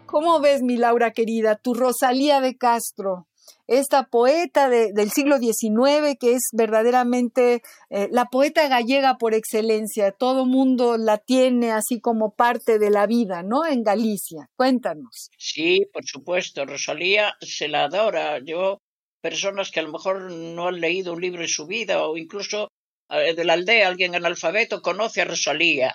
¿Cómo 0.06 0.40
ves, 0.40 0.62
mi 0.64 0.78
Laura 0.78 1.12
querida, 1.12 1.56
tu 1.56 1.74
Rosalía 1.74 2.42
de 2.42 2.58
Castro? 2.58 3.28
esta 3.70 4.08
poeta 4.10 4.68
del 4.68 5.12
siglo 5.12 5.38
XIX 5.38 6.18
que 6.20 6.34
es 6.34 6.42
verdaderamente 6.54 7.62
eh, 7.92 8.08
la 8.12 8.26
poeta 8.26 8.68
gallega 8.68 9.18
por 9.18 9.36
excelencia. 9.36 10.12
Todo 10.12 10.46
mundo 10.46 10.98
la 10.98 11.20
tiene 11.20 11.72
así 11.72 12.00
como 12.02 12.34
parte 12.36 12.80
de 12.80 12.90
la 12.90 13.06
vida, 13.06 13.44
¿no? 13.44 13.66
En 13.66 13.84
Galicia. 13.84 14.50
Cuéntanos. 14.56 15.30
Sí, 15.38 15.86
por 15.94 16.04
supuesto. 16.04 16.66
Rosalía 16.66 17.36
se 17.42 17.68
la 17.68 17.84
adora. 17.84 18.40
Yo, 18.44 18.82
personas 19.22 19.72
que 19.72 19.80
a 19.80 19.84
lo 19.84 19.92
mejor 19.92 20.32
no 20.32 20.68
han 20.68 20.80
leído 20.80 21.14
un 21.14 21.22
libro 21.22 21.42
en 21.42 21.48
su 21.48 21.68
vida 21.68 22.06
o 22.08 22.18
incluso 22.18 22.70
eh, 23.10 23.34
de 23.34 23.44
la 23.44 23.54
aldea 23.54 23.88
alguien 23.88 24.16
analfabeto 24.16 24.82
conoce 24.82 25.22
a 25.22 25.26
Rosalía. 25.26 25.94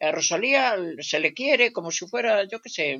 A 0.00 0.12
Rosalía 0.12 0.76
se 1.00 1.20
le 1.20 1.32
quiere 1.32 1.72
como 1.72 1.90
si 1.90 2.06
fuera, 2.06 2.44
yo 2.44 2.60
qué 2.60 2.68
sé, 2.68 2.98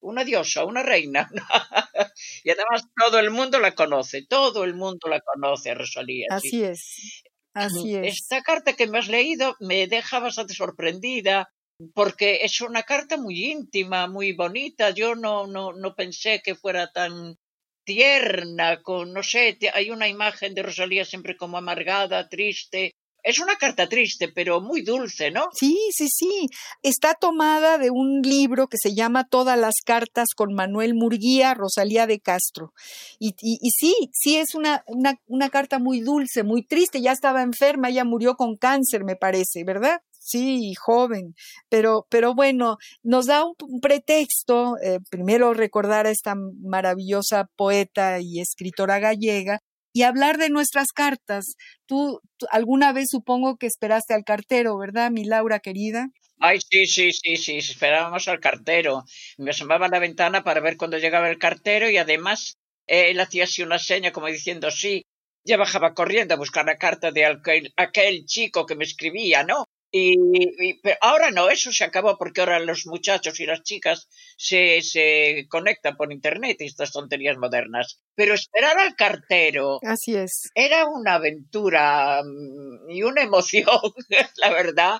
una 0.00 0.24
diosa, 0.24 0.64
una 0.64 0.82
reina. 0.82 1.30
y 2.44 2.50
además 2.50 2.84
todo 2.96 3.18
el 3.18 3.30
mundo 3.30 3.58
la 3.60 3.74
conoce, 3.74 4.26
todo 4.26 4.64
el 4.64 4.74
mundo 4.74 5.08
la 5.08 5.20
conoce 5.20 5.70
a 5.70 5.74
Rosalía. 5.74 6.26
Así 6.30 6.64
es. 6.64 7.22
Así 7.54 7.96
es. 7.96 8.20
Esta 8.20 8.42
carta 8.42 8.72
que 8.72 8.86
me 8.86 8.98
has 8.98 9.08
leído 9.08 9.56
me 9.60 9.86
deja 9.86 10.20
bastante 10.20 10.54
sorprendida 10.54 11.52
porque 11.94 12.40
es 12.42 12.60
una 12.60 12.82
carta 12.82 13.16
muy 13.16 13.44
íntima, 13.44 14.06
muy 14.06 14.32
bonita. 14.32 14.90
Yo 14.90 15.14
no, 15.14 15.46
no, 15.46 15.72
no 15.72 15.94
pensé 15.94 16.40
que 16.42 16.54
fuera 16.54 16.90
tan 16.90 17.36
tierna, 17.84 18.82
con, 18.82 19.12
no 19.12 19.22
sé, 19.22 19.58
hay 19.74 19.90
una 19.90 20.08
imagen 20.08 20.54
de 20.54 20.62
Rosalía 20.62 21.04
siempre 21.04 21.36
como 21.36 21.58
amargada, 21.58 22.28
triste, 22.28 22.92
Es 23.24 23.38
una 23.38 23.54
carta 23.56 23.88
triste, 23.88 24.28
pero 24.34 24.60
muy 24.60 24.82
dulce, 24.82 25.30
¿no? 25.30 25.44
Sí, 25.54 25.78
sí, 25.92 26.08
sí. 26.08 26.48
Está 26.82 27.14
tomada 27.14 27.78
de 27.78 27.90
un 27.90 28.20
libro 28.22 28.66
que 28.66 28.78
se 28.82 28.94
llama 28.94 29.28
Todas 29.28 29.56
las 29.56 29.76
cartas 29.84 30.30
con 30.34 30.54
Manuel 30.54 30.94
Murguía, 30.94 31.54
Rosalía 31.54 32.08
de 32.08 32.18
Castro. 32.18 32.72
Y, 33.20 33.34
sí, 33.70 33.94
sí 34.12 34.36
es 34.38 34.56
una, 34.56 34.82
una, 34.88 35.14
una 35.26 35.50
carta 35.50 35.78
muy 35.78 36.00
dulce, 36.00 36.42
muy 36.42 36.64
triste. 36.64 37.00
Ya 37.00 37.12
estaba 37.12 37.42
enferma, 37.42 37.90
ella 37.90 38.04
murió 38.04 38.34
con 38.34 38.56
cáncer, 38.56 39.04
me 39.04 39.14
parece, 39.14 39.62
¿verdad? 39.64 40.00
Sí, 40.22 40.74
joven, 40.74 41.34
pero, 41.68 42.06
pero 42.10 42.34
bueno, 42.34 42.78
nos 43.02 43.26
da 43.26 43.44
un, 43.44 43.80
pretexto, 43.80 44.76
eh, 44.82 44.98
primero 45.10 45.54
recordar 45.54 46.06
a 46.06 46.10
esta 46.10 46.34
maravillosa 46.34 47.46
poeta 47.56 48.20
y 48.20 48.40
escritora 48.40 48.98
gallega, 48.98 49.58
y 49.92 50.02
hablar 50.02 50.38
de 50.38 50.48
nuestras 50.50 50.92
cartas. 50.92 51.56
Tú, 51.86 52.20
alguna 52.50 52.92
vez 52.92 53.08
supongo 53.10 53.56
que 53.56 53.66
esperaste 53.66 54.14
al 54.14 54.24
cartero, 54.24 54.78
¿verdad, 54.78 55.10
mi 55.10 55.24
Laura 55.24 55.60
querida? 55.60 56.08
Ay, 56.38 56.58
sí, 56.60 56.86
sí, 56.86 57.12
sí, 57.12 57.36
sí, 57.36 57.58
esperábamos 57.58 58.26
al 58.28 58.40
cartero. 58.40 59.04
Me 59.38 59.50
asomaba 59.50 59.86
a 59.86 59.90
la 59.90 60.00
ventana 60.00 60.42
para 60.42 60.60
ver 60.60 60.76
cuándo 60.76 60.98
llegaba 60.98 61.30
el 61.30 61.38
cartero 61.38 61.88
y 61.88 61.98
además 61.98 62.56
él 62.86 63.20
hacía 63.20 63.44
así 63.44 63.62
una 63.62 63.78
seña 63.78 64.12
como 64.12 64.26
diciendo 64.26 64.70
sí. 64.70 65.04
Ya 65.44 65.56
bajaba 65.56 65.94
corriendo 65.94 66.34
a 66.34 66.38
buscar 66.38 66.64
la 66.64 66.78
carta 66.78 67.10
de 67.10 67.26
aquel, 67.26 67.72
aquel 67.76 68.24
chico 68.26 68.64
que 68.64 68.76
me 68.76 68.84
escribía, 68.84 69.42
¿no? 69.42 69.66
Y, 69.94 70.80
pero 70.82 70.96
ahora 71.02 71.30
no, 71.30 71.50
eso 71.50 71.70
se 71.70 71.84
acabó 71.84 72.16
porque 72.16 72.40
ahora 72.40 72.58
los 72.58 72.86
muchachos 72.86 73.38
y 73.40 73.44
las 73.44 73.62
chicas 73.62 74.08
se, 74.38 74.80
se 74.80 75.46
conectan 75.50 75.96
por 75.98 76.10
internet 76.10 76.56
y 76.60 76.64
estas 76.64 76.92
tonterías 76.92 77.36
modernas. 77.36 78.00
Pero 78.14 78.32
esperar 78.32 78.78
al 78.78 78.96
cartero. 78.96 79.78
Así 79.82 80.16
es. 80.16 80.50
Era 80.54 80.86
una 80.86 81.14
aventura 81.14 82.22
mm, 82.24 82.90
y 82.90 83.02
una 83.02 83.22
emoción, 83.22 83.66
la 84.36 84.50
verdad, 84.50 84.98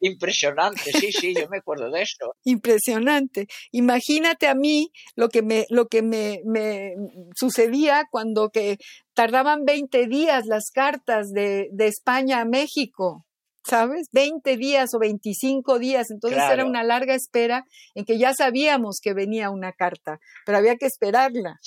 impresionante. 0.00 0.90
Sí, 0.92 1.12
sí, 1.12 1.34
yo 1.34 1.48
me 1.48 1.58
acuerdo 1.58 1.88
de 1.90 2.02
eso. 2.02 2.34
Impresionante. 2.44 3.46
Imagínate 3.70 4.48
a 4.48 4.56
mí 4.56 4.90
lo 5.14 5.28
que 5.28 5.42
me, 5.42 5.66
lo 5.70 5.86
que 5.86 6.02
me, 6.02 6.40
me 6.44 6.94
sucedía 7.36 8.06
cuando 8.10 8.50
que 8.50 8.78
tardaban 9.14 9.64
20 9.64 10.08
días 10.08 10.46
las 10.46 10.70
cartas 10.72 11.30
de, 11.30 11.68
de 11.70 11.86
España 11.86 12.40
a 12.40 12.44
México. 12.44 13.24
¿Sabes? 13.64 14.08
20 14.12 14.56
días 14.56 14.94
o 14.94 14.98
25 14.98 15.78
días, 15.78 16.10
entonces 16.10 16.42
era 16.50 16.64
una 16.64 16.82
larga 16.82 17.14
espera 17.14 17.64
en 17.94 18.04
que 18.04 18.18
ya 18.18 18.34
sabíamos 18.34 19.00
que 19.00 19.14
venía 19.14 19.50
una 19.50 19.72
carta, 19.72 20.18
pero 20.44 20.58
había 20.58 20.76
que 20.76 20.86
esperarla. 20.86 21.58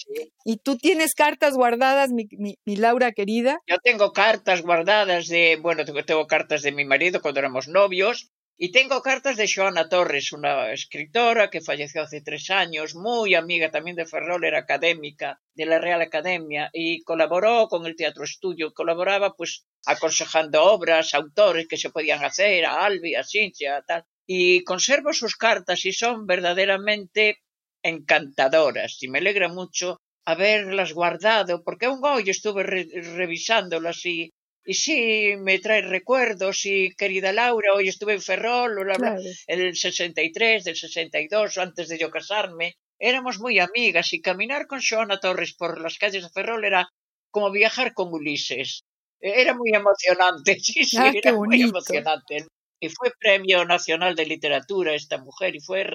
¿Y 0.43 0.57
tú 0.57 0.77
tienes 0.77 1.13
cartas 1.13 1.55
guardadas, 1.55 2.11
mi, 2.11 2.27
mi, 2.37 2.75
Laura 2.75 3.11
querida? 3.11 3.59
Yo 3.67 3.77
tengo 3.79 4.11
cartas 4.11 4.61
guardadas 4.61 5.27
de, 5.27 5.57
bueno, 5.61 5.85
tengo, 5.85 6.03
tengo 6.03 6.27
cartas 6.27 6.61
de 6.61 6.71
mi 6.71 6.85
marido 6.85 7.21
cuando 7.21 7.39
éramos 7.39 7.67
novios, 7.67 8.31
y 8.57 8.71
tengo 8.71 9.01
cartas 9.01 9.35
de 9.35 9.51
Joana 9.53 9.89
Torres, 9.89 10.31
una 10.31 10.71
escritora 10.71 11.49
que 11.49 11.59
falleció 11.59 12.01
hace 12.03 12.21
tres 12.21 12.49
años, 12.49 12.95
muy 12.95 13.35
amiga 13.35 13.69
también 13.69 13.97
de 13.97 14.05
Ferrol, 14.05 14.45
era 14.45 14.59
académica 14.59 15.41
de 15.53 15.65
la 15.65 15.79
Real 15.79 16.01
Academia 16.01 16.69
y 16.71 17.03
colaboró 17.03 17.67
con 17.67 17.85
el 17.85 17.97
Teatro 17.97 18.23
Estudio, 18.23 18.73
colaboraba 18.73 19.33
pues 19.35 19.65
aconsejando 19.85 20.63
obras, 20.63 21.13
autores 21.13 21.67
que 21.67 21.75
se 21.75 21.89
podían 21.89 22.23
hacer, 22.23 22.65
a 22.65 22.85
Albi, 22.85 23.15
a 23.15 23.23
Cintia, 23.25 23.83
tal. 23.85 24.05
Y 24.25 24.63
conservo 24.63 25.11
sus 25.11 25.35
cartas 25.35 25.85
y 25.85 25.91
son 25.91 26.25
verdaderamente 26.25 27.39
encantadoras 27.83 28.97
y 29.03 29.09
me 29.09 29.19
alegra 29.19 29.49
mucho 29.49 30.01
haberlas 30.25 30.93
guardado 30.93 31.63
porque 31.63 31.85
aún 31.85 31.99
hoy 32.03 32.29
estuve 32.29 32.63
revisándolas 32.63 34.05
y 34.05 34.33
y 34.65 34.73
sí, 34.73 35.35
me 35.37 35.59
trae 35.59 35.81
recuerdos 35.81 36.65
y 36.65 36.95
querida 36.95 37.31
Laura, 37.31 37.73
hoy 37.73 37.87
estuve 37.87 38.13
en 38.13 38.21
Ferrol, 38.21 38.75
claro. 38.95 39.21
el 39.45 39.75
63, 39.75 40.63
del 40.63 40.75
62, 40.75 41.57
antes 41.59 41.87
de 41.87 41.99
yo 41.99 42.09
casarme. 42.09 42.75
Éramos 42.97 43.39
muy 43.39 43.59
amigas 43.59 44.11
y 44.13 44.21
caminar 44.21 44.65
con 44.65 44.81
Joana 44.81 45.19
Torres 45.19 45.53
por 45.53 45.79
las 45.79 45.99
calles 45.99 46.23
de 46.23 46.29
Ferrol 46.29 46.65
era 46.65 46.89
como 47.29 47.51
viajar 47.51 47.93
con 47.93 48.11
Ulises. 48.11 48.85
Era 49.19 49.53
muy 49.53 49.71
emocionante, 49.71 50.59
sí, 50.59 50.83
sí, 50.83 50.97
ah, 50.97 51.11
era 51.13 51.33
muy 51.33 51.61
emocionante. 51.61 52.47
Y 52.79 52.89
fue 52.89 53.11
Premio 53.19 53.65
Nacional 53.65 54.15
de 54.15 54.25
Literatura 54.25 54.95
esta 54.95 55.19
mujer 55.19 55.55
y 55.55 55.59
fue 55.59 55.87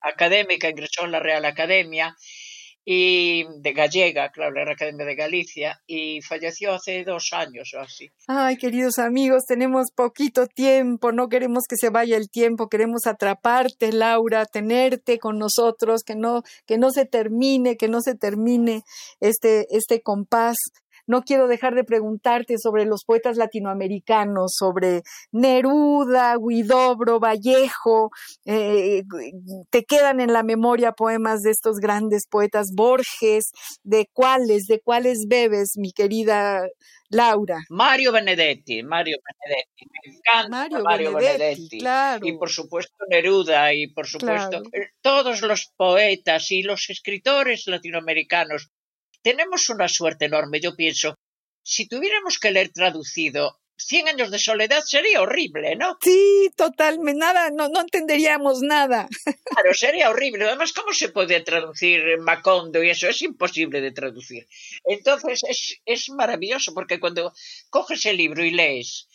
académica, 0.00 0.70
ingresó 0.70 1.04
en 1.04 1.12
la 1.12 1.20
Real 1.20 1.44
Academia 1.44 2.16
y 2.88 3.44
de 3.58 3.72
gallega, 3.72 4.30
claro, 4.30 4.64
la 4.64 4.70
Academia 4.70 5.04
de 5.04 5.16
Galicia, 5.16 5.82
y 5.88 6.22
falleció 6.22 6.72
hace 6.72 7.02
dos 7.02 7.30
años 7.32 7.74
o 7.74 7.80
así. 7.80 8.12
Ay, 8.28 8.56
queridos 8.56 9.00
amigos, 9.00 9.42
tenemos 9.48 9.90
poquito 9.92 10.46
tiempo, 10.46 11.10
no 11.10 11.28
queremos 11.28 11.64
que 11.68 11.74
se 11.76 11.90
vaya 11.90 12.16
el 12.16 12.30
tiempo, 12.30 12.68
queremos 12.68 13.08
atraparte, 13.08 13.92
Laura, 13.92 14.46
tenerte 14.46 15.18
con 15.18 15.36
nosotros, 15.36 16.02
que 16.06 16.14
no, 16.14 16.44
que 16.64 16.78
no 16.78 16.92
se 16.92 17.06
termine, 17.06 17.76
que 17.76 17.88
no 17.88 18.00
se 18.00 18.14
termine 18.14 18.84
este, 19.18 19.66
este 19.70 20.00
compás 20.00 20.56
no 21.06 21.22
quiero 21.22 21.48
dejar 21.48 21.74
de 21.74 21.84
preguntarte 21.84 22.58
sobre 22.58 22.84
los 22.84 23.04
poetas 23.04 23.36
latinoamericanos, 23.36 24.54
sobre 24.54 25.02
Neruda, 25.32 26.36
Guidobro, 26.36 27.20
Vallejo. 27.20 28.10
Eh, 28.44 29.02
¿Te 29.70 29.84
quedan 29.84 30.20
en 30.20 30.32
la 30.32 30.42
memoria 30.42 30.92
poemas 30.92 31.42
de 31.42 31.50
estos 31.50 31.78
grandes 31.78 32.26
poetas? 32.26 32.72
Borges, 32.72 33.52
¿de 33.82 34.08
cuáles, 34.12 34.66
de 34.66 34.80
cuáles 34.80 35.26
bebes, 35.28 35.76
mi 35.76 35.92
querida 35.92 36.66
Laura. 37.10 37.58
Mario 37.68 38.12
Benedetti, 38.12 38.82
Mario 38.82 39.18
Benedetti, 39.24 39.86
me 39.86 40.12
encanta 40.12 40.80
Mario, 40.80 41.14
Benedetti, 41.14 41.78
Claro. 41.78 42.26
Y 42.26 42.36
por 42.36 42.50
supuesto 42.50 42.96
Neruda 43.08 43.72
y 43.72 43.88
por 43.88 44.06
supuesto 44.06 44.62
eh, 44.72 44.90
todos 45.00 45.40
los 45.42 45.72
poetas 45.76 46.50
y 46.50 46.62
los 46.62 46.90
escritores 46.90 47.66
latinoamericanos 47.66 48.70
tenemos 49.26 49.68
una 49.70 49.88
suerte 49.88 50.26
enorme. 50.26 50.60
Yo 50.60 50.76
pienso, 50.76 51.16
si 51.60 51.88
tuviéramos 51.88 52.38
que 52.38 52.52
leer 52.52 52.70
traducido 52.72 53.58
Cien 53.78 54.08
años 54.08 54.30
de 54.30 54.38
soledad 54.38 54.80
sería 54.86 55.20
horrible, 55.20 55.76
¿no? 55.76 55.98
Sí, 56.00 56.50
totalmente, 56.56 57.18
nada, 57.18 57.50
no, 57.50 57.68
no 57.68 57.80
entenderíamos 57.82 58.62
nada. 58.62 59.06
Claro, 59.44 59.74
sería 59.74 60.08
horrible. 60.08 60.46
Además, 60.46 60.72
¿cómo 60.72 60.94
se 60.94 61.10
puede 61.10 61.40
traducir 61.40 62.18
Macondo 62.20 62.82
y 62.82 62.88
eso? 62.88 63.06
Es 63.06 63.20
imposible 63.20 63.82
de 63.82 63.92
traducir. 63.92 64.46
Entonces, 64.84 65.42
es, 65.46 65.80
es 65.84 66.08
maravilloso 66.08 66.72
porque 66.72 66.98
cuando 66.98 67.34
coges 67.68 68.06
el 68.06 68.16
libro 68.16 68.44
y 68.44 68.50
lees, 68.50 69.08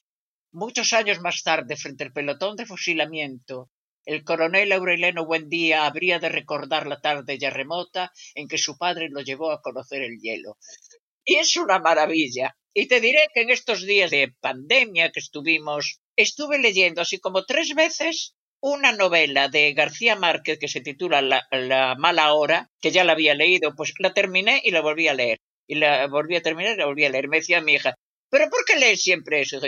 muchos 0.51 0.93
años 0.93 1.19
más 1.21 1.41
tarde, 1.41 1.75
frente 1.75 2.03
al 2.03 2.13
pelotón 2.13 2.55
de 2.55 2.67
fusilamiento, 2.67 3.71
el 4.05 4.23
coronel 4.23 4.71
Aureliano 4.71 5.25
Buendía 5.25 5.85
habría 5.85 6.19
de 6.19 6.29
recordar 6.29 6.87
la 6.87 6.99
tarde 7.01 7.37
ya 7.37 7.49
remota 7.49 8.11
en 8.35 8.47
que 8.47 8.57
su 8.57 8.77
padre 8.77 9.09
lo 9.09 9.21
llevó 9.21 9.51
a 9.51 9.61
conocer 9.61 10.01
el 10.01 10.19
hielo. 10.19 10.57
Y 11.23 11.35
es 11.35 11.55
una 11.55 11.79
maravilla. 11.79 12.55
Y 12.73 12.87
te 12.87 13.01
diré 13.01 13.27
que 13.33 13.41
en 13.41 13.49
estos 13.49 13.85
días 13.85 14.11
de 14.11 14.33
pandemia 14.39 15.11
que 15.11 15.19
estuvimos, 15.19 15.99
estuve 16.15 16.57
leyendo 16.57 17.01
así 17.01 17.19
como 17.19 17.45
tres 17.45 17.75
veces 17.75 18.35
una 18.61 18.91
novela 18.91 19.49
de 19.49 19.73
García 19.73 20.15
Márquez 20.15 20.59
que 20.59 20.67
se 20.67 20.81
titula 20.81 21.21
La, 21.21 21.47
la, 21.51 21.95
mala 21.95 22.33
hora, 22.33 22.69
que 22.79 22.91
ya 22.91 23.03
la 23.03 23.13
había 23.13 23.35
leído, 23.35 23.75
pues 23.75 23.93
la 23.99 24.13
terminé 24.13 24.61
y 24.63 24.71
la 24.71 24.81
volví 24.81 25.07
a 25.07 25.13
leer. 25.13 25.39
Y 25.67 25.75
la 25.75 26.07
volví 26.07 26.35
a 26.35 26.41
terminar 26.41 26.75
y 26.75 26.77
la 26.77 26.85
volví 26.85 27.05
a 27.05 27.09
leer. 27.09 27.27
Me 27.27 27.37
decía 27.37 27.61
mi 27.61 27.73
hija, 27.73 27.95
¿pero 28.29 28.49
por 28.49 28.63
qué 28.65 28.77
lees 28.77 29.01
siempre 29.01 29.41
eso? 29.41 29.59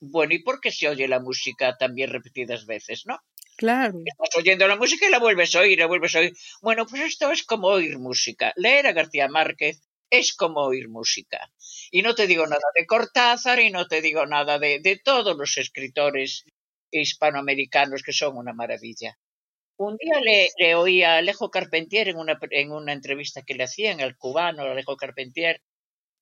Bueno, 0.00 0.34
¿y 0.34 0.42
por 0.42 0.60
qué 0.60 0.70
se 0.70 0.88
oye 0.88 1.08
la 1.08 1.20
música 1.20 1.76
también 1.78 2.10
repetidas 2.10 2.66
veces, 2.66 3.02
no? 3.06 3.18
Claro. 3.56 4.00
Estás 4.04 4.36
oyendo 4.36 4.66
la 4.66 4.76
música 4.76 5.06
y 5.06 5.10
la 5.10 5.18
vuelves 5.18 5.54
a 5.54 5.60
oír, 5.60 5.78
la 5.78 5.86
vuelves 5.86 6.14
a 6.16 6.20
oír. 6.20 6.36
Bueno, 6.60 6.86
pues 6.86 7.02
esto 7.02 7.30
es 7.30 7.44
como 7.44 7.68
oír 7.68 7.98
música. 7.98 8.52
Leer 8.56 8.86
a 8.86 8.92
García 8.92 9.28
Márquez 9.28 9.80
es 10.10 10.34
como 10.34 10.60
oír 10.60 10.88
música. 10.88 11.50
Y 11.90 12.02
no 12.02 12.14
te 12.14 12.26
digo 12.26 12.46
nada 12.46 12.66
de 12.74 12.86
Cortázar 12.86 13.60
y 13.60 13.70
no 13.70 13.86
te 13.86 14.00
digo 14.00 14.26
nada 14.26 14.58
de, 14.58 14.80
de 14.80 14.98
todos 14.98 15.36
los 15.36 15.56
escritores 15.56 16.44
hispanoamericanos 16.90 18.02
que 18.02 18.12
son 18.12 18.36
una 18.36 18.52
maravilla. 18.52 19.18
Un 19.76 19.96
día 19.96 20.20
le, 20.20 20.50
le, 20.58 20.74
oí 20.76 21.02
a 21.02 21.16
Alejo 21.16 21.50
Carpentier 21.50 22.08
en 22.08 22.16
una, 22.16 22.38
en 22.50 22.70
una 22.70 22.92
entrevista 22.92 23.42
que 23.42 23.54
le 23.54 23.64
hacían 23.64 24.00
al 24.00 24.16
cubano 24.16 24.62
Alejo 24.62 24.96
Carpentier. 24.96 25.60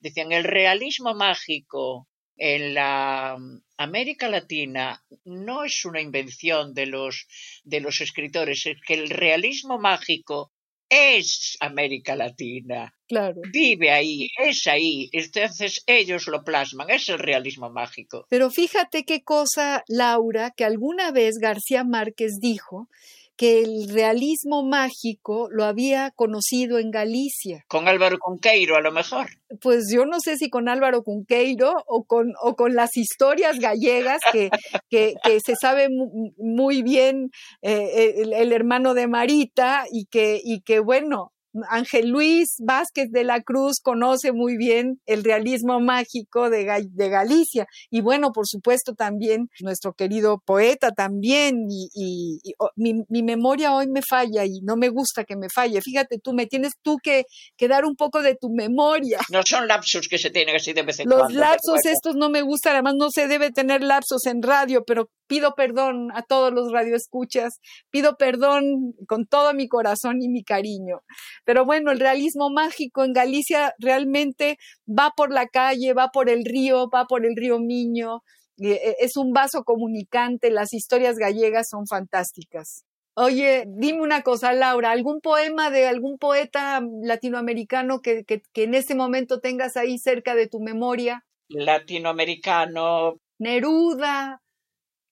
Decían, 0.00 0.32
el 0.32 0.44
realismo 0.44 1.14
mágico 1.14 2.08
en 2.36 2.74
la 2.74 3.38
América 3.76 4.28
Latina 4.28 5.02
no 5.24 5.64
es 5.64 5.84
una 5.84 6.00
invención 6.00 6.74
de 6.74 6.86
los, 6.86 7.26
de 7.64 7.80
los 7.80 8.00
escritores, 8.00 8.66
es 8.66 8.76
que 8.86 8.94
el 8.94 9.10
realismo 9.10 9.78
mágico 9.78 10.52
es 10.92 11.56
América 11.60 12.14
Latina. 12.14 12.94
Claro. 13.08 13.40
Vive 13.50 13.90
ahí, 13.90 14.28
es 14.38 14.66
ahí. 14.66 15.08
Entonces 15.12 15.82
ellos 15.86 16.26
lo 16.28 16.44
plasman, 16.44 16.90
es 16.90 17.08
el 17.08 17.18
realismo 17.18 17.70
mágico. 17.70 18.26
Pero 18.28 18.50
fíjate 18.50 19.04
qué 19.04 19.22
cosa, 19.22 19.84
Laura, 19.88 20.50
que 20.54 20.64
alguna 20.64 21.10
vez 21.10 21.38
García 21.38 21.82
Márquez 21.82 22.40
dijo 22.40 22.88
que 23.36 23.62
el 23.62 23.88
realismo 23.88 24.62
mágico 24.62 25.48
lo 25.50 25.64
había 25.64 26.10
conocido 26.10 26.78
en 26.78 26.90
Galicia. 26.90 27.64
Con 27.68 27.88
Álvaro 27.88 28.18
Cunqueiro, 28.18 28.76
a 28.76 28.80
lo 28.80 28.92
mejor. 28.92 29.26
Pues 29.60 29.84
yo 29.92 30.04
no 30.06 30.20
sé 30.20 30.36
si 30.36 30.50
con 30.50 30.68
Álvaro 30.68 31.02
Cunqueiro 31.02 31.74
o 31.86 32.04
con, 32.04 32.32
o 32.42 32.54
con 32.54 32.74
las 32.74 32.96
historias 32.96 33.58
gallegas 33.58 34.20
que, 34.32 34.50
que, 34.88 35.16
se 35.44 35.54
sabe 35.60 35.88
muy 36.36 36.82
bien 36.82 37.30
eh, 37.62 38.14
el, 38.18 38.32
el, 38.32 38.52
hermano 38.52 38.94
de 38.94 39.08
Marita 39.08 39.84
y 39.90 40.06
que, 40.06 40.40
y 40.42 40.60
que 40.60 40.78
bueno, 40.80 41.32
Ángel 41.68 42.09
Luis 42.09 42.57
Vázquez 42.59 43.11
de 43.11 43.24
la 43.24 43.40
Cruz 43.42 43.80
conoce 43.82 44.32
muy 44.32 44.57
bien 44.57 45.00
el 45.07 45.24
realismo 45.24 45.80
mágico 45.80 46.50
de, 46.50 46.64
Galicia. 46.64 47.66
Y 47.90 48.00
bueno, 48.00 48.32
por 48.32 48.46
supuesto 48.46 48.94
también 48.94 49.48
nuestro 49.61 49.92
querido 49.92 50.42
poeta 50.44 50.92
también. 50.92 51.66
Y, 51.68 52.40
oh, 52.59 52.70
mi, 52.76 53.05
memoria 53.22 53.74
hoy 53.74 53.86
me 53.88 54.03
falla 54.03 54.44
y 54.44 54.61
no 54.62 54.76
me 54.76 54.88
gusta 54.88 55.24
que 55.24 55.36
me 55.36 55.48
falle. 55.48 55.80
Fíjate, 55.80 56.18
tú 56.18 56.32
me 56.32 56.46
tienes 56.46 56.72
tú 56.82 56.96
que, 57.03 57.24
dar 57.68 57.84
un 57.84 57.96
poco 57.96 58.22
de 58.22 58.34
tu 58.34 58.50
memoria. 58.50 59.18
No 59.30 59.42
son 59.44 59.68
lapsos 59.68 60.09
que 60.09 60.18
se 60.18 60.30
tienen 60.30 60.57
así 60.57 60.72
de 60.72 60.82
vez 60.82 61.00
en 61.00 61.09
Los 61.09 61.20
cuando. 61.20 61.38
Los 61.38 61.48
lapsos 61.48 61.86
estos 61.86 62.16
no 62.16 62.28
me 62.28 62.42
gustan, 62.42 62.74
además 62.74 62.94
no 62.96 63.11
se 63.11 63.28
debe 63.28 63.50
tener 63.50 63.82
lapsos 63.82 64.26
en 64.26 64.42
radio, 64.42 64.84
pero 64.84 65.09
pido 65.32 65.54
perdón 65.54 66.10
a 66.12 66.20
todos 66.20 66.52
los 66.52 66.70
radioescuchas, 66.70 67.62
pido 67.88 68.18
perdón 68.18 68.92
con 69.08 69.24
todo 69.24 69.54
mi 69.54 69.66
corazón 69.66 70.20
y 70.20 70.28
mi 70.28 70.44
cariño. 70.44 71.00
Pero 71.46 71.64
bueno, 71.64 71.90
el 71.90 72.00
realismo 72.00 72.50
mágico 72.50 73.02
en 73.02 73.14
Galicia 73.14 73.74
realmente 73.78 74.58
va 74.86 75.12
por 75.16 75.32
la 75.32 75.46
calle, 75.46 75.94
va 75.94 76.10
por 76.12 76.28
el 76.28 76.44
río, 76.44 76.90
va 76.90 77.06
por 77.06 77.24
el 77.24 77.34
río 77.34 77.58
Miño, 77.60 78.20
e, 78.58 78.96
es 79.00 79.16
un 79.16 79.32
vaso 79.32 79.64
comunicante, 79.64 80.50
las 80.50 80.74
historias 80.74 81.16
gallegas 81.16 81.70
son 81.70 81.86
fantásticas. 81.86 82.84
Oye, 83.14 83.64
dime 83.66 84.02
una 84.02 84.20
cosa, 84.20 84.52
Laura, 84.52 84.90
¿algún 84.90 85.22
poema 85.22 85.70
de 85.70 85.88
algún 85.88 86.18
poeta 86.18 86.82
latinoamericano 87.02 88.02
que, 88.02 88.24
que, 88.24 88.42
que 88.52 88.64
en 88.64 88.74
este 88.74 88.94
momento 88.94 89.40
tengas 89.40 89.78
ahí 89.78 89.96
cerca 89.96 90.34
de 90.34 90.46
tu 90.46 90.60
memoria? 90.60 91.24
Latinoamericano. 91.48 93.14
Neruda, 93.38 94.41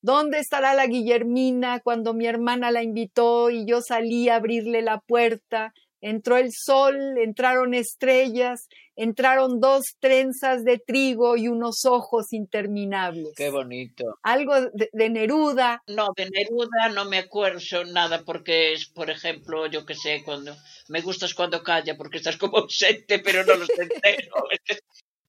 ¿Dónde 0.03 0.39
estará 0.39 0.75
la 0.75 0.87
Guillermina 0.87 1.81
cuando 1.81 2.15
mi 2.15 2.27
hermana 2.27 2.71
la 2.71 2.83
invitó 2.83 3.51
y 3.51 3.67
yo 3.67 3.83
salí 3.83 4.29
a 4.29 4.37
abrirle 4.37 4.81
la 4.81 5.01
puerta? 5.01 5.75
Entró 6.01 6.39
el 6.39 6.51
sol, 6.53 7.19
entraron 7.19 7.75
estrellas, 7.75 8.69
entraron 8.97 9.61
dos 9.61 9.97
trenzas 10.01 10.65
de 10.65 10.79
trigo 10.79 11.37
y 11.37 11.49
unos 11.49 11.85
ojos 11.85 12.33
interminables. 12.33 13.35
Qué 13.37 13.51
bonito. 13.51 14.19
Algo 14.23 14.55
de, 14.73 15.11
Neruda. 15.11 15.83
No, 15.87 16.09
de 16.17 16.31
Neruda 16.31 16.89
no 16.95 17.05
me 17.05 17.19
acuerdo 17.19 17.85
nada 17.85 18.23
porque 18.25 18.73
es, 18.73 18.87
por 18.87 19.11
ejemplo, 19.11 19.67
yo 19.67 19.85
que 19.85 19.95
sé, 19.95 20.23
cuando 20.25 20.57
me 20.89 21.03
gustas 21.03 21.35
cuando 21.35 21.63
calla 21.63 21.99
porque 21.99 22.17
estás 22.17 22.39
como 22.39 22.57
ausente, 22.57 23.19
pero 23.19 23.45
no 23.45 23.57
lo 23.57 23.67
entero. 23.79 24.33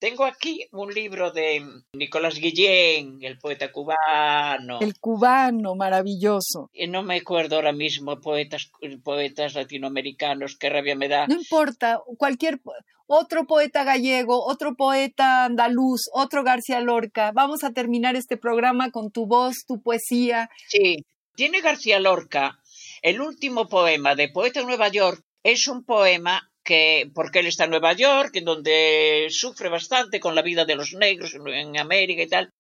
Tengo 0.02 0.26
aquí 0.26 0.68
un 0.72 0.92
libro 0.92 1.30
de 1.30 1.64
Nicolás 1.94 2.34
Guillén, 2.40 3.20
el 3.22 3.38
poeta 3.38 3.72
cubano. 3.72 4.80
El 4.82 4.98
cubano, 4.98 5.76
maravilloso. 5.76 6.72
Y 6.74 6.88
no 6.88 7.04
me 7.04 7.18
acuerdo 7.18 7.58
ahora 7.58 7.72
mismo 7.72 8.20
poetas, 8.20 8.72
poetas 9.04 9.54
latinoamericanos, 9.54 10.58
qué 10.58 10.72
rabia 10.72 10.96
me 10.96 11.08
da. 11.08 11.28
No 11.28 11.36
importa, 11.36 12.02
cualquier 12.18 12.60
otro 13.06 13.46
poeta 13.46 13.84
gallego, 13.84 14.44
otro 14.44 14.74
poeta 14.76 15.46
andaluz, 15.46 16.10
otro 16.14 16.44
García 16.44 16.80
Lorca. 16.82 17.32
Vamos 17.32 17.64
a 17.64 17.72
terminar 17.72 18.16
este 18.16 18.38
programa 18.38 18.90
con 18.90 19.12
tu 19.12 19.28
voz, 19.28 19.66
tu 19.68 19.84
poesía. 19.84 20.50
Sí, 20.68 21.06
tiene 21.36 21.62
García 21.62 22.00
Lorca. 22.00 22.60
El 23.04 23.22
último 23.22 23.70
poema 23.70 24.16
de 24.16 24.30
Poeta 24.30 24.62
de 24.62 24.66
Nueva 24.66 24.88
York 24.88 25.24
es 25.44 25.68
un 25.68 25.84
poema 25.84 26.51
que 26.64 27.10
porque 27.14 27.40
él 27.40 27.48
está 27.48 27.66
en 27.66 27.72
Nueva 27.72 27.94
York, 27.94 28.36
en 28.36 28.46
donde 28.46 29.28
sufre 29.30 29.70
bastante 29.70 30.20
con 30.20 30.36
la 30.36 30.42
vida 30.42 30.66
de 30.66 30.76
los 30.76 30.94
negros 30.94 31.36
en 31.36 31.78
América 31.78 32.22
y 32.24 32.28
tal, 32.28 32.54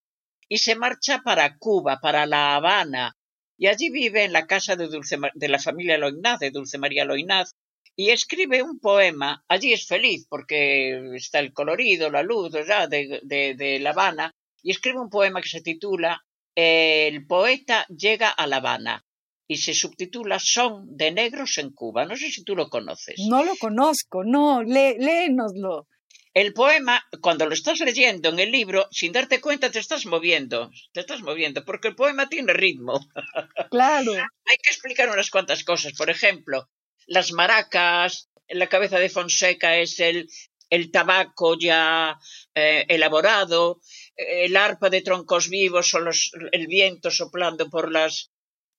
y 0.48 0.58
se 0.58 0.76
marcha 0.76 1.22
para 1.24 1.58
Cuba, 1.58 2.00
para 2.02 2.26
La 2.26 2.56
Habana, 2.56 3.16
y 3.58 3.68
allí 3.68 3.90
vive 3.90 4.24
en 4.24 4.34
la 4.34 4.48
casa 4.48 4.76
de, 4.76 4.88
Dulce, 4.88 5.18
de 5.34 5.48
la 5.48 5.60
familia 5.60 5.98
Loinaz, 5.98 6.40
de 6.40 6.52
Dulce 6.52 6.78
María 6.78 7.06
Loinaz, 7.06 7.52
y 7.96 8.10
escribe 8.10 8.64
un 8.64 8.80
poema, 8.80 9.44
allí 9.48 9.74
es 9.74 9.86
feliz 9.86 10.26
porque 10.30 11.16
está 11.16 11.40
el 11.40 11.54
colorido, 11.54 12.10
la 12.10 12.24
luz 12.24 12.52
De, 12.52 13.20
de, 13.22 13.56
de 13.56 13.80
La 13.80 13.92
Habana, 13.92 14.34
y 14.64 14.72
escribe 14.72 15.00
un 15.00 15.10
poema 15.10 15.42
que 15.42 15.50
se 15.50 15.62
titula 15.62 16.24
El 16.56 17.28
poeta 17.28 17.86
llega 17.90 18.30
a 18.30 18.48
La 18.48 18.58
Habana 18.58 19.06
y 19.52 19.58
se 19.58 19.74
subtitula 19.74 20.40
Son 20.40 20.96
de 20.96 21.12
negros 21.12 21.58
en 21.58 21.72
Cuba. 21.72 22.06
No 22.06 22.16
sé 22.16 22.32
si 22.32 22.42
tú 22.46 22.56
lo 22.56 22.70
conoces. 22.70 23.16
No 23.28 23.44
lo 23.44 23.58
conozco, 23.58 24.24
no, 24.24 24.64
lé, 24.64 24.96
léenoslo. 24.98 25.90
El 26.34 26.54
poema, 26.54 27.04
cuando 27.20 27.46
lo 27.46 27.54
estás 27.54 27.82
leyendo 27.82 28.30
en 28.30 28.40
el 28.40 28.50
libro, 28.50 28.88
sin 28.92 29.12
darte 29.12 29.42
cuenta 29.42 29.70
te 29.70 29.80
estás 29.80 30.06
moviendo, 30.06 30.72
te 30.94 31.02
estás 31.02 31.22
moviendo, 31.22 31.66
porque 31.66 31.90
el 31.90 31.96
poema 31.96 32.30
tiene 32.30 32.54
ritmo. 32.54 32.94
Claro. 33.70 34.14
Hay 34.14 34.58
que 34.64 34.70
explicar 34.70 35.10
unas 35.10 35.30
cuantas 35.30 35.66
cosas. 35.66 35.92
Por 35.98 36.10
ejemplo, 36.10 36.70
las 37.08 37.34
maracas, 37.34 38.30
en 38.48 38.60
la 38.60 38.68
cabeza 38.68 39.00
de 39.00 39.10
Fonseca 39.10 39.78
es 39.78 40.00
el, 40.00 40.30
el 40.70 40.92
tabaco 40.92 41.58
ya 41.60 42.18
eh, 42.56 42.86
elaborado, 42.88 43.82
el 44.16 44.56
arpa 44.56 44.90
de 44.90 45.02
troncos 45.02 45.50
vivos 45.50 45.94
o 45.94 46.00
los, 46.00 46.32
el 46.54 46.68
viento 46.68 47.12
soplando 47.12 47.70
por 47.70 47.92
las, 47.92 48.32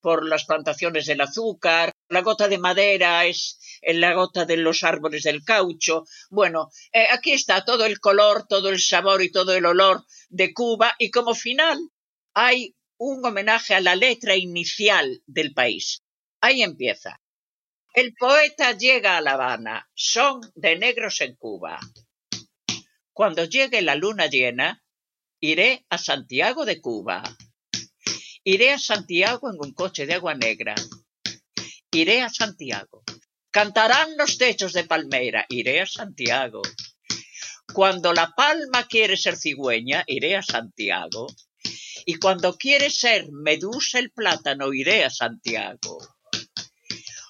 por 0.03 0.27
las 0.27 0.45
plantaciones 0.45 1.07
del 1.07 1.23
azúcar, 1.23 1.93
la 2.09 2.21
gota 2.21 2.49
de 2.49 2.59
madera 2.59 3.25
es 3.25 3.59
la 3.83 4.13
gota 4.13 4.45
de 4.45 4.59
los 4.59 4.83
árboles 4.83 5.23
del 5.23 5.45
caucho. 5.45 6.05
Bueno, 6.29 6.71
eh, 6.93 7.07
aquí 7.11 7.33
está 7.33 7.65
todo 7.65 7.87
el 7.87 8.01
color, 8.01 8.47
todo 8.47 8.69
el 8.69 8.81
sabor 8.81 9.23
y 9.23 9.33
todo 9.33 9.55
el 9.55 9.65
olor 9.65 10.05
de 10.29 10.53
Cuba 10.53 10.95
y 10.99 11.11
como 11.11 11.35
final 11.35 11.79
hay 12.35 12.75
un 12.99 13.25
homenaje 13.25 13.75
a 13.75 13.81
la 13.81 13.97
letra 13.97 14.37
inicial 14.37 15.23
del 15.27 15.55
país. 15.55 16.03
Ahí 16.41 16.63
empieza. 16.63 17.21
El 17.95 18.15
poeta 18.15 18.73
llega 18.73 19.17
a 19.17 19.21
La 19.21 19.33
Habana, 19.33 19.89
son 19.95 20.41
de 20.55 20.77
negros 20.77 21.21
en 21.21 21.37
Cuba. 21.37 21.79
Cuando 23.13 23.45
llegue 23.45 23.83
la 23.83 23.95
luna 23.95 24.27
llena, 24.27 24.83
iré 25.41 25.85
a 25.91 25.99
Santiago 25.99 26.65
de 26.65 26.81
Cuba. 26.81 27.23
Iré 28.45 28.73
a 28.73 28.79
Santiago 28.79 29.51
en 29.51 29.57
un 29.61 29.73
coche 29.73 30.05
de 30.05 30.15
agua 30.15 30.35
negra. 30.35 30.75
Iré 31.93 32.23
a 32.23 32.29
Santiago. 32.29 33.05
Cantarán 33.53 34.17
los 34.17 34.37
techos 34.37 34.73
de 34.73 34.83
palmera. 34.83 35.47
Iré 35.49 35.81
a 35.81 35.87
Santiago. 35.87 36.61
Cuando 37.73 38.13
la 38.13 38.33
palma 38.37 38.89
quiere 38.89 39.17
ser 39.17 39.37
cigüeña, 39.37 40.03
iré 40.09 40.37
a 40.37 40.43
Santiago. 40.43 41.29
Y 42.05 42.17
cuando 42.17 42.57
quiere 42.57 42.91
ser 42.91 43.31
medusa 43.31 44.01
el 44.01 44.11
plátano, 44.11 44.73
iré 44.73 45.05
a 45.05 45.11
Santiago. 45.11 45.99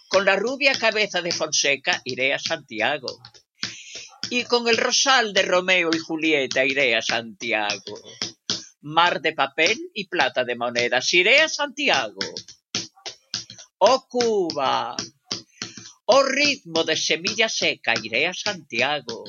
Con 0.08 0.24
la 0.24 0.36
rubia 0.36 0.72
cabeza 0.74 1.20
de 1.20 1.32
Fonseca, 1.32 2.00
iré 2.06 2.32
a 2.32 2.38
Santiago. 2.38 3.20
Y 4.30 4.44
con 4.44 4.66
el 4.66 4.78
rosal 4.78 5.34
de 5.34 5.42
Romeo 5.42 5.90
y 5.92 5.98
Julieta, 5.98 6.64
iré 6.64 6.96
a 6.96 7.02
Santiago 7.02 8.00
mar 8.82 9.20
de 9.20 9.32
papel 9.32 9.78
y 9.94 10.06
plata 10.06 10.44
de 10.44 10.56
monedas. 10.56 11.12
Iré 11.14 11.40
a 11.40 11.48
Santiago. 11.48 12.20
Oh 13.78 14.06
Cuba, 14.08 14.96
oh 16.06 16.22
ritmo 16.22 16.84
de 16.84 16.96
semilla 16.96 17.48
seca, 17.48 17.94
iré 18.00 18.26
a 18.26 18.34
Santiago. 18.34 19.24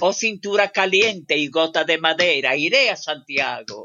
Oh 0.00 0.12
cintura 0.12 0.70
caliente 0.70 1.36
y 1.36 1.48
gota 1.48 1.84
de 1.84 1.98
madera, 1.98 2.56
iré 2.56 2.90
a 2.90 2.96
Santiago. 2.96 3.84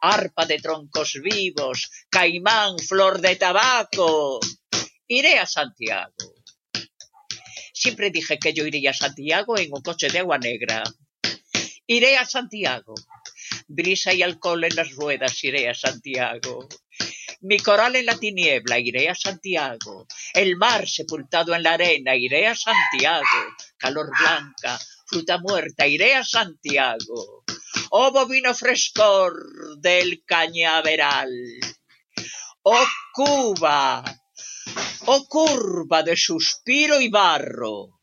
Arpa 0.00 0.44
de 0.46 0.58
troncos 0.58 1.20
vivos, 1.22 1.90
caimán, 2.08 2.78
flor 2.78 3.20
de 3.20 3.36
tabaco, 3.36 4.40
iré 5.06 5.38
a 5.38 5.46
Santiago. 5.46 6.34
Siempre 7.72 8.10
dije 8.10 8.38
que 8.38 8.52
yo 8.52 8.66
iría 8.66 8.90
a 8.90 8.94
Santiago 8.94 9.56
en 9.56 9.72
un 9.72 9.82
coche 9.82 10.08
de 10.08 10.18
agua 10.18 10.38
negra. 10.38 10.82
Iré 11.86 12.16
a 12.16 12.24
Santiago 12.24 12.94
brisa 13.68 14.12
y 14.14 14.22
alcohol 14.22 14.64
en 14.64 14.74
las 14.74 14.90
ruedas, 14.94 15.44
iré 15.44 15.68
a 15.68 15.74
Santiago. 15.74 16.68
Mi 17.42 17.58
coral 17.58 17.94
en 17.96 18.06
la 18.06 18.18
tiniebla, 18.18 18.80
iré 18.80 19.08
a 19.08 19.14
Santiago. 19.14 20.06
El 20.34 20.56
mar 20.56 20.88
sepultado 20.88 21.54
en 21.54 21.62
la 21.62 21.74
arena, 21.74 22.16
iré 22.16 22.48
a 22.48 22.56
Santiago. 22.56 23.24
Calor 23.76 24.10
blanca, 24.18 24.78
fruta 25.06 25.38
muerta, 25.38 25.86
iré 25.86 26.14
a 26.14 26.24
Santiago. 26.24 27.44
Oh 27.90 28.10
bovino 28.10 28.54
frescor 28.54 29.78
del 29.78 30.24
cañaveral. 30.24 31.30
Oh 32.62 32.86
Cuba, 33.12 34.02
oh 35.06 35.26
curva 35.28 36.02
de 36.02 36.16
suspiro 36.16 37.00
y 37.00 37.08
barro. 37.08 38.00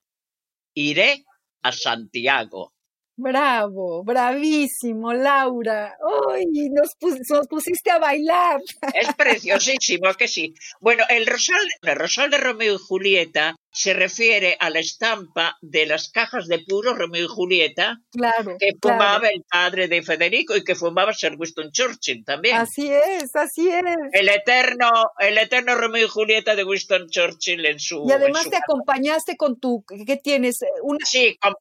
Iré 0.73 1.25
a 1.61 1.71
Santiago. 1.71 2.74
Bravo, 3.17 4.03
bravísimo, 4.03 5.13
Laura. 5.13 5.95
¡Ay! 6.29 6.69
Nos, 6.69 6.95
nos, 7.29 7.47
pusiste 7.47 7.89
a 7.89 7.99
bailar. 7.99 8.59
Es 8.93 9.13
preciosísimo, 9.15 10.13
que 10.15 10.27
sí. 10.27 10.53
Bueno, 10.81 11.03
el 11.09 11.25
rosal, 11.25 11.65
el 11.81 11.95
rosal 11.95 12.29
de 12.29 12.37
Romeo 12.37 12.75
y 12.75 12.77
Julieta 12.77 13.55
se 13.71 13.93
refiere 13.93 14.55
a 14.59 14.69
la 14.69 14.79
estampa 14.79 15.57
de 15.61 15.85
las 15.85 16.09
cajas 16.09 16.47
de 16.47 16.59
puro 16.59 16.93
Romeo 16.93 17.25
y 17.25 17.27
Julieta 17.27 17.99
claro, 18.09 18.55
que 18.57 18.71
fumaba 18.81 19.27
el 19.27 19.43
padre 19.49 19.89
de 19.89 20.01
Federico 20.01 20.55
y 20.55 20.63
que 20.63 20.75
fumaba 20.75 21.13
Sir 21.13 21.35
Winston 21.37 21.71
Churchill 21.71 22.23
también. 22.23 22.55
Así 22.55 22.89
es, 22.89 23.35
así 23.35 23.67
es. 23.67 23.83
El 24.13 24.29
eterno, 24.29 24.89
el 25.19 25.37
eterno 25.37 25.75
Romeo 25.75 26.05
y 26.05 26.09
Julieta 26.09 26.55
de 26.55 26.63
Winston 26.63 27.09
Churchill 27.09 27.65
en 27.65 27.79
su. 27.79 28.05
Y 28.07 28.13
además 28.13 28.49
te 28.49 28.55
acompañaste 28.55 29.35
con 29.35 29.59
tu, 29.59 29.83
¿qué 30.07 30.15
tienes? 30.17 30.59
Una... 30.81 31.05
Sí, 31.05 31.37
con, 31.41 31.53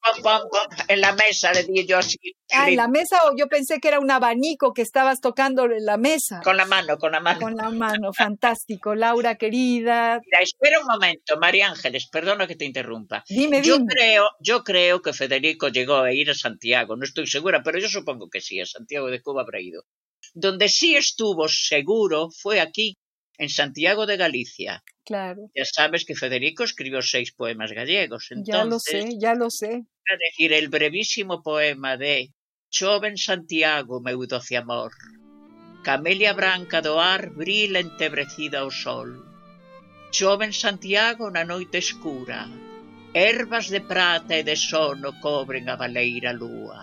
en 0.86 1.00
la 1.00 1.14
mesa 1.14 1.43
le 1.52 1.64
di 1.64 1.86
yo 1.86 1.98
así. 1.98 2.18
Ah, 2.52 2.68
en 2.68 2.76
la 2.76 2.88
mesa 2.88 3.18
o 3.26 3.36
yo 3.36 3.48
pensé 3.48 3.80
que 3.80 3.88
era 3.88 3.98
un 3.98 4.10
abanico 4.10 4.72
que 4.72 4.82
estabas 4.82 5.20
tocando 5.20 5.64
en 5.64 5.84
la 5.84 5.96
mesa. 5.96 6.40
Con 6.44 6.56
la 6.56 6.66
mano, 6.66 6.98
con 6.98 7.12
la 7.12 7.20
mano. 7.20 7.40
Con 7.40 7.56
la 7.56 7.70
mano, 7.70 8.12
fantástico. 8.12 8.94
Laura 8.94 9.36
querida. 9.36 10.20
Mira, 10.24 10.42
espera 10.42 10.80
un 10.80 10.86
momento, 10.86 11.36
María 11.38 11.68
Ángeles 11.68 12.08
perdona 12.10 12.46
que 12.46 12.56
te 12.56 12.64
interrumpa. 12.64 13.24
Dime, 13.28 13.62
yo 13.62 13.78
creo, 13.84 14.30
yo 14.40 14.62
creo 14.62 15.02
que 15.02 15.12
Federico 15.12 15.68
llegó 15.68 15.96
a 15.96 16.12
ir 16.12 16.30
a 16.30 16.34
Santiago, 16.34 16.96
no 16.96 17.04
estoy 17.04 17.26
segura, 17.26 17.62
pero 17.62 17.78
yo 17.78 17.88
supongo 17.88 18.28
que 18.28 18.40
sí, 18.40 18.60
a 18.60 18.66
Santiago 18.66 19.08
de 19.08 19.22
Cuba 19.22 19.42
habrá 19.42 19.60
ido. 19.60 19.84
Donde 20.32 20.68
sí 20.68 20.96
estuvo 20.96 21.48
seguro 21.48 22.30
fue 22.30 22.60
aquí, 22.60 22.96
en 23.38 23.48
Santiago 23.48 24.06
de 24.06 24.16
Galicia. 24.16 24.82
Claro. 25.04 25.50
Ya 25.54 25.64
sabes 25.64 26.04
que 26.04 26.14
Federico 26.14 26.64
escribió 26.64 27.02
seis 27.02 27.32
poemas 27.32 27.72
gallegos. 27.72 28.28
Entonces, 28.30 28.54
ya 28.54 28.64
lo 28.64 28.78
sé, 28.78 29.18
ya 29.18 29.34
lo 29.34 29.50
sé. 29.50 29.84
A 30.08 30.16
decir, 30.16 30.52
el 30.52 30.68
brevísimo 30.68 31.42
poema 31.42 31.96
de 31.96 32.32
Choven 32.70 33.16
Santiago, 33.16 34.00
meu 34.00 34.26
doce 34.26 34.56
amor. 34.56 34.92
Camelia 35.82 36.32
branca 36.32 36.80
do 36.80 36.98
ar 36.98 37.30
brila 37.30 37.78
entebrecida 37.78 38.60
ao 38.60 38.70
sol. 38.70 39.10
Choven 40.10 40.52
Santiago 40.52 41.30
na 41.30 41.44
noite 41.44 41.78
escura. 41.78 42.48
Ervas 43.14 43.70
de 43.70 43.80
prata 43.80 44.34
e 44.34 44.42
de 44.42 44.56
sono 44.56 45.10
cobren 45.20 45.68
a 45.68 45.76
valeira 45.76 46.32
lúa. 46.32 46.82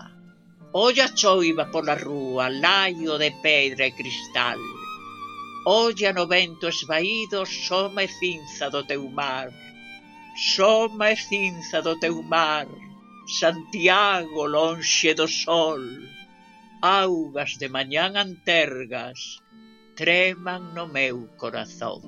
Olla 0.72 1.12
choiva 1.12 1.68
pola 1.68 1.94
rúa, 1.94 2.48
laio 2.48 3.18
de 3.18 3.30
pedra 3.44 3.84
e 3.84 3.92
cristal. 3.92 4.62
Olla 5.64 6.12
no 6.12 6.26
vento 6.26 6.68
esvaído 6.68 7.46
soma 7.46 8.02
e 8.02 8.08
cinza 8.08 8.68
do 8.68 8.84
teu 8.84 9.08
mar. 9.08 9.48
Soma 10.36 11.12
e 11.12 11.16
cinza 11.16 11.80
do 11.80 11.96
teu 12.00 12.20
mar. 12.22 12.66
Santiago 13.38 14.44
lonxe 14.46 15.14
do 15.14 15.28
sol. 15.28 15.80
Augas 16.82 17.58
de 17.58 17.68
mañán 17.68 18.16
antergas 18.16 19.38
treman 19.94 20.74
no 20.74 20.88
meu 20.88 21.28
corazón. 21.38 22.02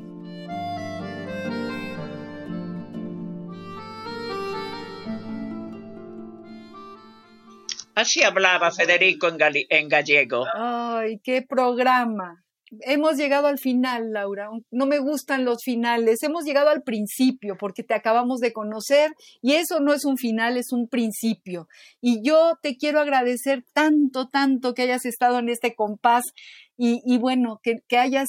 Así 7.95 8.25
hablaba 8.25 8.73
Federico 8.73 9.29
en, 9.29 9.39
en, 9.71 9.89
gallego. 9.89 10.45
¡Ay, 10.53 11.21
qué 11.23 11.43
programa! 11.43 12.44
Hemos 12.81 13.17
llegado 13.17 13.47
al 13.47 13.59
final, 13.59 14.13
Laura. 14.13 14.49
No 14.71 14.87
me 14.87 14.99
gustan 14.99 15.45
los 15.45 15.63
finales. 15.63 16.23
Hemos 16.23 16.45
llegado 16.45 16.69
al 16.69 16.83
principio 16.83 17.57
porque 17.59 17.83
te 17.83 17.95
acabamos 17.95 18.41
de 18.41 18.53
conocer 18.53 19.13
y 19.43 19.53
eso 19.55 19.81
no 19.81 19.93
es 19.93 20.05
un 20.05 20.17
final, 20.17 20.57
es 20.57 20.73
un 20.73 20.89
principio. 20.89 21.69
Y 22.01 22.23
yo 22.23 22.55
te 22.63 22.77
quiero 22.77 23.01
agradecer 23.01 23.65
tanto, 23.73 24.29
tanto 24.29 24.75
que 24.75 24.83
hayas 24.83 25.05
estado 25.05 25.39
en 25.39 25.49
este 25.49 25.75
compás 25.75 26.25
y, 26.77 27.19
bueno, 27.19 27.61
que, 27.63 27.77
que 27.87 27.99
hayas 27.99 28.29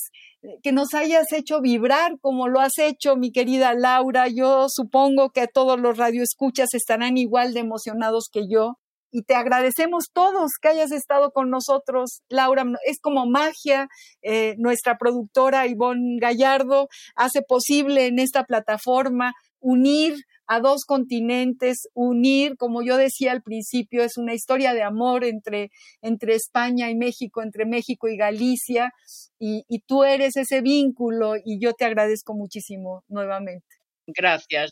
que 0.62 0.72
nos 0.72 0.94
hayas 0.94 1.32
hecho 1.32 1.60
vibrar 1.60 2.20
como 2.22 2.48
lo 2.48 2.60
has 2.60 2.78
hecho, 2.78 3.16
mi 3.16 3.32
querida 3.32 3.74
Laura. 3.74 4.28
Yo 4.28 4.68
supongo 4.70 5.32
que 5.32 5.48
todos 5.48 5.80
los 5.80 5.98
radioescuchas 5.98 6.74
estarán 6.74 7.18
igual 7.18 7.54
de 7.54 7.62
emocionados 7.62 8.30
que 8.32 8.48
yo 8.48 8.78
y 9.16 9.22
te 9.24 9.34
agradecemos 9.34 10.10
todos 10.12 10.52
que 10.62 10.68
hayas 10.68 10.92
estado 10.92 11.32
con 11.32 11.50
nosotros, 11.50 12.22
Laura. 12.28 12.66
Es 12.86 13.00
como 13.00 13.26
magia. 13.26 13.88
Eh, 14.22 14.56
nuestra 14.58 14.98
productora 14.98 15.68
Ivonne 15.68 16.18
Gallardo 16.20 16.90
hace 17.16 17.42
posible 17.42 18.08
en 18.08 18.20
esta 18.20 18.44
plataforma 18.44 19.32
unir 19.62 20.16
a 20.48 20.60
dos 20.60 20.84
continentes, 20.84 21.88
unir, 21.94 22.58
como 22.58 22.84
yo 22.84 22.98
decía 22.98 23.32
al 23.32 23.42
principio, 23.42 24.04
es 24.04 24.18
una 24.18 24.34
historia 24.34 24.74
de 24.74 24.84
amor 24.84 25.24
entre, 25.24 25.70
entre 26.02 26.36
España 26.36 26.90
y 26.90 26.96
México, 26.96 27.42
entre 27.42 27.66
México 27.66 28.10
y 28.10 28.18
Galicia, 28.18 28.92
y, 29.40 29.64
y 29.70 29.80
tú 29.80 30.04
eres 30.04 30.36
ese 30.36 30.60
vínculo 30.60 31.36
y 31.38 31.58
yo 31.62 31.72
te 31.72 31.86
agradezco 31.86 32.34
muchísimo 32.34 33.06
nuevamente. 33.08 33.66
Gracias. 34.08 34.72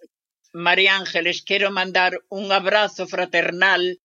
María 0.52 0.98
Ángeles, 0.98 1.44
quiero 1.44 1.72
mandar 1.72 2.20
un 2.30 2.52
abrazo 2.52 3.08
fraternal 3.08 4.00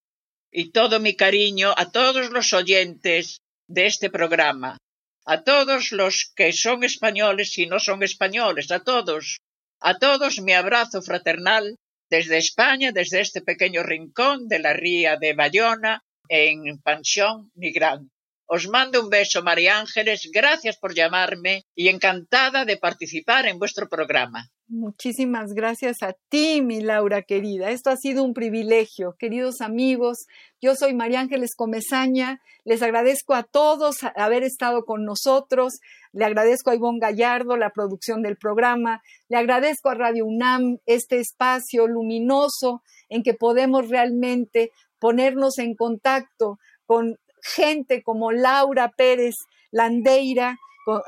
y 0.50 0.70
todo 0.70 1.00
mi 1.00 1.14
cariño 1.16 1.74
a 1.76 1.90
todos 1.90 2.30
los 2.30 2.52
oyentes 2.52 3.42
de 3.66 3.86
este 3.86 4.10
programa, 4.10 4.78
a 5.26 5.42
todos 5.44 5.92
los 5.92 6.32
que 6.34 6.52
son 6.52 6.84
españoles 6.84 7.58
y 7.58 7.66
no 7.66 7.78
son 7.78 8.02
españoles, 8.02 8.70
a 8.70 8.80
todos, 8.80 9.40
a 9.80 9.98
todos 9.98 10.40
mi 10.40 10.52
abrazo 10.52 11.02
fraternal 11.02 11.76
desde 12.10 12.38
España, 12.38 12.92
desde 12.92 13.20
este 13.20 13.42
pequeño 13.42 13.82
rincón 13.82 14.48
de 14.48 14.58
la 14.58 14.72
ría 14.72 15.16
de 15.16 15.34
Bayona, 15.34 16.02
en 16.28 16.78
Pansión 16.82 17.50
Migrante. 17.54 18.17
Os 18.50 18.66
mando 18.66 19.02
un 19.02 19.10
beso, 19.10 19.42
María 19.42 19.78
Ángeles, 19.78 20.30
gracias 20.32 20.78
por 20.78 20.94
llamarme 20.94 21.66
y 21.74 21.88
encantada 21.88 22.64
de 22.64 22.78
participar 22.78 23.46
en 23.46 23.58
vuestro 23.58 23.90
programa. 23.90 24.48
Muchísimas 24.68 25.52
gracias 25.52 26.02
a 26.02 26.14
ti, 26.30 26.62
mi 26.62 26.80
Laura 26.80 27.20
querida. 27.20 27.70
Esto 27.70 27.90
ha 27.90 27.96
sido 27.98 28.24
un 28.24 28.32
privilegio. 28.32 29.16
Queridos 29.18 29.60
amigos, 29.60 30.24
yo 30.62 30.76
soy 30.76 30.94
María 30.94 31.20
Ángeles 31.20 31.54
Comezaña. 31.54 32.40
Les 32.64 32.82
agradezco 32.82 33.34
a 33.34 33.42
todos 33.42 33.98
haber 34.16 34.42
estado 34.44 34.86
con 34.86 35.04
nosotros. 35.04 35.80
Le 36.12 36.24
agradezco 36.24 36.70
a 36.70 36.74
Ivonne 36.74 37.00
Gallardo 37.00 37.58
la 37.58 37.68
producción 37.68 38.22
del 38.22 38.38
programa. 38.38 39.02
Le 39.28 39.36
agradezco 39.36 39.90
a 39.90 39.94
Radio 39.94 40.24
UNAM 40.24 40.78
este 40.86 41.18
espacio 41.18 41.86
luminoso 41.86 42.82
en 43.10 43.22
que 43.22 43.34
podemos 43.34 43.90
realmente 43.90 44.70
ponernos 44.98 45.58
en 45.58 45.74
contacto 45.74 46.58
con 46.86 47.18
gente 47.42 48.02
como 48.02 48.32
Laura 48.32 48.92
Pérez 48.96 49.34
Landeira, 49.70 50.56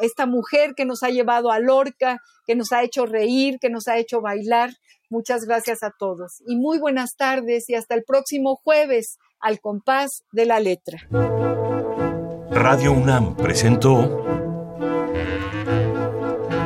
esta 0.01 0.27
mujer 0.27 0.75
que 0.77 0.85
nos 0.85 1.03
ha 1.03 1.09
llevado 1.09 1.51
a 1.51 1.59
Lorca, 1.59 2.19
que 2.47 2.55
nos 2.55 2.73
ha 2.73 2.83
hecho 2.83 3.07
reír, 3.07 3.59
que 3.61 3.71
nos 3.71 3.89
ha 3.89 3.97
hecho 3.97 4.21
bailar. 4.21 4.71
Muchas 5.09 5.45
gracias 5.45 5.83
a 5.83 5.91
todos 5.91 6.43
y 6.47 6.57
muy 6.57 6.79
buenas 6.79 7.17
tardes 7.17 7.69
y 7.69 7.75
hasta 7.75 7.95
el 7.95 8.05
próximo 8.05 8.57
jueves 8.57 9.19
al 9.41 9.61
compás 9.61 10.23
de 10.33 10.47
la 10.47 10.61
letra. 10.61 11.01
Radio 12.51 12.93
UNAM 12.93 13.37
presentó 13.37 14.25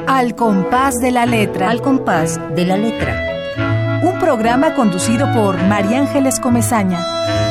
Al 0.06 0.34
compás 0.34 0.96
de 0.96 1.10
la 1.10 1.24
letra. 1.24 1.70
Al 1.70 1.80
compás 1.80 2.38
de 2.54 2.66
la 2.66 2.76
letra. 2.76 4.00
Un 4.02 4.18
programa 4.18 4.74
conducido 4.74 5.32
por 5.32 5.56
María 5.62 6.00
Ángeles 6.00 6.40
Comezaña. 6.40 7.43